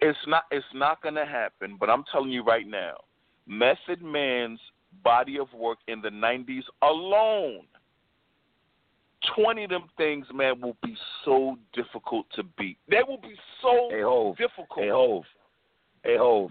[0.03, 2.95] It's not it's not gonna happen, but I'm telling you right now,
[3.47, 4.61] Method Man's
[5.05, 7.67] body of work in the 90s alone
[9.35, 12.79] 20 of them things, man, will be so difficult to beat.
[12.89, 14.37] They will be so Hey Hove.
[14.37, 14.79] difficult.
[14.79, 15.25] Hey Hove.
[16.03, 16.51] Hey Hove.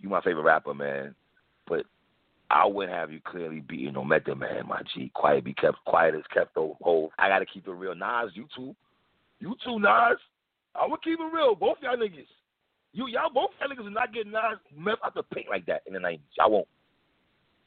[0.00, 1.14] You my favorite rapper, man.
[1.66, 1.86] But
[2.50, 5.10] I wouldn't have you clearly beating no Method Man, my G.
[5.14, 7.10] Quiet be kept quiet is kept though, Hove.
[7.18, 7.94] I gotta keep it real.
[7.94, 8.74] Nas, you too.
[9.40, 10.18] You too, Nas.
[10.74, 11.54] I would keep it real.
[11.54, 12.26] Both y'all niggas.
[12.92, 15.82] You y'all both y'all niggas are not getting Nas meth out the paint like that
[15.86, 16.26] in the nineties.
[16.40, 16.68] I won't.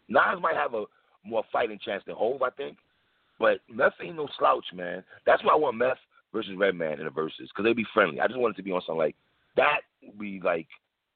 [0.08, 0.86] Nas might have a
[1.24, 2.78] more fighting chance than Hove, I think.
[3.40, 5.04] But Meth ain't no slouch, man.
[5.26, 5.98] That's why I want Meth
[6.34, 8.20] versus Redman in the verses because they'd be friendly.
[8.20, 9.16] I just wanted to be on something like
[9.56, 9.82] that.
[10.04, 10.68] Would be like,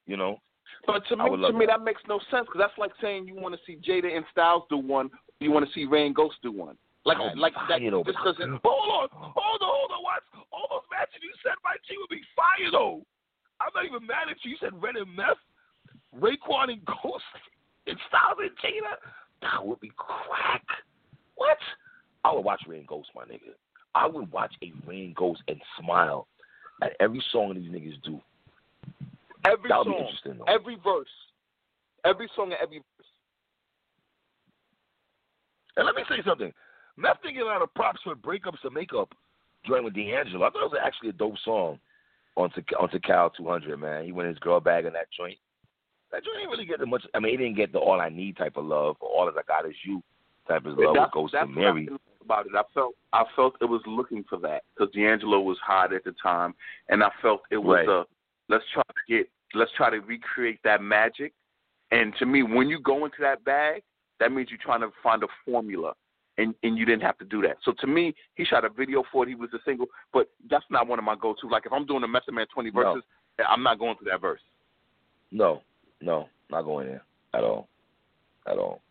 [0.07, 0.39] you know,
[0.87, 1.79] But to me, to love me, that.
[1.79, 4.63] that makes no sense because that's like saying you want to see Jada and Styles
[4.69, 5.09] do one,
[5.39, 6.77] you want to see Rae and Ghost do one.
[7.05, 7.79] Like, I'd be like that.
[7.79, 10.03] fire, though, Just but- because Hold on, hold on, hold on.
[10.03, 10.23] What?
[10.51, 13.03] All those matches you said, my team would be fire though.
[13.59, 14.51] I'm not even mad at you.
[14.51, 15.39] You said Red and Meth,
[16.15, 17.23] Raekwon and Ghost,
[17.87, 18.95] and Styles and Jada.
[19.41, 20.63] That would be crack.
[21.35, 21.57] What?
[22.23, 23.51] I would watch Red and Ghost, my nigga.
[23.95, 26.27] I would watch a Rain Ghost and smile
[26.81, 28.19] at every song these niggas do.
[29.45, 30.45] Every That would be song, interesting, though.
[30.45, 31.11] every verse,
[32.05, 33.07] every song, and every verse.
[35.75, 36.53] And let me say something.
[36.97, 39.13] Meth didn't get a lot of props for breakups and makeup
[39.65, 40.45] joint with D'Angelo.
[40.45, 41.79] I thought it was actually a dope song
[42.35, 44.05] on to on Tical 200, man.
[44.05, 45.37] He went his girl bag in that joint.
[46.11, 47.03] That joint didn't really get the much.
[47.13, 49.37] I mean, he didn't get the all I need type of love or all that
[49.37, 50.01] I got is you
[50.47, 51.87] type of love with Ghost and Mary.
[52.23, 52.51] about it.
[52.55, 56.13] I felt I felt it was looking for that because D'Angelo was hot at the
[56.21, 56.53] time,
[56.89, 57.89] and I felt it was Right.
[57.89, 58.05] a
[58.49, 61.33] let's try to get let's try to recreate that magic.
[61.91, 63.83] And to me, when you go into that bag,
[64.19, 65.93] that means you're trying to find a formula,
[66.37, 67.57] and and you didn't have to do that.
[67.63, 69.29] So to me, he shot a video for it.
[69.29, 71.47] He was a single, but that's not one of my go-to.
[71.47, 72.83] Like if I'm doing a Method Man 20 No.
[72.83, 73.03] verses,
[73.47, 74.41] I'm not going through that verse.
[75.31, 75.61] No,
[76.01, 77.03] no, not going there
[77.33, 77.67] at all,
[78.47, 78.81] at all.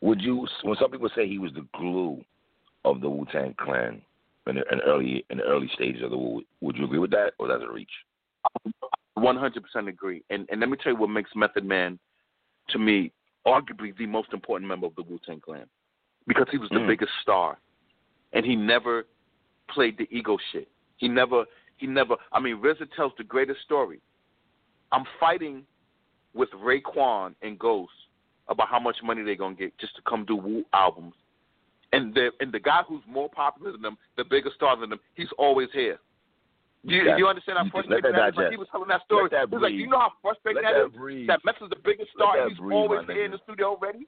[0.00, 0.46] Would you?
[0.62, 2.24] When some people say he was the glue
[2.84, 4.00] of the Wu Tang Clan
[4.46, 7.32] in the early in the early stages of the Wu, would you agree with that,
[7.38, 7.90] or that's a reach?
[9.14, 10.22] One hundred percent agree.
[10.30, 11.98] And and let me tell you what makes Method Man,
[12.70, 13.12] to me,
[13.46, 15.66] arguably the most important member of the Wu Tang Clan,
[16.26, 16.86] because he was the Mm.
[16.86, 17.58] biggest star,
[18.32, 19.06] and he never
[19.68, 20.68] played the ego shit.
[20.96, 21.44] He never
[21.76, 22.16] he never.
[22.30, 24.00] I mean, RZA tells the greatest story.
[24.92, 25.64] I'm fighting
[26.34, 27.92] with Raekwon and Ghost
[28.48, 31.14] about how much money they're gonna get just to come do Wu albums,
[31.92, 35.00] and the and the guy who's more popular than them, the bigger star than them,
[35.14, 35.98] he's always here.
[36.86, 38.36] Do you, you understand how frustrating that that is?
[38.36, 39.28] Like he was telling that story.
[39.30, 41.26] That He was like, you know how frustrating Let that that is?
[41.28, 42.38] That Meth is the biggest star.
[42.40, 44.06] that He's breathe, always here in the studio already.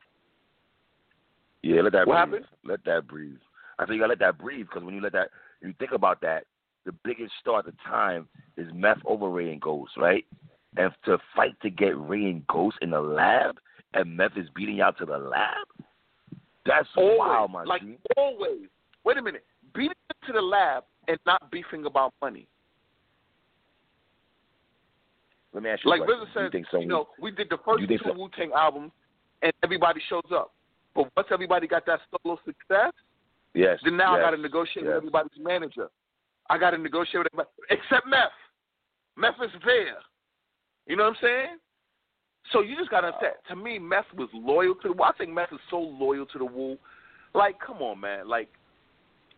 [1.63, 2.43] Yeah, let that What breathe.
[2.43, 2.57] happened?
[2.65, 3.39] Let that breathe.
[3.79, 5.29] I think you gotta let that breathe because when you let that,
[5.63, 6.45] you think about that,
[6.85, 10.25] the biggest star at the time is Meth over Rae and Ghost, right?
[10.77, 13.57] And to fight to get Rae and Ghost in the lab,
[13.95, 15.67] and Meth is beating you out to the lab.
[16.67, 17.19] That's Always.
[17.19, 17.97] wild, my like G.
[18.17, 18.69] always.
[19.05, 19.45] Wait a minute.
[19.75, 19.93] Beating
[20.27, 22.47] to the lab and not beefing about money.
[25.53, 26.01] Let me ask you Like.
[26.03, 28.29] RZA Do you said, think someone, you know, we did the first two so- Wu
[28.37, 28.93] Tang albums,
[29.43, 30.53] and everybody shows up.
[30.95, 32.93] But once everybody got that solo success,
[33.55, 35.89] yes, then now yes, I got to negotiate with everybody's manager.
[36.51, 38.31] I got to negotiate with everybody except Meth.
[39.17, 39.99] Meth is there.
[40.87, 41.57] You know what I'm saying?
[42.53, 43.35] So you just got to understand.
[43.49, 45.03] To me, Meth was loyal to the Wu.
[45.05, 46.77] I think Meth is so loyal to the Wu.
[47.35, 48.29] Like, come on, man.
[48.29, 48.49] Like,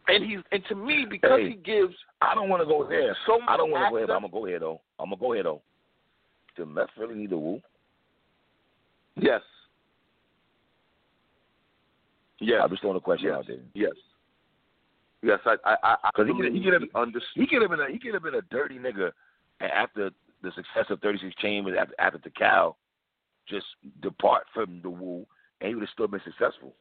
[0.09, 1.51] and he's and to me because Hey.
[1.51, 3.16] he gives I don't want to go there.
[3.26, 4.81] so I don't want to go here, but I'm gonna go here though.
[4.98, 5.62] I'm gonna go here though.
[6.56, 7.60] Did Meth really need the Wu?
[9.16, 9.40] Yes.
[12.40, 12.61] Yes.
[12.62, 13.39] I'm just throwing a question yes.
[13.39, 13.59] out there.
[13.74, 13.93] Yes.
[15.23, 17.40] Yes, I I I, I 'Cause he could- he could have- understood.
[17.40, 19.12] He could have been a he could have been a dirty nigga,
[19.61, 20.11] and after
[20.43, 22.77] the success of 36 Chambers, after after the cow,
[23.48, 23.66] just
[24.02, 25.24] depart from the Wu,
[25.61, 26.74] and he would have still been successful.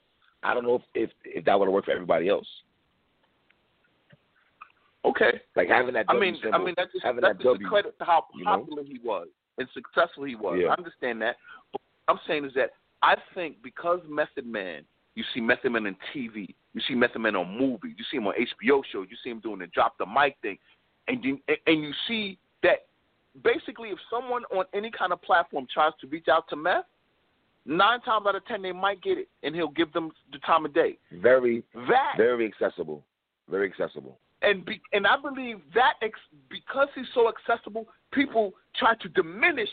[0.44, 2.48] I don't know if if, if that would have worked for everybody else.
[5.06, 5.42] Okay.
[5.56, 7.54] Like having that I W mean, symbol, I mean that's just, having that's that just
[7.60, 7.68] W.
[7.68, 8.60] a credit to how you know?
[8.60, 9.28] popular he was
[9.58, 10.60] and successful he was.
[10.62, 10.70] Yeah.
[10.70, 11.36] I understand that.
[11.72, 12.72] But what I'm saying is that
[13.02, 14.84] I think because Method Man,
[15.16, 18.28] you see Method Man on TV, you see Method Man on movies, you see him
[18.28, 20.58] on HBO shows, you see him doing the drop the mic thing,
[21.08, 22.86] and you, and you see that
[23.44, 26.86] basically if someone on any kind of platform tries to reach out to Meth,
[27.66, 30.66] nine times out of ten they might get it, and he'll give them the time
[30.66, 30.98] of day.
[31.12, 33.04] Very That very accessible,
[33.50, 34.18] very accessible.
[34.42, 36.20] and be, and I believe that ex,
[36.50, 39.70] because he's so accessible, people try to diminish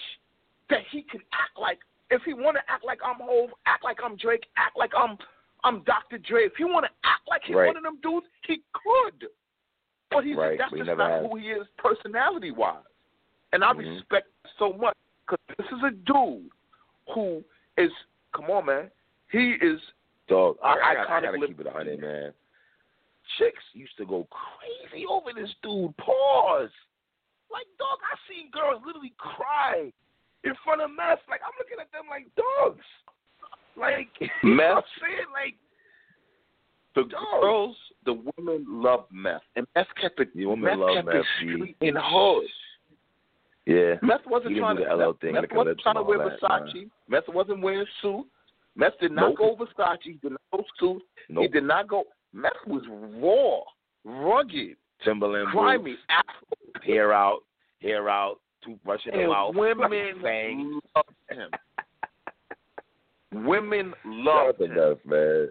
[0.68, 1.78] that he can act like
[2.10, 5.16] if he want to act like I'm Hove, act like I'm Drake, act like I'm
[5.62, 6.16] I'm Dr.
[6.18, 6.44] Dre.
[6.46, 7.66] If he want to act like he's Right.
[7.66, 9.28] one of them dudes, he could.
[10.10, 11.26] But he's Right, that's he just not has.
[11.30, 12.82] who he is personality wise,
[13.52, 13.78] and I Mhm.
[13.96, 14.28] respect
[14.58, 14.96] so much
[15.26, 16.50] because this is a dude
[17.14, 17.44] who
[17.76, 17.92] is
[18.32, 18.90] come on man,
[19.30, 19.80] he is
[20.28, 22.32] Dog, I, I- gotta, I gotta keep it a hundred, man.
[23.36, 25.96] Chicks used to go crazy over this dude.
[25.96, 26.70] Pause.
[27.50, 29.92] Like, dog, I seen girls literally cry
[30.44, 31.20] in front of meth.
[31.28, 32.84] Like, I'm looking at them like dogs.
[33.76, 35.30] Like, you know what I'm saying?
[35.32, 35.54] Like,
[36.94, 37.40] the Dog.
[37.40, 40.34] girls, the women love meth, and meth kept it.
[40.34, 42.44] The women meth love kept meth, it street and hood.
[43.66, 43.94] yeah.
[44.02, 44.82] Meth wasn't trying to.
[44.82, 46.90] LL Meth, thing, Meth wasn't trying to wear that, Versace.
[47.08, 48.26] Meth wasn't wearing suit.
[48.76, 49.38] Meth did not Nope.
[49.38, 49.98] go Versace.
[50.02, 51.02] He did not go suit.
[51.28, 52.04] He did not go.
[52.32, 52.82] Meth was
[53.22, 53.60] raw,
[54.04, 57.40] rugged, Timberland grimy, Afro, hair out,
[57.82, 59.90] hair out, toothbrush in the mouth, women
[60.22, 60.74] fangs.
[60.94, 61.50] loved him.
[63.46, 64.74] Women Shout out loved to him.
[64.74, 65.48] meth, man.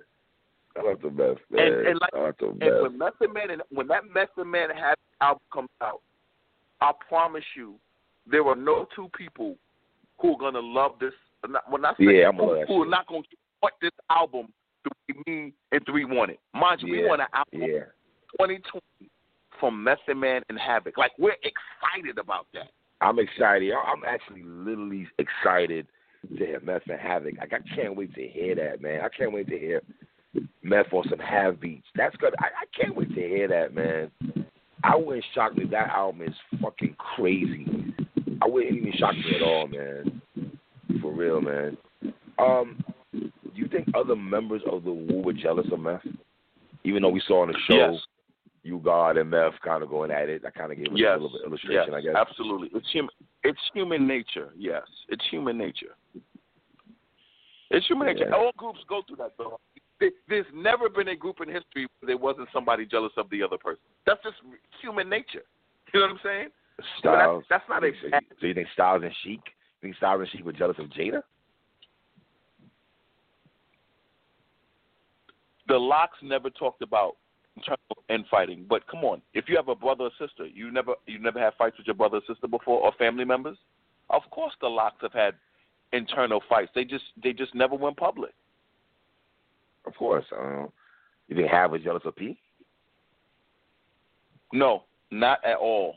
[0.75, 1.67] Shout out to meth, man.
[1.73, 2.81] And- and like- Shout out to And meth.
[2.81, 6.01] when Method Man and when that Method Man had album comes out,
[6.81, 7.75] I promise you,
[8.25, 9.55] there are no two people
[10.19, 11.13] who are gonna love this.
[11.47, 13.73] Not, well, not saying Yeah, I'm who, gonna love that who are not gonna support
[13.81, 14.51] this album
[14.83, 16.37] the way me and Three wanted.
[16.53, 17.85] Mind you, we want an album Yeah.
[18.39, 19.09] 2020
[19.59, 20.97] from Method Man and Havoc.
[20.97, 22.71] Like we're excited about that.
[23.01, 23.71] I'm excited.
[23.73, 25.87] I'm actually literally excited
[26.37, 27.35] to hear Meth and Havoc.
[27.37, 29.01] Like I can't wait to hear that, man.
[29.01, 29.81] I can't wait to hear
[30.63, 31.87] Meth on some Hav beats.
[31.95, 32.33] That's good.
[32.39, 34.11] I, I can't wait to hear that, man.
[34.83, 35.65] I wouldn't shock me.
[35.71, 37.65] That album is fucking crazy.
[38.41, 40.21] I wouldn't even shock me at all, man.
[41.01, 41.77] For real, man.
[42.37, 46.05] Um, do you think other members of the Wu were jealous of Meth?
[46.83, 48.01] Even though we saw on the show Yes.
[48.63, 51.11] You God and Meth kind of going at it, I kind of gave Yes.
[51.17, 52.15] a little bit of illustration, yes, I guess.
[52.15, 52.69] Absolutely.
[52.73, 53.11] It's human.
[53.43, 54.49] It's human nature.
[54.57, 55.95] Yes, it's human nature.
[57.71, 58.27] It's human nature.
[58.29, 58.35] Yeah.
[58.35, 59.59] All groups go through that, though.
[60.27, 63.57] There's never been a group in history where there wasn't somebody jealous of the other
[63.57, 63.81] person.
[64.05, 64.37] That's just
[64.81, 65.43] human nature.
[65.93, 66.47] You know what I'm saying?
[66.99, 67.43] Styles.
[67.49, 69.41] that's not a so, so you think Styles and Sheek?
[69.45, 71.21] You think Styles and Sheek were jealous of Jada?
[75.67, 77.17] The LOX never talked about
[77.59, 78.65] internal infighting.
[78.67, 81.53] But come on, if you have a brother or sister, you never you never had
[81.57, 83.57] fights with your brother or sister before, or family members.
[84.09, 85.35] Of course, the LOX have had
[85.93, 86.71] internal fights.
[86.73, 88.33] They just they just never went public.
[89.85, 90.25] Of course.
[90.37, 90.69] Um,
[91.27, 92.37] you think Hav was jealous of P?
[94.51, 95.95] No, not at all.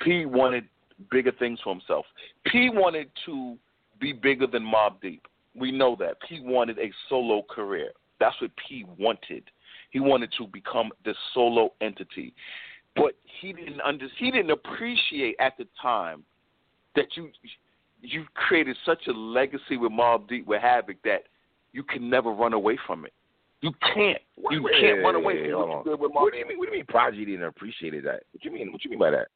[0.00, 0.64] P wanted
[1.10, 2.04] bigger things for himself.
[2.46, 3.56] P wanted to
[4.00, 5.22] be bigger than Mobb Deep.
[5.54, 6.16] We know that.
[6.28, 7.92] P wanted a solo career.
[8.20, 9.44] That's what P wanted.
[9.90, 12.34] He wanted to become this solo entity.
[12.94, 16.24] But he didn't under, he didn't appreciate at the time
[16.94, 17.30] that you
[18.00, 21.24] you created such a legacy with Mobb Deep with Havoc that
[21.72, 23.12] you can never run away from it.
[23.60, 24.18] You can't.
[24.50, 26.38] You Wait, can't wait, run away wait, from what you did with Mob What do
[26.38, 26.58] you mean?
[26.58, 26.86] What do you mean?
[26.88, 28.22] Prodigy didn't appreciate that?
[28.32, 28.72] What you mean?
[28.72, 29.28] What you mean by that?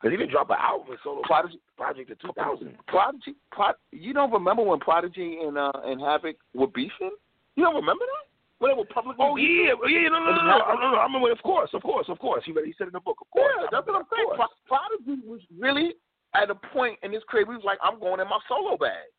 [0.00, 2.76] Because he didn't drop an album solo Prodigy, project in 2000.
[2.88, 7.12] Prodigy, Prod, you don't remember when Prodigy and uh, and Havoc were beefing?
[7.56, 8.26] You don't remember that?
[8.58, 10.98] When they were publicly Oh yeah, yeah, no, no, no, no, no, no, no.
[10.98, 11.32] I remember.
[11.32, 12.44] Of course, of course, of course.
[12.46, 13.18] He, he said in the book.
[13.20, 14.38] Of course, Yeah, that's what I'm saying.
[14.68, 15.94] Prodigy was really
[16.34, 17.44] at a point in his career.
[17.44, 19.10] He was like, I'm going in my solo bag.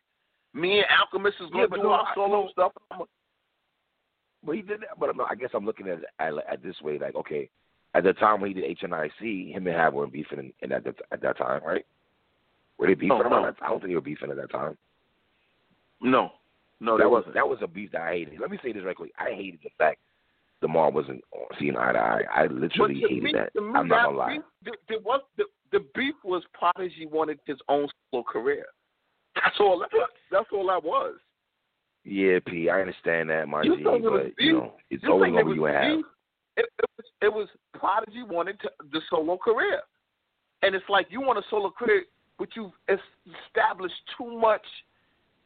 [0.53, 2.71] Me and Alchemist is going Yeah, to do our solo stuff.
[2.91, 3.01] I'm
[4.45, 4.97] But he did that.
[4.99, 6.97] But I guess I'm looking at it at, at this way.
[6.97, 7.49] Like, okay,
[7.95, 10.83] at the time when he did HNIC, him and Hav weren't beefing in, in at,
[10.83, 11.85] the, at that time, right?
[12.77, 13.53] Were they beefing No, no.
[13.61, 14.77] I don't think they were beefing at that time.
[16.01, 16.31] no,
[16.79, 17.33] no, that that was wasn't.
[17.35, 18.39] that was a beef that I hated.
[18.39, 19.11] Let me say this right quick.
[19.17, 19.99] I hated the fact
[20.61, 21.21] the mom wasn't
[21.59, 22.21] seeing eye to eye.
[22.33, 23.53] I literally hated me, that.
[23.53, 24.37] me, I'm not gonna lie.
[24.63, 24.73] beef,
[25.03, 28.65] was the, the beef was Prodigy wanted his own solo career.
[29.35, 29.79] That's all.
[29.79, 29.89] That,
[30.31, 31.15] that's all that was.
[32.05, 35.03] Yeah, P, I understand that, my You G, think it was but you know, it's
[35.03, 35.99] You always think gonna it be you and Hav.
[36.55, 39.81] It, it was it was Prodigy wanted to, the solo career,
[40.61, 42.03] and it's like you want a solo career,
[42.37, 44.65] but you've established too much,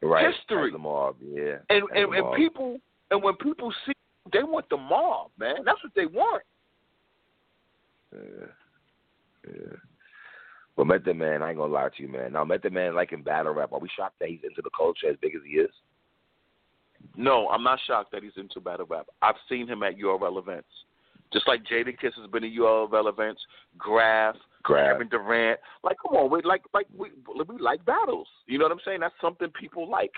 [0.01, 0.33] Right.
[0.33, 0.71] history.
[0.71, 1.57] The mob, yeah.
[1.69, 2.79] and as and, and people
[3.09, 3.93] and when people see,
[4.31, 5.57] they want the mob, man.
[5.65, 6.43] That's what they want.
[8.13, 8.47] Yeah.
[9.47, 9.75] Yeah.
[10.75, 12.33] But Method Man, I ain't gonna lie to you, man.
[12.33, 13.73] Now Method Man like in battle rap.
[13.73, 15.71] Are we shocked that he's into the culture as big as he is?
[17.15, 19.07] No, I'm not shocked that he's into battle rap.
[19.21, 20.67] I've seen him at URL events.
[21.33, 23.41] Just like Jadakiss has been at URL events,
[23.77, 24.35] Grafh,
[24.67, 24.95] Grab.
[24.95, 25.59] Kevin Durant.
[25.81, 27.09] Like, come on, we like like we
[27.47, 28.27] we like battles.
[28.47, 28.99] You know what I'm saying?
[28.99, 30.11] That's something people like.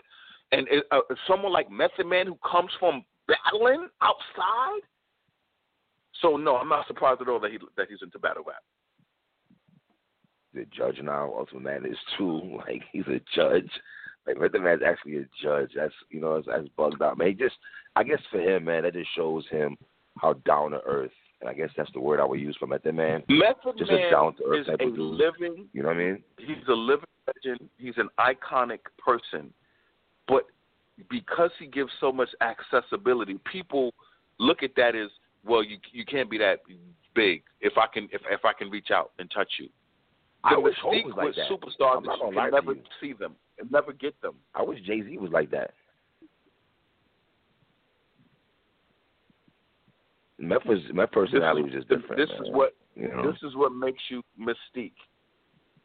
[0.51, 4.81] And uh, someone like Method Man who comes from battling outside.
[6.23, 8.63] So no, I'm not surprised at all that he that he's into battle rap.
[10.55, 12.41] The judge now, Ultimate Man is too.
[12.67, 13.69] Like he's a judge.
[14.25, 15.69] Like Method Man's actually a judge.
[15.75, 17.19] That's you know, that's, that's bugged out.
[17.19, 17.55] Man, he just
[17.95, 19.77] I guess for him, man, that just shows him
[20.17, 21.11] how down to earth.
[21.41, 23.23] And I guess that's the word I would use for Method Man.
[23.29, 24.99] Method Just a down-to-earth type a of dude.
[24.99, 26.23] living You know what I mean?
[26.37, 27.69] he's a living legend.
[27.77, 29.53] He's an iconic person,
[30.27, 30.43] but
[31.09, 33.93] because he gives so much accessibility, people
[34.37, 35.09] look at that as
[35.45, 35.63] well.
[35.63, 36.59] You you can't be that
[37.15, 39.69] big if I can if if I can reach out and touch you.
[40.43, 41.49] I The wish Hope was like with that.
[41.49, 42.81] superstars I'm not you gonna lie can to never you.
[42.99, 44.35] see them and never get them.
[44.55, 45.71] I wish Jay Z was like that.
[50.39, 52.17] Meth was Meth personality was just different.
[52.17, 52.45] This man.
[52.45, 53.29] is what you know.
[53.29, 54.93] this is what makes you mystique.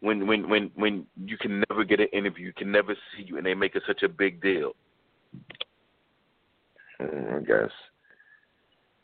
[0.00, 3.36] When when when when you can never get an interview, you can never see you,
[3.36, 4.72] and they make it such a big deal.
[7.00, 7.70] Mm, I guess.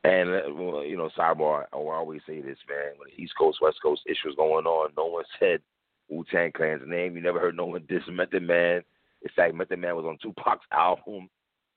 [0.04, 1.64] And uh, well, you know, sidebar.
[1.72, 2.92] I always say this, man.
[2.96, 5.60] When the East Coast West Coast issues going on, no one said
[6.08, 7.16] Wu Tang Clan's name.
[7.16, 8.82] You never heard no one diss Method Man.
[9.22, 11.28] In fact, Method Man was on Tupac's album,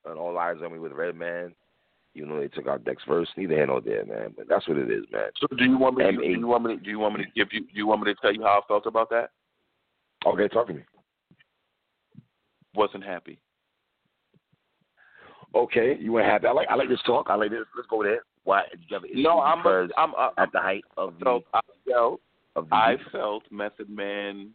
[0.05, 1.53] and All Eyes on Me with Redman.
[2.13, 3.27] You know, they took out Deck's verse.
[3.35, 4.33] Neither here nor there, man.
[4.37, 5.29] But that's what it is, man.
[5.39, 6.05] So do you want me?
[6.05, 6.75] To, do you want me?
[6.75, 7.61] To, do you want me to give you?
[7.61, 9.31] Do you want me to tell you how I felt about that?
[10.25, 10.83] Okay, talk to me.
[12.75, 13.39] Wasn't happy.
[15.55, 16.47] Okay, you weren't happy.
[16.47, 17.27] I like I like this talk.
[17.29, 17.65] I like this.
[17.75, 18.21] Let's go there.
[18.43, 20.83] Why did you have an issue No, I'm because a, I'm a, at the height
[20.97, 22.21] of the felt I felt
[22.55, 24.49] of the I felt Method Man.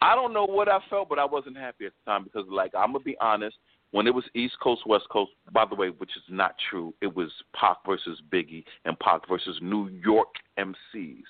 [0.00, 2.72] I don't know what I felt, but I wasn't happy at the time because, like,
[2.76, 3.56] I'm gonna be honest.
[3.90, 7.14] When it was East Coast West Coast, by the way, which is not true, it
[7.14, 10.28] was Pac versus Biggie and Pac versus New York
[10.58, 11.24] MCs.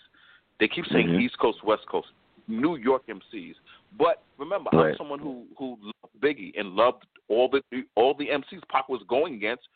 [0.58, 1.20] They keep saying Mhm.
[1.22, 2.08] East Coast West Coast,
[2.48, 3.54] New York MCs.
[3.96, 4.90] But remember, Right.
[4.90, 7.62] I'm someone who who loved Biggie and loved all the
[7.94, 9.68] all the MCs Pac was going against.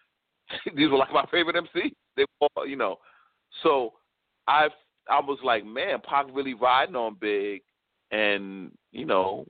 [0.75, 1.95] These were like my favorite MCs.
[2.17, 2.99] They were, you know,
[3.63, 3.95] so
[4.49, 4.69] I
[5.09, 7.63] I was like, man, Pac really riding on Big,
[8.11, 9.47] and you know,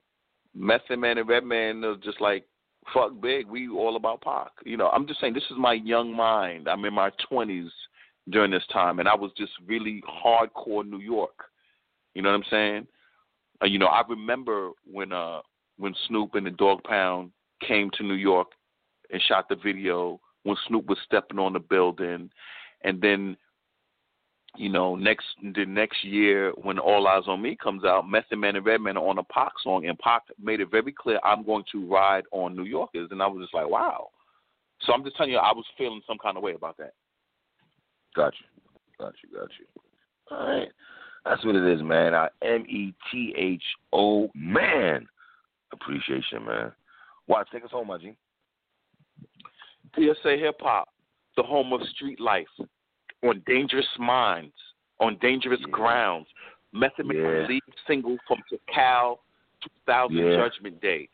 [0.55, 2.47] Method Man and Redman are just like,
[2.93, 4.51] fuck Big, we all about Pac.
[4.65, 6.69] You know, I'm just saying this is my young mind.
[6.69, 7.69] I'm in my 20s
[8.31, 11.45] during this time, and I was just really hardcore New York.
[12.15, 12.87] You know what I'm saying?
[13.63, 15.41] Uh, you know, I remember when uh
[15.79, 17.31] when Snoop and the Dog Pound
[17.67, 18.49] came to New York
[19.11, 22.31] and shot the video when Snoop was stepping on the building,
[22.85, 23.37] and then
[24.57, 28.57] you know, next the next year when All Eyes on Me comes out, Method Man
[28.57, 31.65] and Redman are on a Pac song, and Pac made it very clear I'm going
[31.73, 34.09] to ride on New Yorkers, and I was just like, wow.
[34.83, 36.93] So I'm just telling you, I was feeling some kind of way about that.
[38.15, 38.63] Got you.
[38.99, 39.39] Got you.
[39.39, 39.67] Got you.
[40.31, 40.69] All right.
[41.25, 42.15] That's what it is, man.
[42.15, 43.63] I M E T H
[43.93, 45.07] O man.
[45.73, 46.73] Appreciation, man.
[47.27, 48.15] Watch, take us home, my G.
[49.95, 50.89] PSA Hip Hop,
[51.37, 52.47] the home of street life,
[53.23, 54.55] on Dangerous Minds,
[55.01, 55.67] on Dangerous Yeah.
[55.71, 56.29] Grounds.
[56.73, 57.47] Method Man Yeah.
[57.47, 59.21] lead single from Cal
[59.61, 60.37] 2000 Yeah.
[60.37, 61.09] Judgment Day.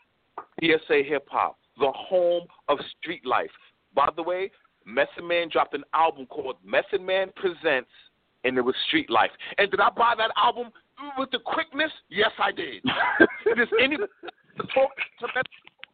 [0.60, 3.50] PSA Hip Hop, the home of street life.
[3.94, 4.50] By the way,
[4.84, 7.90] Method Man dropped an album called Method Man Presents,
[8.44, 9.32] and it was Street Life.
[9.58, 10.72] And did I buy that album
[11.18, 11.92] with the quickness?
[12.08, 12.82] Yes, I did.
[13.56, 14.10] Does anybody
[14.72, 14.90] talk
[15.20, 15.46] to Method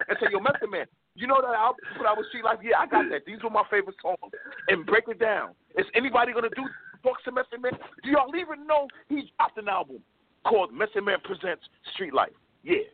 [0.09, 2.59] and say, "Yo, Method Man, you know that album put out with Street Life?
[2.63, 3.25] Yeah, I got that.
[3.27, 4.33] These were my favorite songs."
[4.69, 5.51] And break it down.
[5.77, 6.65] Is anybody gonna do
[7.03, 7.73] talk to Method Man?
[8.03, 10.01] Do y'all even know he dropped an album
[10.47, 11.65] called Method Man Presents
[11.95, 12.33] Street Life?
[12.63, 12.89] Yeah.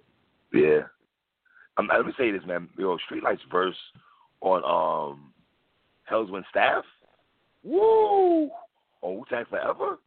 [0.53, 0.81] Yeah.
[1.77, 2.69] Um, let me say this, man.
[2.77, 3.77] Yo, Streetlight's verse
[4.41, 5.33] on um
[6.11, 6.85] Hellz Wind Staff.
[7.63, 8.51] Woo!
[9.03, 9.99] On Wu Tang Forever.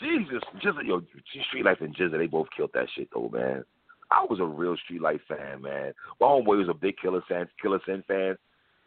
[0.00, 1.02] Jesus, just yo,
[1.48, 3.64] Street Life and GZA, they both killed that shit though, man.
[4.10, 5.92] I was a real Street Life fan, man.
[6.20, 8.36] My homeboy was a big Killa Sin, Killa Sin fan,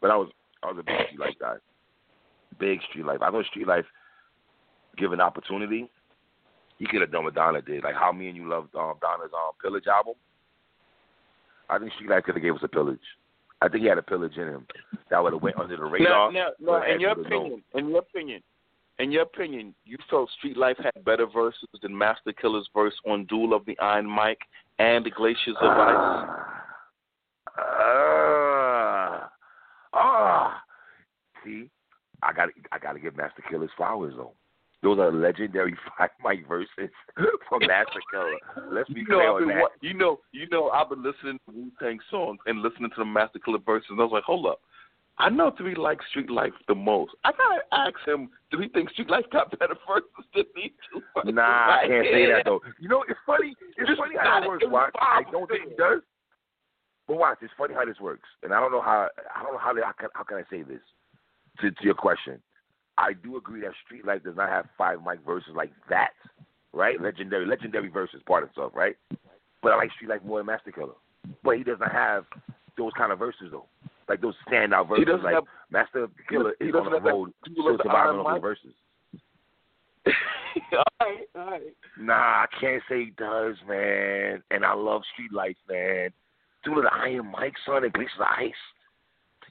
[0.00, 0.30] but I was
[0.62, 1.56] I was a big Street Life guy.
[2.58, 3.20] Big Street Life.
[3.22, 3.84] I know Streetlight
[4.96, 5.88] given opportunity,
[6.78, 9.30] he could have done what Donna did, like how me and you loved um, Donna's
[9.34, 10.14] um, Pillage album.
[11.68, 12.98] I think Streetlight could have gave us a pillage.
[13.62, 14.66] I think he had a pillage in him
[15.10, 16.32] that would have went under the radar.
[16.32, 17.46] now, but now, in your actually was known.
[17.46, 18.42] opinion, in your opinion,
[18.98, 23.26] in your opinion, you felt Street Life had better verses than Masta Killa's verse on
[23.26, 24.38] Duel of the Iron Mic
[24.80, 26.26] and the Glaciers of Ice.
[27.58, 29.30] Ah,
[29.92, 30.62] ah.
[31.44, 31.68] See,
[32.22, 34.32] I got I got to give Masta Killa's flowers though.
[34.82, 36.88] Those are legendary five mic verses
[37.48, 38.36] from Masta Killa.
[38.72, 39.70] Let's be You clear know, I've on that.
[39.82, 43.04] you know, you know, I've been listening to Wu Tang songs and listening to the
[43.04, 44.60] Masta Killa verses, and I was like, hold up.
[45.20, 47.12] I know Three likes Street Life the most.
[47.24, 51.02] I gotta ask him, do he think Street Life got better verses than these two?
[51.14, 52.60] verses Nah, I can't say that though.
[52.80, 53.54] You know, it's funny.
[53.76, 54.64] It's Just funny how it works.
[54.66, 54.94] Watch.
[54.98, 56.00] I don't think it does.
[57.06, 59.08] But watch, it's funny how this works, and I don't know how.
[59.34, 59.74] I don't know how.
[59.74, 60.80] How can, how can I say this
[61.60, 62.40] to, to your question?
[62.96, 66.10] I do agree that Street Life does not have five mic verses like that,
[66.72, 67.00] right?
[67.00, 68.96] Legendary, legendary verses, part of stuff, right?
[69.62, 70.92] But I like Street Life more than Masta Killa.
[71.42, 72.24] But he doesn't have
[72.78, 73.66] those kind of verses though,
[74.10, 75.06] like those standout verses.
[75.22, 78.74] like have- Masta Killa he is on the road still of the surviving on verses.
[80.06, 81.62] all right, all right.
[81.98, 84.42] Nah, I can't say he does, man.
[84.50, 86.10] And I love Street Lights, man.
[86.64, 88.52] Dude of the Iron Mic, son, and of Ice.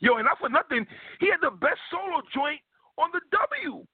[0.02, 0.86] Yo, and not for nothing,
[1.20, 2.60] he had the best solo joint
[2.98, 3.22] on the
[3.64, 3.86] W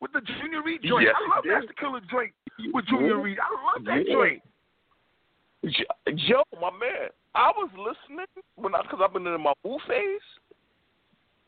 [0.00, 1.04] with the Junior Reid joint.
[1.04, 1.44] Yes, I love.
[1.46, 2.32] Masta Killa joint
[2.74, 3.22] with Junior Yeah.
[3.22, 3.38] Reed.
[3.38, 4.14] I love that Yeah.
[4.14, 4.42] joint.
[5.66, 8.26] Jo- Joe, my man, I was listening
[8.56, 10.20] when I, cause I've been in my Wu phase.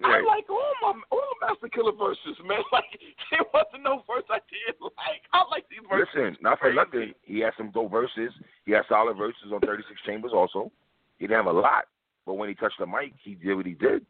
[0.05, 0.25] I Right.
[0.27, 2.59] like all my all the Masta Killa verses, man.
[2.73, 2.85] Like
[3.31, 5.23] there wasn't no verse I didn't like.
[5.33, 6.09] I like these verses.
[6.15, 8.33] Listen, not for nothing, he had some dope verses.
[8.67, 10.73] He had solid verses on 36 Chambers also.
[11.19, 11.85] He didn't have a lot,
[12.27, 14.05] but when he touched the mic, he did what he did.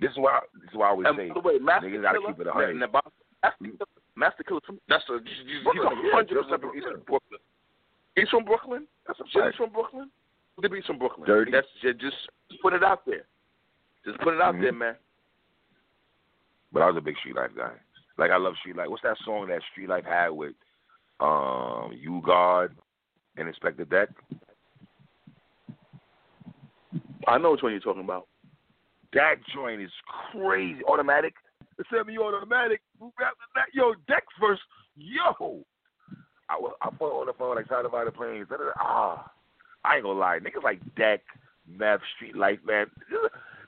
[0.00, 2.02] This is why this is why I always And say by the way, Master niggas
[2.02, 2.70] gotta keep it a hundred.
[2.76, 3.86] and about- Masta Killa,
[4.16, 6.96] Masta Killa, that's a he's, he's Brooklyn, 100 just percent like he's Brooklyn.
[6.96, 7.40] from Brooklyn.
[8.16, 8.86] He's from Brooklyn.
[9.06, 10.10] That's a Jim's from Brooklyn.
[10.70, 11.26] Beat's from Brooklyn.
[11.26, 11.50] Dirty.
[11.50, 12.16] That's just, just
[12.62, 13.24] put it out there.
[14.04, 14.60] Just put it out Mhm.
[14.62, 14.96] there, man.
[16.72, 17.72] But I was a big Street Life guy.
[18.18, 18.88] Like I love Street Life.
[18.88, 20.54] What's that song that Street Life had with
[21.20, 22.76] um U-God
[23.36, 24.08] and Inspectah Deck?
[27.26, 28.28] I know which one you're talking about.
[29.12, 29.90] That joint is
[30.32, 30.84] crazy.
[30.84, 31.34] Automatic.
[31.76, 32.80] The semi-automatic.
[33.72, 34.62] Yo, Deck's first.
[34.96, 35.64] Yo.
[36.54, 38.46] I, I fought on the phone like side by the planes.
[38.78, 39.30] Ah,
[39.84, 40.38] I ain't gonna lie.
[40.38, 41.20] Niggas like Deck,
[41.68, 42.86] Meth, Street Life, man.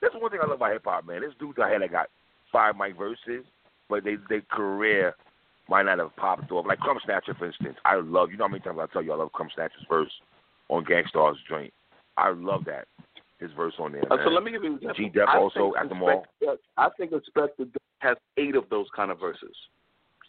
[0.01, 1.21] That's one thing I love about hip hop, man.
[1.21, 2.07] This dudes out here that got
[2.51, 3.45] five mic verses,
[3.89, 5.15] but they their career
[5.69, 6.65] might not have popped off.
[6.65, 7.77] Like Crumb Snatcher, for instance.
[7.85, 8.31] I love.
[8.31, 10.11] You know how many times I tell you I love Crumb Snatcher's verse
[10.69, 11.73] on Gang Starr's joint.
[12.17, 12.87] I love that
[13.39, 14.03] his verse on there.
[14.11, 16.25] Uh, so let me give you an G Dep also at the mall.
[16.77, 17.69] I think Inspectah
[17.99, 19.55] has eight of those kind of verses.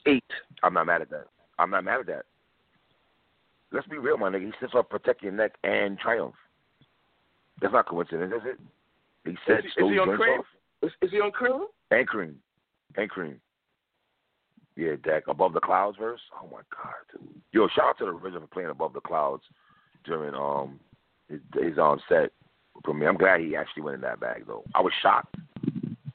[0.06, 0.24] Eight.
[0.62, 1.26] I'm not mad at that.
[1.58, 2.24] I'm not mad at that.
[3.72, 4.46] Let's be real, my nigga.
[4.46, 6.34] He sits up protect your neck and triumph.
[7.60, 8.60] That's not coincidence, is it?
[9.24, 10.40] He said, is, he, is he on cream?
[10.82, 11.66] Is, is, he on cream?
[11.90, 12.36] And cream.
[12.96, 13.40] And cream.
[14.76, 15.24] Yeah, Dak.
[15.26, 16.20] Above the Clouds verse.
[16.40, 17.28] Oh my God, dude.
[17.52, 19.42] Yo, shout out to the RZA for playing Above the Clouds
[20.04, 20.78] during um
[21.28, 22.30] his, his on set
[22.84, 23.06] for me.
[23.06, 24.62] I'm glad he actually went in that bag though.
[24.74, 25.34] I was shocked,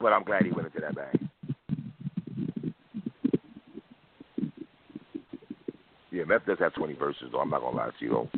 [0.00, 1.20] but I'm glad he went into that bag.
[6.26, 7.40] Meth does have 20 verses though.
[7.40, 8.30] I'm not gonna lie to you though,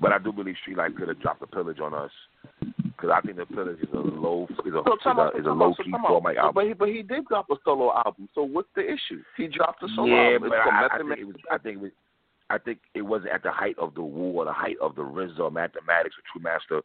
[0.00, 2.10] but I do believe Street Life could have dropped the pillage on us
[3.02, 5.74] because I think the pillage is a low is a, is a, is a low
[5.74, 6.54] key four mic album.
[6.54, 8.28] But he, but he did drop a solo album.
[8.34, 9.22] So what's the issue?
[9.36, 10.50] He dropped a solo yeah, album.
[10.50, 11.90] but I, I, think it was, I think it was.
[12.50, 15.02] I think it wasn't at the height of the Wu or the height of the
[15.02, 16.82] or Mathematics or True Master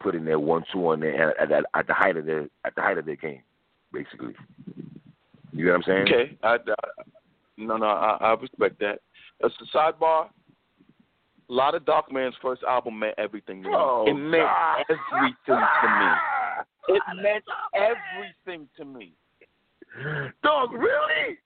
[0.00, 2.80] putting their one two on there at, at, at the height of their at the
[2.80, 3.42] height of their game,
[3.92, 4.34] basically.
[5.52, 6.02] You know what I'm saying?
[6.02, 6.56] Okay, I, I,
[7.58, 9.00] no, no, I, I respect that.
[9.44, 10.30] As a sidebar, a
[11.48, 13.74] La the Darkman's first album meant everything to me.
[13.76, 14.84] Oh, it meant God.
[14.88, 16.06] everything to me.
[16.88, 17.44] It meant
[17.74, 19.12] everything to me.
[20.42, 21.38] Dog, really?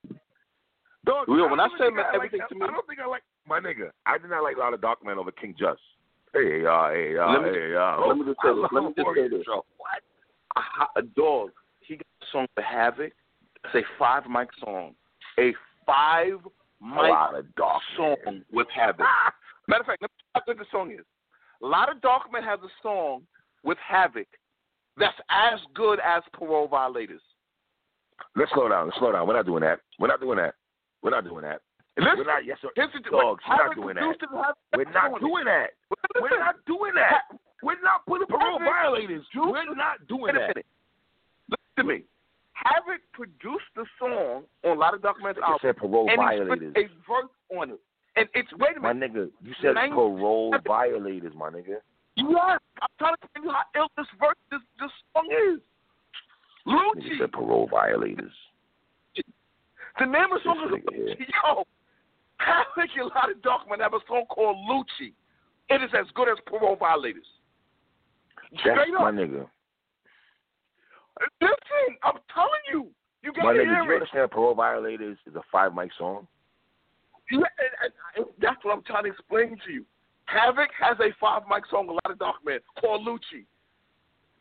[1.04, 3.06] Dog, Real, when I don't say meant everything like, to me- I don't think I
[3.06, 3.90] like my nigga.
[4.06, 5.80] I did not like a La the Darkman over King Just.
[6.32, 8.08] Hey y'all, hey ah, y'all, ah, Let me- hey y'all.
[8.08, 9.46] let me just say I this, let me just say this.
[9.46, 10.02] What?
[10.56, 11.50] A, a dog.
[11.80, 13.12] He got a song for Havoc.
[13.64, 14.94] It's a five mic song.
[15.38, 15.52] A
[15.84, 16.38] five
[16.84, 17.80] A La the Darkman.
[17.96, 19.06] song with Havoc.
[19.68, 21.04] Matter of fact, let me tell you how good the song is.
[21.62, 23.22] A La the Darkman has a song
[23.62, 24.26] with Havoc
[24.96, 27.22] that's as good as Parole Violators.
[28.36, 28.86] Let's slow down.
[28.86, 29.26] Let's slow down.
[29.26, 29.80] We're not doing that.
[29.98, 30.54] We're not doing that.
[31.02, 31.60] We're not doing that.
[31.96, 32.44] Listen, We're not.
[32.44, 32.70] Yes, sir.
[32.74, 34.00] the Dogs, we're not doing that.
[34.02, 35.70] produced it and Havoc We're not doing that.
[36.20, 37.22] We're not doing that.
[37.62, 39.24] We're not putting parole violators.
[39.34, 40.56] We're not doing that.
[40.56, 42.04] Listen to me.
[42.64, 45.02] Havoc produced the song on a lot of
[45.38, 46.72] You album, said parole and he violators.
[46.74, 47.30] put a verse
[47.60, 47.80] on it.
[48.16, 48.82] And it's wait a minute.
[48.82, 51.78] My nigga, you said Nine- parole violators, my nigga.
[52.16, 55.60] Yes, I'm trying to tell you how ill this verse, this this song is.
[56.66, 57.18] Nigga Lucci.
[57.18, 58.32] said parole violators.
[59.98, 61.20] The name of the song This is nigga.
[61.20, 61.26] Lucci.
[61.44, 61.64] Yo,
[62.40, 62.64] and
[63.00, 65.12] a La the Darkman have a song called Lucci.
[65.70, 67.24] It is as good as Parole Violators.
[68.52, 69.46] That's Straight my nigga.
[71.40, 72.88] Listen, I'm telling you.
[73.22, 73.94] You gotta nigga, do hear you it.
[73.94, 76.26] understand parole violators is a five mic song?
[77.30, 77.46] Yeah, and,
[77.82, 79.84] and, and that's what I'm trying to explain to you.
[80.26, 83.44] Havoc has a five mic song, a La the Darkman, called Lucci.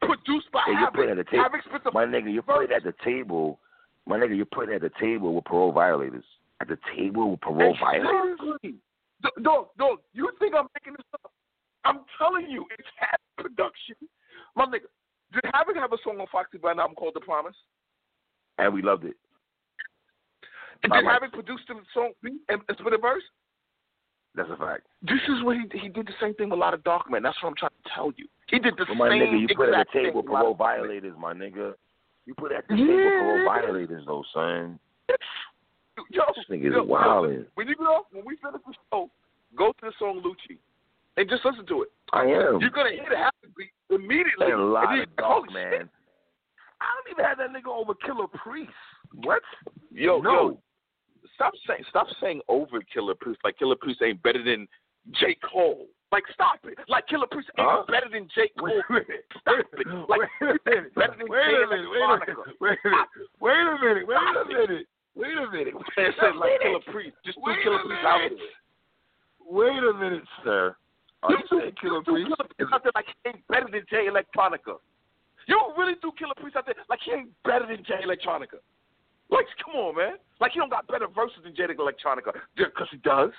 [0.02, 0.95] Produced by Hey, you're Havoc.
[0.95, 1.82] putting it at the table.
[1.86, 3.60] A My nigga, you're putting it at the table.
[4.06, 6.26] My nigga, you're putting at the table with parole violators.
[6.60, 8.38] At the table with parole violators?
[8.41, 8.72] Exactly.
[9.24, 11.32] D- Dog, dog, you think I'm making this up?
[11.86, 13.95] I'm telling you, it's Havoc production.
[14.58, 14.91] My nigga,
[15.34, 17.56] did Havoc have a song on Foxy Brown album called The Promise?
[18.58, 19.16] And we loved it.
[20.84, 21.06] And did.
[21.06, 23.24] Havoc produce the song and, spit a verse?
[24.36, 24.88] That's a fact.
[25.02, 27.22] This is what he he did the same thing with a La the Darkman.
[27.22, 28.26] That's what I'm trying to tell you.
[28.50, 30.34] He did the But my same nigga, you put at the table with with a
[30.34, 31.74] lot parole violators, my nigga.
[32.26, 33.20] You put at the table with Yeah.
[33.22, 34.80] parole violators, though, son.
[36.10, 37.44] Yo, This nigga is yo, wildin'.
[37.44, 39.10] yo, When you go, when we finish the show,
[39.56, 40.58] go to the song Lucci
[41.18, 41.90] and just listen to it.
[42.11, 42.60] I am.
[42.61, 44.52] You're gonna hear the Havoc beat immediately.
[44.52, 45.72] And a lot and of dog, holy man.
[45.72, 45.90] shit.
[46.81, 48.72] I don't even have that nigga over Killah Priest.
[49.23, 49.41] What?
[49.91, 50.31] Yo, no.
[50.31, 50.60] yo,
[51.35, 54.68] stop saying stop saying over Killah Priest like Killah Priest ain't better than
[55.11, 55.88] J Cole.
[56.11, 56.77] Like stop it.
[56.88, 57.84] Like Killah Priest ain't Huh?
[57.88, 58.69] better than J Cole.
[58.69, 59.26] Wait a minute.
[59.40, 59.88] Stop it.
[60.10, 60.95] Like wait a minute.
[60.95, 61.90] better than Wait a minute.
[61.90, 62.38] Wait a minute.
[62.60, 63.07] Wait a minute.
[63.40, 64.07] Wait a minute.
[64.07, 64.48] Wait a it.
[64.69, 64.88] minute.
[65.15, 65.73] Wait a minute.
[65.98, 67.15] Man said like Killah Priest.
[67.26, 68.40] Just do Wait Killer a Priest out minute.
[69.49, 70.76] Wait a minute, sir.
[71.24, 72.30] Oh, are you do- saying Killer you Priest?
[72.32, 74.78] Killah Priest out there like he ain't better than Jay Electronica.
[75.48, 78.60] You really do Killah Priest out there like he ain't better than Jay Electronica.
[79.30, 80.14] Like, come on, man.
[80.40, 83.32] Like he don't got better verses than Jay Electronica because he does.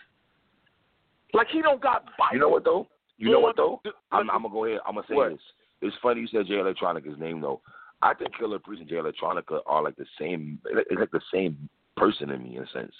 [1.32, 2.04] Like he don't got.
[2.32, 2.88] You know what though?
[3.18, 3.80] You know what though?
[4.12, 4.80] I'm, I'm gonna go ahead.
[4.86, 5.30] I'm gonna say What?
[5.30, 5.40] this.
[5.82, 7.60] It's funny you said Jay Electronica's name though.
[8.02, 10.58] I think Killah Priest and Jay Electronica are like the same.
[10.66, 12.92] It's like the same person in me in a sense.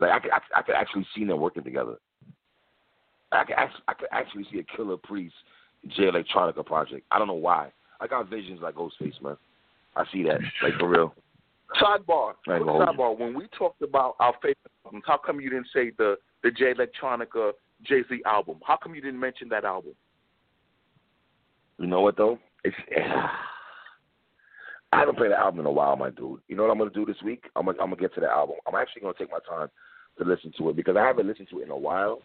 [0.00, 1.96] Like I could, I, I could actually see them working together.
[3.32, 5.34] I could, act- I could actually see a Killah Priest
[5.88, 7.04] Jay Electronica project.
[7.10, 7.72] I don't know why.
[8.00, 9.36] I got visions like Ghostface, man.
[9.96, 10.40] I see that.
[10.62, 11.14] Like for real.
[11.80, 12.34] Sidebar.
[12.48, 13.18] I ain't gonna hold Sidebar.
[13.18, 16.74] When we talked about our favorite albums, how come you didn't say the the Jay
[16.74, 17.52] Electronica
[17.84, 18.58] Jay Z album?
[18.64, 19.92] How come you didn't mention that album?
[21.78, 22.38] You know what though?
[22.64, 22.76] It's
[24.92, 26.40] I haven't played the album in a while, my dude.
[26.48, 27.44] You know what I'm gonna do this week?
[27.56, 28.56] I'm gonna I'm gonna get to the album.
[28.66, 29.68] I'm actually gonna take my time
[30.18, 32.20] to listen to it because I haven't listened to it in a while.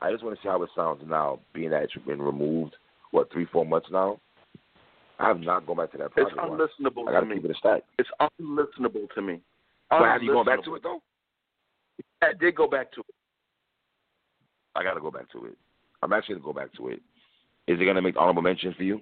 [0.00, 2.76] I just want to see how it sounds now, being that it's been removed
[3.10, 4.20] what three four months now.
[5.18, 6.36] I have not gone back to that It's project.
[6.36, 6.50] one.
[6.60, 7.36] unlistenable I gotta me.
[7.36, 7.82] keep it a stack.
[7.98, 8.08] It's
[8.40, 9.40] unlistenable to me.
[9.90, 11.00] But have you gone back to it though?
[12.22, 13.14] I did go back to it.
[14.76, 15.56] I gotta go back to it.
[16.02, 17.00] I'm actually gonna go back to it.
[17.66, 19.00] Is it gonna make honorable mention for you?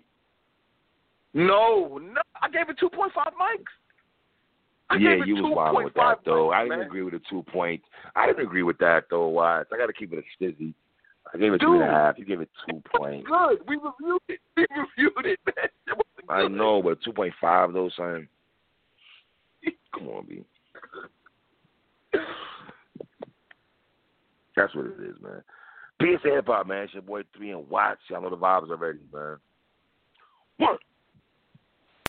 [1.34, 3.64] No, no, I gave it two point five mics.
[4.88, 6.48] I yeah, you was wild with that though.
[6.48, 6.86] mics, I didn't man.
[6.86, 7.82] agree with the two point.
[8.14, 9.28] I didn't agree with that though.
[9.28, 9.60] Why?
[9.60, 10.72] I gotta keep it a stizzy.
[11.32, 11.68] I gave it Dude.
[11.68, 12.18] three and a half.
[12.18, 13.26] You gave it two point.
[13.26, 13.58] Good.
[13.66, 14.40] We reviewed it.
[14.56, 15.68] We reviewed it, man.
[15.86, 18.28] It I know, but two point five though, son.
[19.94, 20.44] Come on, B.
[24.56, 25.42] That's what it is, man.
[26.00, 26.84] Peace to hip hop, man.
[26.84, 27.98] It's your boy Three and Watch.
[28.08, 29.36] Y'all know the vibes already, man.
[30.58, 30.76] One.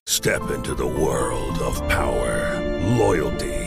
[0.05, 3.66] Step into the world of power, loyalty,